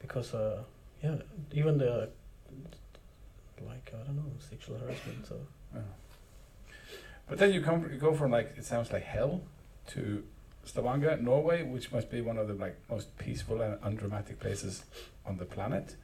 because 0.00 0.34
uh, 0.34 0.62
yeah, 1.02 1.16
even 1.52 1.78
the 1.78 2.08
like 3.66 3.92
I 3.94 4.04
don't 4.06 4.16
know 4.16 4.32
sexual 4.38 4.78
harassment. 4.78 5.26
So 5.26 5.36
Yeah. 5.74 5.80
But 7.28 7.38
then 7.38 7.52
you 7.52 7.60
come, 7.60 7.88
you 7.92 7.98
go 7.98 8.14
from 8.14 8.30
like 8.30 8.54
it 8.56 8.64
sounds 8.64 8.92
like 8.92 9.02
hell 9.04 9.40
to 9.88 10.22
Stavanger, 10.64 11.16
Norway, 11.18 11.62
which 11.62 11.92
must 11.92 12.10
be 12.10 12.20
one 12.20 12.38
of 12.38 12.48
the 12.48 12.54
like 12.54 12.76
most 12.90 13.16
peaceful 13.18 13.60
and 13.62 13.78
undramatic 13.82 14.38
places 14.40 14.84
on 15.24 15.36
the 15.38 15.44
planet. 15.44 15.96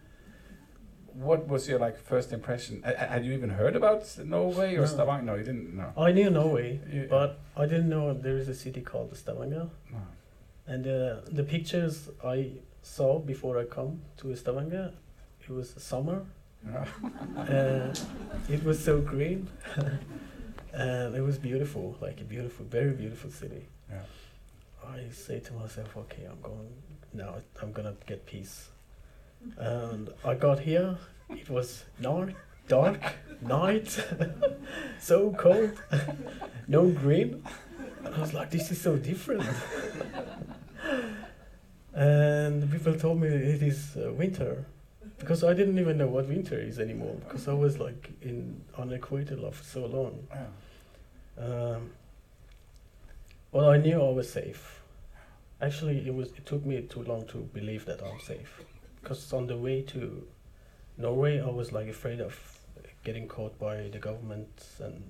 What 1.14 1.47
was 1.47 1.68
your 1.68 1.78
like 1.78 1.99
first 1.99 2.32
impression? 2.32 2.82
Ha- 2.84 2.93
ha- 2.99 3.07
Had 3.07 3.24
you 3.26 3.32
even 3.32 3.51
heard 3.51 3.76
about 3.76 4.03
Norway 4.24 4.76
or 4.76 4.80
No. 4.80 4.86
Stavanger? 4.86 5.24
No, 5.26 5.34
you 5.34 5.45
didn't. 5.45 5.76
No. 5.76 5.93
I 5.97 6.11
knew 6.12 6.30
Norway, 6.30 6.80
You- 6.90 7.07
but 7.11 7.38
I 7.57 7.66
didn't 7.66 7.90
know 7.90 8.14
there 8.14 8.38
is 8.38 8.49
a 8.49 8.55
city 8.55 8.80
called 8.80 9.14
Stavanger. 9.16 9.68
No. 9.93 9.99
And 10.66 10.86
uh, 10.86 11.20
the 11.30 11.43
pictures 11.45 12.09
I 12.24 12.53
saw 12.82 13.18
before 13.18 13.58
I 13.58 13.64
come 13.64 14.00
to 14.18 14.34
Stavanger, 14.36 14.92
it 15.40 15.50
was 15.50 15.74
summer. 15.78 16.24
Uh, 17.36 17.92
it 18.48 18.62
was 18.62 18.78
so 18.82 19.00
green, 19.00 19.48
and 20.72 21.14
it 21.16 21.20
was 21.20 21.36
beautiful, 21.36 21.96
like 22.00 22.20
a 22.20 22.24
beautiful, 22.24 22.64
very 22.66 22.92
beautiful 22.92 23.30
city. 23.30 23.66
Yeah. 23.90 24.02
I 24.86 25.10
say 25.10 25.40
to 25.40 25.52
myself, 25.54 25.96
okay, 25.96 26.24
I'm 26.30 26.40
going 26.40 26.72
now. 27.12 27.34
I'm 27.60 27.72
gonna 27.72 27.94
get 28.06 28.26
peace. 28.26 28.68
And 29.58 30.10
I 30.24 30.34
got 30.34 30.60
here. 30.60 30.96
It 31.30 31.50
was 31.50 31.84
dark, 32.00 32.32
dark 32.68 33.00
night, 33.40 33.88
so 35.00 35.32
cold, 35.36 35.82
no 36.68 36.86
green. 36.90 37.42
And 38.04 38.14
I 38.14 38.20
was 38.20 38.32
like, 38.34 38.50
this 38.50 38.70
is 38.70 38.80
so 38.80 38.96
different. 38.96 39.44
And 41.95 42.70
people 42.70 42.95
told 42.95 43.20
me 43.20 43.28
it 43.28 43.62
is 43.62 43.97
uh, 43.97 44.12
winter 44.12 44.64
because 45.18 45.45
I 45.45 45.55
didn't 45.55 45.78
even 45.78 45.99
know 45.99 46.07
what 46.07 46.28
winter 46.28 46.59
is 46.59 46.78
anymore 46.78 47.14
because 47.24 47.49
I 47.49 47.53
was 47.53 47.78
like 47.78 48.11
in 48.22 48.61
on 48.76 48.93
equator 48.93 49.36
like, 49.36 49.55
for 49.55 49.64
so 49.64 49.86
long. 49.86 50.26
Yeah. 50.30 51.45
Um, 51.45 51.90
well, 53.53 53.70
I 53.70 53.76
knew 53.76 54.01
I 54.01 54.11
was 54.11 54.32
safe. 54.32 54.80
Actually, 55.61 56.07
it 56.07 56.14
was. 56.14 56.28
It 56.30 56.47
took 56.47 56.64
me 56.64 56.80
too 56.82 57.03
long 57.05 57.26
to 57.28 57.38
believe 57.38 57.84
that 57.84 58.03
I'm 58.03 58.18
safe, 58.20 58.62
because 59.01 59.32
on 59.32 59.47
the 59.47 59.57
way 59.57 59.82
to 59.82 60.26
Norway, 60.99 61.40
I 61.40 61.51
was 61.51 61.72
like 61.72 61.88
afraid 61.88 62.20
of 62.20 62.34
getting 63.05 63.28
caught 63.28 63.59
by 63.59 63.88
the 63.88 63.99
government 63.99 64.66
and 64.80 65.03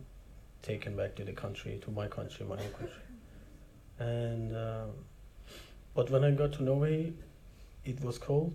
taken 0.63 0.97
back 0.97 1.15
to 1.17 1.25
the 1.25 1.33
country, 1.33 1.81
to 1.85 1.91
my 1.91 2.09
country, 2.09 2.47
my 2.47 2.57
own 2.57 2.73
country. 2.73 3.03
And 3.99 4.57
uh, 4.57 4.87
but 5.95 6.11
when 6.11 6.25
I 6.25 6.31
got 6.33 6.53
to 6.55 6.63
Norway, 6.63 7.13
it 7.85 8.03
was 8.05 8.19
cold. 8.19 8.55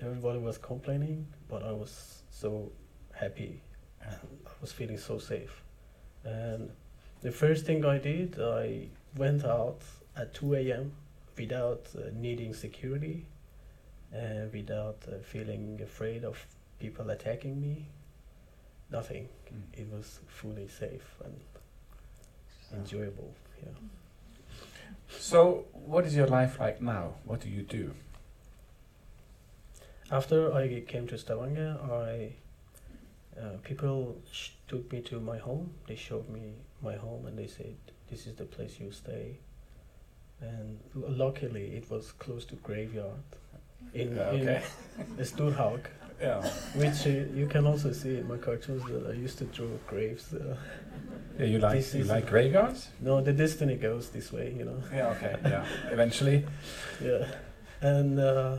Everybody 0.00 0.38
was 0.38 0.58
complaining, 0.58 1.26
but 1.48 1.62
I 1.62 1.72
was 1.72 2.22
so 2.30 2.70
happy. 3.12 3.60
Yeah. 4.00 4.14
I 4.46 4.50
was 4.60 4.72
feeling 4.72 4.98
so 4.98 5.18
safe, 5.18 5.62
and 6.24 6.70
The 7.20 7.32
first 7.32 7.66
thing 7.66 7.84
I 7.84 7.98
did, 7.98 8.38
I 8.40 8.88
went 9.16 9.44
out 9.44 9.82
at 10.16 10.34
2 10.34 10.54
a.m. 10.54 10.92
without 11.36 11.88
uh, 11.96 12.10
needing 12.14 12.54
security 12.54 13.26
and 14.12 14.52
without 14.52 14.98
uh, 15.08 15.18
feeling 15.22 15.80
afraid 15.82 16.24
of 16.24 16.46
people 16.78 17.10
attacking 17.10 17.60
me. 17.60 17.86
Nothing. 18.92 19.28
Mm. 19.52 19.80
It 19.80 19.88
was 19.92 20.20
fully 20.28 20.68
safe 20.68 21.16
and 21.24 21.34
enjoyable. 22.72 23.34
Yeah. 23.62 23.70
So, 25.08 25.64
what 25.72 26.04
is 26.06 26.14
your 26.14 26.26
life 26.26 26.58
like 26.60 26.80
now? 26.82 27.14
What 27.24 27.40
do 27.40 27.48
you 27.48 27.62
do? 27.62 27.94
After 30.10 30.52
I 30.54 30.80
came 30.80 31.06
to 31.08 31.18
Stavanger, 31.18 31.76
I 31.82 32.32
uh, 33.40 33.56
people 33.62 34.16
sh- 34.32 34.50
took 34.66 34.90
me 34.92 35.00
to 35.02 35.20
my 35.20 35.38
home. 35.38 35.70
They 35.86 35.96
showed 35.96 36.28
me 36.28 36.54
my 36.82 36.96
home 36.96 37.26
and 37.26 37.38
they 37.38 37.46
said, 37.46 37.76
"This 38.10 38.26
is 38.26 38.34
the 38.34 38.44
place 38.44 38.78
you 38.80 38.90
stay." 38.92 39.38
And 40.40 40.78
luckily, 40.94 41.74
it 41.76 41.90
was 41.90 42.12
close 42.12 42.44
to 42.46 42.56
graveyard 42.56 43.24
in, 43.92 44.18
okay. 44.18 44.62
in 45.18 45.24
Storhaug, 45.24 45.80
Yeah. 46.20 46.42
which 46.76 47.06
uh, 47.06 47.10
you 47.34 47.46
can 47.48 47.66
also 47.66 47.92
see 47.92 48.18
in 48.18 48.28
my 48.28 48.36
cartoons 48.36 48.84
that 48.84 49.06
I 49.10 49.14
used 49.14 49.38
to 49.38 49.44
draw 49.46 49.66
graves. 49.88 50.32
Uh, 50.34 50.56
Yeah, 51.38 51.46
you 51.46 51.58
like 51.58 51.76
This 51.76 51.94
you 51.94 52.04
like 52.04 52.26
graveyards? 52.26 52.88
no, 53.00 53.20
the 53.20 53.32
destiny 53.32 53.76
goes 53.76 54.10
this 54.10 54.32
way, 54.32 54.52
you 54.58 54.64
know. 54.64 54.82
Yeah. 54.92 55.08
Okay. 55.10 55.36
Yeah. 55.44 55.64
Eventually. 55.90 56.44
Yeah, 57.00 57.26
and 57.80 58.18
uh, 58.18 58.58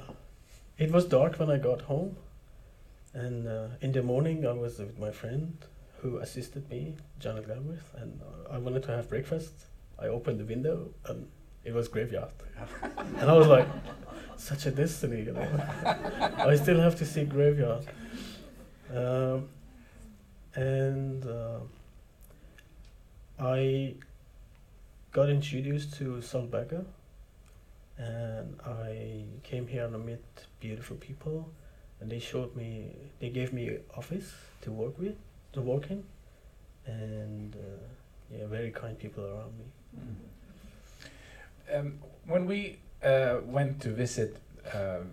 it 0.77 0.91
was 0.91 1.03
dark 1.05 1.39
when 1.39 1.49
I 1.49 1.57
got 1.57 1.81
home, 1.81 2.15
and 3.13 3.45
uh, 3.47 3.67
in 3.81 3.91
the 3.91 4.01
morning 4.01 4.47
I 4.47 4.53
was 4.53 4.79
with 4.79 4.97
my 4.97 5.11
friend 5.11 5.57
who 6.01 6.17
assisted 6.19 6.69
me, 6.69 6.95
Janet 7.19 7.47
Galbraith, 7.47 7.93
and 7.97 8.21
uh, 8.21 8.53
I 8.55 8.57
wanted 8.59 8.83
to 8.83 8.91
have 8.95 9.09
breakfast. 9.09 9.51
I 10.01 10.07
opened 10.07 10.39
the 10.39 10.45
window 10.45 10.91
and 11.07 11.27
it 11.65 11.73
was 11.73 11.89
graveyard, 11.89 12.31
and 13.19 13.29
I 13.29 13.33
was 13.33 13.47
like, 13.47 13.67
such 14.37 14.65
a 14.67 14.71
destiny, 14.71 15.23
you 15.23 15.33
know. 15.33 15.49
I 16.37 16.55
still 16.55 16.79
have 16.79 16.95
to 16.99 17.05
see 17.05 17.25
graveyard, 17.25 17.85
um, 18.95 19.49
and 20.55 21.25
uh, 21.25 21.59
I 23.39 23.95
got 25.11 25.29
introduced 25.29 25.93
to 25.95 26.21
Sølvberget 26.21 26.85
and 27.99 28.59
I 28.65 29.25
came 29.43 29.67
here 29.67 29.85
and 29.85 29.95
I 29.95 29.99
met 29.99 30.23
beautiful 30.59 30.95
people, 30.95 31.49
and 31.99 32.09
they 32.09 32.19
showed 32.19 32.55
me, 32.55 32.95
they 33.19 33.29
gave 33.29 33.51
me 33.51 33.77
office 33.95 34.31
to 34.61 34.71
work 34.71 34.97
with, 34.97 35.15
to 35.53 35.61
work 35.61 35.91
in, 35.91 36.03
and 36.85 37.55
uh, 37.55 37.59
yeah, 38.31 38.47
very 38.47 38.71
kind 38.71 38.97
people 38.97 39.25
around 39.25 39.51
me. 39.57 39.65
Um, 41.75 41.99
when 42.25 42.45
we 42.45 42.79
uh, 43.03 43.37
went 43.43 43.81
to 43.81 43.89
visit 43.89 44.37
um, 44.73 45.09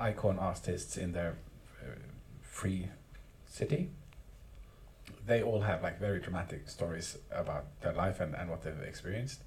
Icorn 0.00 0.40
artists 0.40 0.96
in 0.96 1.12
their 1.12 1.36
uh, 1.82 1.90
free 2.42 2.88
city, 3.46 3.90
they 5.28 5.42
all 5.42 5.60
have 5.60 5.82
like 5.82 6.00
very 6.00 6.20
dramatic 6.20 6.68
stories 6.68 7.18
about 7.30 7.66
their 7.82 7.92
life 7.92 8.20
and, 8.20 8.34
and 8.34 8.50
what 8.50 8.62
they've 8.62 8.80
experienced, 8.80 9.42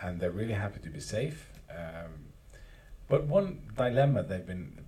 and 0.00 0.20
they're 0.20 0.30
really 0.30 0.54
happy 0.54 0.80
to 0.80 0.90
be 0.90 1.00
safe. 1.00 1.50
Um, 1.70 2.12
but 3.08 3.24
one 3.24 3.62
dilemma 3.76 4.22
they've 4.22 4.46
been, 4.46 4.78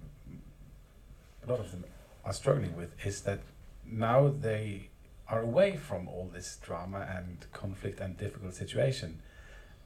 a 1.45 1.51
lot 1.51 1.61
of 1.61 1.71
them 1.73 1.85
are 2.25 2.33
struggling 2.33 2.77
with, 2.77 2.95
is 3.05 3.23
that 3.23 3.41
now 3.85 4.29
they 4.29 4.91
are 5.29 5.41
away 5.41 5.77
from 5.77 6.09
all 6.09 6.31
this 6.33 6.59
drama 6.63 7.09
and 7.17 7.47
conflict 7.53 8.01
and 8.01 8.17
difficult 8.17 8.55
situation 8.55 9.21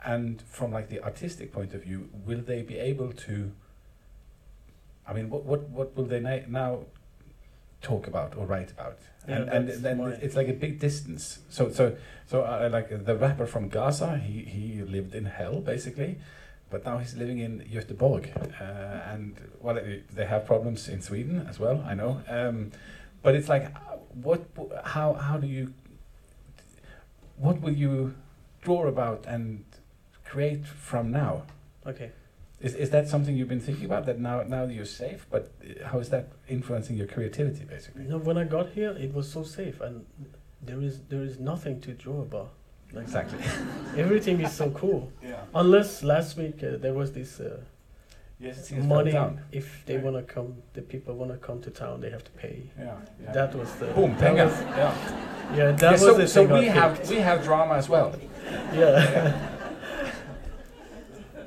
and 0.05 0.43
from 0.43 0.73
like 0.73 0.89
the 0.89 1.03
artistic 1.03 1.53
point 1.53 1.73
of 1.73 1.83
view 1.83 2.09
will 2.25 2.41
they 2.41 2.63
be 2.63 2.79
able 2.79 3.13
to 3.13 3.53
i 5.07 5.13
mean 5.13 5.31
what 5.31 5.45
what, 5.45 5.69
what 5.71 5.97
will 5.97 6.05
they 6.05 6.21
na- 6.21 6.47
now 6.49 6.81
talk 7.91 8.05
about 8.13 8.31
or 8.39 8.45
write 8.53 8.71
about 8.77 8.99
Yeah, 9.29 9.37
and 9.37 9.49
and 9.57 9.65
then 9.87 9.97
it's 10.25 10.37
like 10.41 10.51
a 10.57 10.59
big 10.65 10.75
distance 10.87 11.25
so 11.57 11.63
so 11.79 11.85
so 12.31 12.37
uh, 12.43 12.69
like 12.77 12.89
the 13.09 13.17
rapper 13.25 13.47
from 13.55 13.65
gaza 13.77 14.11
he 14.29 14.37
he 14.55 14.65
lived 14.97 15.13
in 15.19 15.25
hell 15.39 15.57
basically 15.73 16.13
but 16.71 16.85
now 16.85 16.99
he's 16.99 17.15
living 17.15 17.39
in 17.39 17.61
Göteborg, 17.73 18.25
uh, 18.61 19.13
and 19.13 19.37
well, 19.61 19.79
they 20.13 20.27
have 20.27 20.47
problems 20.47 20.89
in 20.89 21.01
Sweden 21.01 21.47
as 21.49 21.61
well. 21.61 21.85
I 21.87 21.95
know, 21.95 22.23
um, 22.29 22.73
but 23.23 23.35
it's 23.35 23.49
like, 23.49 23.73
what, 24.23 24.45
how, 24.85 25.15
how 25.15 25.37
do 25.39 25.47
you, 25.47 25.73
what 27.37 27.61
will 27.61 27.73
you 27.73 28.15
draw 28.63 28.87
about 28.89 29.27
and 29.27 29.65
create 30.25 30.67
from 30.67 31.13
now? 31.13 31.45
Okay. 31.87 32.11
Is, 32.61 32.75
is 32.75 32.91
that 32.91 33.07
something 33.09 33.37
you've 33.37 33.49
been 33.49 33.61
thinking 33.61 33.85
about? 33.85 34.07
That 34.07 34.19
now 34.19 34.43
now 34.43 34.65
you're 34.65 34.87
safe, 34.87 35.27
but 35.31 35.53
uh, 35.63 35.87
how 35.89 35.99
is 35.99 36.09
that 36.09 36.29
influencing 36.49 36.97
your 36.97 37.07
creativity, 37.07 37.65
basically? 37.65 38.03
You 38.05 38.09
know, 38.09 38.19
when 38.19 38.39
I 38.39 38.45
got 38.45 38.71
here, 38.71 38.93
it 38.99 39.13
was 39.13 39.31
so 39.31 39.43
safe, 39.43 39.81
and 39.81 40.05
there 40.63 40.81
is 40.81 41.01
there 41.11 41.23
is 41.23 41.39
nothing 41.39 41.81
to 41.83 41.93
draw 41.93 42.23
about. 42.23 42.51
Like 42.93 43.03
Exactly. 43.05 43.41
everything 43.97 44.41
is 44.41 44.53
so 44.53 44.71
cool. 44.71 45.13
Yeah. 45.23 45.41
Unless 45.55 46.03
last 46.03 46.37
week 46.39 46.63
uh, 46.63 46.77
there 46.79 46.95
was 46.95 47.13
this 47.13 47.41
uh, 47.41 47.61
Yes, 48.39 48.59
it 48.59 48.65
seems 48.67 48.87
money. 48.87 49.11
down. 49.13 49.41
If 49.51 49.83
they 49.87 49.97
Right. 49.97 50.05
wanna 50.05 50.23
come, 50.23 50.55
the 50.75 50.83
people 50.83 51.15
wanna 51.15 51.37
come 51.39 51.61
to 51.63 51.71
town, 51.71 52.01
they 52.01 52.11
have 52.11 52.23
to 52.25 52.31
pay. 52.33 52.71
Yeah. 52.79 52.95
yeah. 53.23 53.33
That 53.33 53.55
was 53.55 53.75
the 53.81 53.87
Boom, 53.87 54.15
that 54.19 54.35
was- 54.35 54.61
Yeah. 54.61 54.95
yeah, 55.57 55.73
that 55.73 55.83
Yeah, 55.83 55.91
was 55.93 56.01
so 56.01 56.15
the 56.15 56.29
so 56.29 56.43
thing 56.47 56.53
I 56.53 56.61
we 56.61 56.67
have 56.67 56.97
picked. 56.97 57.09
we 57.11 57.17
have 57.17 57.43
drama 57.45 57.75
as 57.75 57.89
well. 57.89 58.15
yeah. 58.73 59.53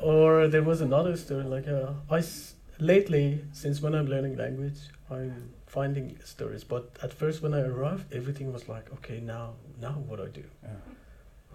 or 0.02 0.47
there 0.47 0.64
was 0.64 0.82
another 0.82 1.16
story 1.18 1.43
like 1.43 1.68
uh, 1.68 1.91
I 2.10 2.20
s- 2.20 2.56
lately 2.80 3.43
since 3.52 3.82
when 3.82 3.93
I'm 3.95 4.08
learning 4.08 4.38
language 4.38 4.80
I'm 5.12 5.54
finding 5.68 6.18
stories 6.24 6.64
but 6.64 6.89
at 7.04 7.14
first 7.14 7.41
when 7.43 7.54
I 7.54 7.62
arrived 7.62 8.14
everything 8.14 8.52
was 8.54 8.68
like 8.70 8.91
okay 8.93 9.20
now 9.20 9.54
now 9.82 9.93
what 10.08 10.20
I 10.20 10.28
do 10.28 10.43
Yeah. 10.64 10.70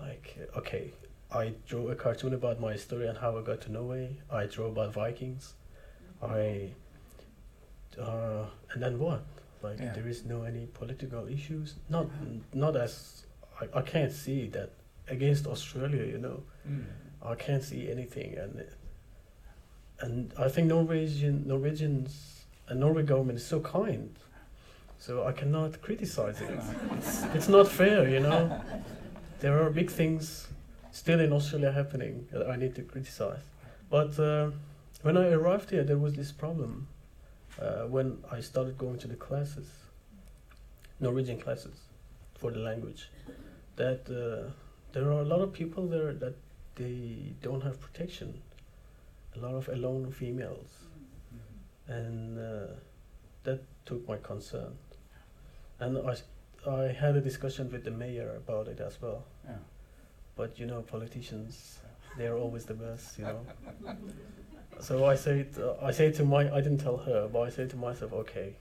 like 0.00 0.36
okay 0.56 0.92
I 1.32 1.52
drew 1.66 1.88
a 1.88 1.94
cartoon 1.96 2.34
about 2.34 2.60
my 2.60 2.76
story 2.76 3.06
and 3.08 3.18
how 3.18 3.36
I 3.38 3.42
got 3.42 3.60
to 3.62 3.72
Norway 3.72 4.16
I 4.30 4.46
drew 4.46 4.66
about 4.66 4.92
Vikings 4.92 5.54
I 6.22 6.70
uh, 8.00 8.44
and 8.72 8.82
then 8.82 8.98
what 8.98 9.22
like 9.62 9.78
Yeah. 9.80 9.92
there 9.94 10.08
is 10.08 10.24
no 10.24 10.42
any 10.42 10.66
political 10.66 11.26
issues 11.28 11.74
not 11.88 12.06
not 12.52 12.76
as 12.76 13.24
I, 13.60 13.78
I 13.78 13.82
can't 13.82 14.12
see 14.12 14.48
that 14.48 14.70
against 15.08 15.46
Australia 15.46 16.04
you 16.04 16.18
know 16.18 16.42
Mm. 16.68 16.84
I 17.24 17.34
can't 17.34 17.62
see 17.62 17.90
anything, 17.90 18.36
and 18.36 18.64
and 20.00 20.32
I 20.38 20.48
think 20.48 20.68
Norwegian 20.68 21.46
Norwegians 21.46 22.44
and 22.68 22.80
Norway 22.80 23.02
government 23.02 23.38
is 23.38 23.46
so 23.46 23.60
kind, 23.60 24.14
so 24.98 25.24
I 25.24 25.32
cannot 25.32 25.80
criticize 25.80 26.40
it. 26.40 26.58
It's, 26.96 27.22
it's 27.34 27.48
not 27.48 27.68
fair, 27.68 28.08
you 28.08 28.20
know. 28.20 28.60
There 29.40 29.62
are 29.62 29.70
big 29.70 29.90
things 29.90 30.48
still 30.92 31.20
in 31.20 31.32
Australia 31.32 31.72
happening 31.72 32.26
that 32.32 32.48
I 32.48 32.56
need 32.56 32.74
to 32.76 32.82
criticize. 32.82 33.42
But 33.90 34.18
uh, 34.18 34.50
when 35.02 35.16
I 35.16 35.28
arrived 35.30 35.70
here, 35.70 35.84
there 35.84 35.98
was 35.98 36.14
this 36.14 36.32
problem 36.32 36.88
uh, 37.60 37.82
when 37.82 38.18
I 38.30 38.40
started 38.40 38.78
going 38.78 38.98
to 38.98 39.08
the 39.08 39.16
classes, 39.16 39.68
Norwegian 41.00 41.40
classes, 41.40 41.76
for 42.38 42.50
the 42.50 42.60
language. 42.60 43.10
That 43.76 44.02
uh, 44.08 44.50
there 44.92 45.04
are 45.10 45.20
a 45.20 45.24
lot 45.24 45.40
of 45.40 45.52
people 45.52 45.86
there 45.88 46.12
that 46.14 46.36
they 46.76 47.34
don't 47.42 47.62
have 47.62 47.80
protection. 47.80 48.42
A 49.36 49.40
lot 49.40 49.54
of 49.54 49.68
alone 49.68 50.12
females, 50.12 50.70
and 51.88 52.38
uh, 52.38 52.72
that 53.42 53.62
took 53.84 54.06
my 54.08 54.16
concern. 54.18 54.72
And 55.80 55.98
I, 55.98 56.70
I 56.70 56.92
had 56.92 57.16
a 57.16 57.20
discussion 57.20 57.70
with 57.70 57.84
the 57.84 57.90
mayor 57.90 58.36
about 58.36 58.68
it 58.68 58.80
as 58.80 59.00
well. 59.02 59.24
Yeah. 59.44 59.56
But 60.36 60.58
you 60.58 60.66
know, 60.66 60.82
politicians, 60.82 61.80
they're 62.18 62.36
always 62.36 62.64
the 62.64 62.74
best, 62.74 63.18
you 63.18 63.24
know. 63.24 63.46
so 64.80 65.04
I 65.04 65.16
said, 65.16 65.48
uh, 65.58 65.84
I 65.84 65.90
said 65.90 66.14
to 66.14 66.24
my, 66.24 66.52
I 66.54 66.60
didn't 66.60 66.78
tell 66.78 66.98
her, 66.98 67.28
but 67.32 67.40
I 67.40 67.48
said 67.50 67.70
to 67.70 67.76
myself, 67.76 68.12
okay, 68.12 68.54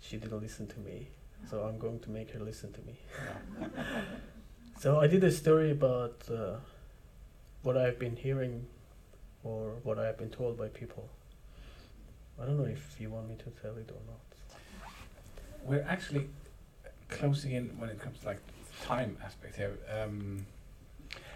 she 0.00 0.16
didn't 0.16 0.40
listen 0.40 0.68
to 0.68 0.78
me, 0.80 1.08
so 1.50 1.62
I'm 1.64 1.78
going 1.78 1.98
to 2.00 2.10
make 2.10 2.30
her 2.30 2.40
listen 2.40 2.72
to 2.72 2.80
me. 2.82 2.98
So 4.78 5.00
I 5.00 5.06
did 5.06 5.24
a 5.24 5.32
story 5.32 5.70
about 5.70 6.20
uh, 6.30 6.56
what 7.66 7.76
I've 7.76 7.98
been 7.98 8.14
hearing 8.14 8.64
or 9.42 9.72
what 9.82 9.98
I've 9.98 10.16
been 10.16 10.30
told 10.30 10.56
by 10.56 10.68
people. 10.68 11.08
I 12.40 12.46
don't 12.46 12.58
know 12.58 12.64
if 12.64 12.96
you 13.00 13.10
want 13.10 13.28
me 13.28 13.34
to 13.34 13.50
tell 13.60 13.76
it 13.76 13.90
or 13.90 14.02
not. 14.06 14.90
We're 15.64 15.84
actually 15.88 16.28
closing 17.08 17.52
in 17.52 17.70
when 17.80 17.90
it 17.90 18.00
comes 18.00 18.20
to 18.20 18.26
like 18.26 18.38
time 18.84 19.18
aspect 19.24 19.56
here. 19.56 19.76
Um, 20.00 20.46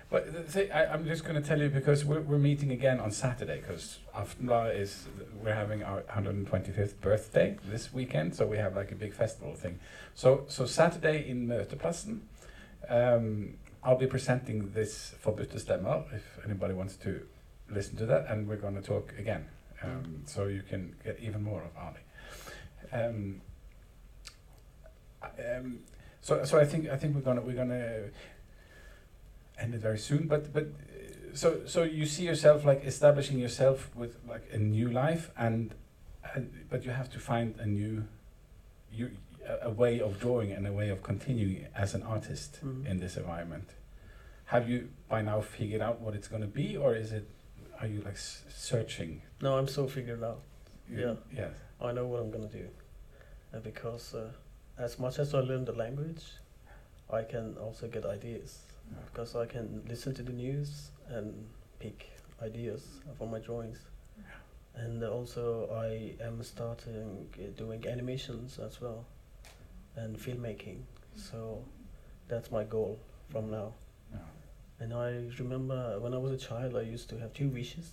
but 0.09 0.53
the 0.53 0.77
I, 0.77 0.93
I'm 0.93 1.05
just 1.05 1.25
going 1.25 1.41
to 1.41 1.47
tell 1.47 1.61
you 1.61 1.69
because 1.69 2.05
we're, 2.05 2.21
we're 2.21 2.39
meeting 2.39 2.71
again 2.71 3.01
on 3.01 3.11
Saturday 3.11 3.61
because 3.61 3.99
Aftenblad 4.15 4.79
is 4.79 5.07
we're 5.43 5.55
having 5.55 5.83
our 5.83 6.03
125th 6.03 7.01
birthday 7.01 7.59
this 7.65 7.93
weekend, 7.93 8.37
so 8.37 8.47
we 8.47 8.57
have 8.57 8.77
like 8.77 8.93
a 8.93 8.97
big 8.97 9.15
festival 9.15 9.55
thing. 9.55 9.81
So 10.15 10.45
so 10.47 10.65
Saturday 10.65 11.29
in 11.29 11.49
Møteplassen, 11.49 12.21
um, 12.89 13.55
I'll 13.83 13.97
be 13.97 14.07
presenting 14.07 14.71
this 14.73 15.15
for 15.21 15.33
Buttestemmer 15.33 16.05
if 16.15 16.39
anybody 16.45 16.75
wants 16.75 16.97
to 16.97 17.27
listen 17.71 17.97
to 17.97 18.07
that, 18.07 18.27
and 18.29 18.47
we're 18.47 18.57
going 18.57 18.75
to 18.75 18.83
talk 18.83 19.15
again, 19.19 19.47
um, 19.83 20.23
so 20.27 20.47
you 20.47 20.63
can 20.63 20.95
get 21.03 21.19
even 21.21 21.43
more 21.43 21.63
of 21.63 21.75
Arnie. 21.77 22.01
Um, 22.93 23.41
um, 25.23 25.79
so, 26.21 26.45
so 26.45 26.59
I 26.59 26.67
think 26.67 26.89
I 26.89 26.97
think 26.97 27.15
we're 27.15 27.23
gonna 27.23 27.41
we're 27.41 27.57
gonna 27.57 28.11
end 29.59 29.75
it 29.75 29.81
very 29.81 29.99
soon. 29.99 30.27
But 30.27 30.53
but 30.53 30.69
so 31.33 31.61
so 31.67 31.83
you 31.83 32.05
see 32.05 32.25
yourself 32.25 32.65
like 32.65 32.85
establishing 32.85 33.39
yourself 33.39 33.95
with 33.95 34.19
like 34.29 34.47
a 34.53 34.59
new 34.59 34.91
life, 34.91 35.31
and, 35.39 35.75
and 36.35 36.67
but 36.69 36.85
you 36.85 36.91
have 36.91 37.11
to 37.13 37.19
find 37.19 37.55
a 37.59 37.67
new 37.67 38.05
you 38.93 39.11
a, 39.63 39.71
way 39.71 40.01
of 40.01 40.21
drawing 40.21 40.53
and 40.53 40.67
a 40.67 40.73
way 40.73 40.89
of 40.91 41.03
continuing 41.03 41.67
as 41.75 41.95
an 41.95 42.03
artist 42.03 42.59
Mhm. 42.63 42.87
in 42.87 42.99
this 43.01 43.17
environment. 43.17 43.69
Have 44.47 44.69
you 44.69 44.89
by 45.09 45.23
now 45.23 45.41
figured 45.41 45.81
out 45.81 46.01
what 46.01 46.15
it's 46.15 46.29
going 46.29 46.43
to 46.43 46.49
be, 46.49 46.77
or 46.77 46.95
is 46.95 47.13
it? 47.13 47.27
Are 47.81 47.87
you 47.87 48.01
like 48.03 48.15
s- 48.15 48.45
searching? 48.51 49.23
No, 49.41 49.57
I'm 49.59 49.69
so 49.69 49.87
figured 49.89 50.23
out. 50.23 50.43
You- 50.89 51.01
Yeah. 51.01 51.15
Yes. 51.33 51.55
I 51.81 51.93
know 51.93 52.07
what 52.07 52.21
I'm 52.21 52.31
gonna 52.31 52.49
do, 52.63 52.69
and 53.53 53.63
because 53.63 54.15
uh, 54.15 54.31
as 54.77 54.99
much 54.99 55.19
as 55.19 55.35
I 55.35 55.41
learn 55.41 55.65
the 55.65 55.73
language, 55.73 56.25
I 57.09 57.23
can 57.25 57.57
also 57.57 57.89
get 57.89 58.05
ideas. 58.05 58.63
Because 59.13 59.37
I 59.37 59.47
can 59.47 59.83
listen 59.89 60.13
to 60.15 60.23
the 60.23 60.33
news 60.33 60.91
and 61.09 61.47
pick 61.79 62.11
ideas 62.43 62.83
for 63.17 63.27
my 63.29 63.39
drawings. 63.39 63.79
And 64.75 65.03
also, 65.05 65.71
I 65.73 66.17
am 66.25 66.43
starting 66.43 67.29
uh, 67.39 67.51
doing 67.57 67.87
animations 67.87 68.59
as 68.59 68.81
well, 68.81 69.05
and 69.97 70.17
filmmaking. 70.17 70.83
So 71.15 71.65
that's 72.29 72.51
my 72.51 72.65
goal 72.65 72.99
from 73.31 73.51
now. 73.51 73.75
Yeah. 74.13 74.19
And 74.81 74.95
I 74.95 75.27
remember 75.39 75.99
when 76.01 76.15
I 76.15 76.19
was 76.19 76.33
a 76.33 76.37
child, 76.37 76.77
I 76.77 76.83
used 76.83 77.09
to 77.11 77.19
have 77.19 77.33
two 77.35 77.49
wishes. 77.49 77.91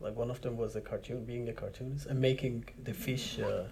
Like 0.00 0.14
one 0.14 0.30
of 0.30 0.40
them 0.42 0.56
was 0.56 0.76
a 0.76 0.80
cartoon, 0.80 1.24
being 1.24 1.48
a 1.48 1.52
cartoonist, 1.52 2.06
and 2.06 2.20
making 2.20 2.64
the 2.84 2.92
fish, 2.92 3.38
uh, 3.38 3.64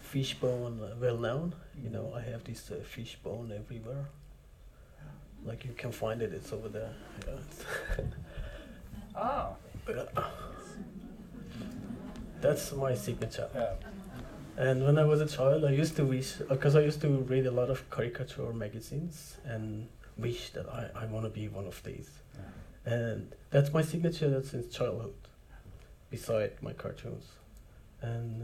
fish 0.00 0.34
bone 0.34 0.80
uh, 0.82 0.94
well 0.98 1.18
known. 1.18 1.54
You 1.82 1.90
know, 1.90 2.12
I 2.16 2.22
have 2.22 2.44
this 2.44 2.70
uh, 2.70 2.82
fish 2.82 3.18
bone 3.22 3.52
everywhere. 3.54 4.06
Like 5.44 5.64
you 5.64 5.72
can 5.76 5.92
find 5.92 6.22
it, 6.22 6.32
it's 6.32 6.52
over 6.52 6.68
there. 6.68 6.92
Yeah. 7.26 8.04
Ah. 9.18 9.54
That's 12.40 12.72
my 12.72 12.94
signature. 12.94 13.48
Yeah. 13.54 13.74
And 14.58 14.84
when 14.84 14.98
I 14.98 15.04
was 15.04 15.20
a 15.20 15.26
child, 15.26 15.64
I 15.64 15.70
used 15.70 15.96
to 15.96 16.04
wish, 16.04 16.32
because 16.48 16.76
I 16.76 16.80
used 16.80 17.00
to 17.02 17.08
read 17.08 17.46
a 17.46 17.50
lot 17.50 17.68
of 17.68 17.88
caricature 17.90 18.52
magazines 18.52 19.36
and 19.44 19.86
wish 20.16 20.50
that 20.50 20.66
I, 20.68 21.02
I 21.02 21.06
want 21.06 21.24
to 21.26 21.30
be 21.30 21.48
one 21.48 21.66
of 21.66 21.82
these. 21.82 22.10
yeah. 22.34 22.92
And 22.94 23.34
that's 23.50 23.72
my 23.72 23.82
signature 23.82 24.42
since 24.42 24.74
childhood, 24.74 25.14
beside 26.10 26.52
my 26.62 26.72
cartoons. 26.72 27.24
And 28.00 28.42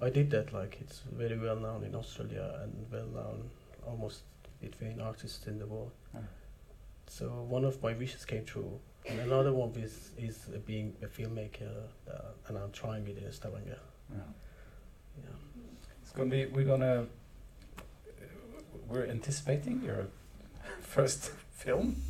uh, 0.00 0.04
I 0.06 0.10
did 0.10 0.30
that, 0.30 0.52
like, 0.52 0.78
it's 0.80 1.02
very 1.12 1.38
well 1.38 1.56
known 1.56 1.84
in 1.84 1.94
Australia 1.94 2.58
and 2.62 2.86
well 2.90 3.06
known 3.06 3.50
almost 3.86 4.22
between 4.60 5.00
artists 5.00 5.46
in 5.46 5.58
the 5.58 5.66
world. 5.66 5.92
Yeah. 6.14 6.20
So 7.06 7.26
one 7.48 7.64
of 7.64 7.80
my 7.82 7.92
wishes 7.92 8.24
came 8.24 8.44
true. 8.44 8.80
And 9.08 9.20
another 9.20 9.52
one 9.52 9.72
is, 9.76 10.10
is 10.16 10.48
uh, 10.54 10.58
being 10.66 10.96
a 11.02 11.06
filmmaker, 11.06 11.72
uh, 12.10 12.48
and 12.48 12.58
I'm 12.58 12.72
trying 12.72 13.06
it 13.06 13.18
in 13.18 13.30
Stavanger. 13.32 13.78
Yeah. 14.10 14.18
Yeah. 15.22 15.30
Gonna 16.14 16.28
be. 16.30 16.46
We're 16.46 16.64
gonna. 16.64 17.06
We're 18.88 19.06
anticipating 19.06 19.82
your 19.82 20.08
first 20.82 21.30
film, 21.52 22.02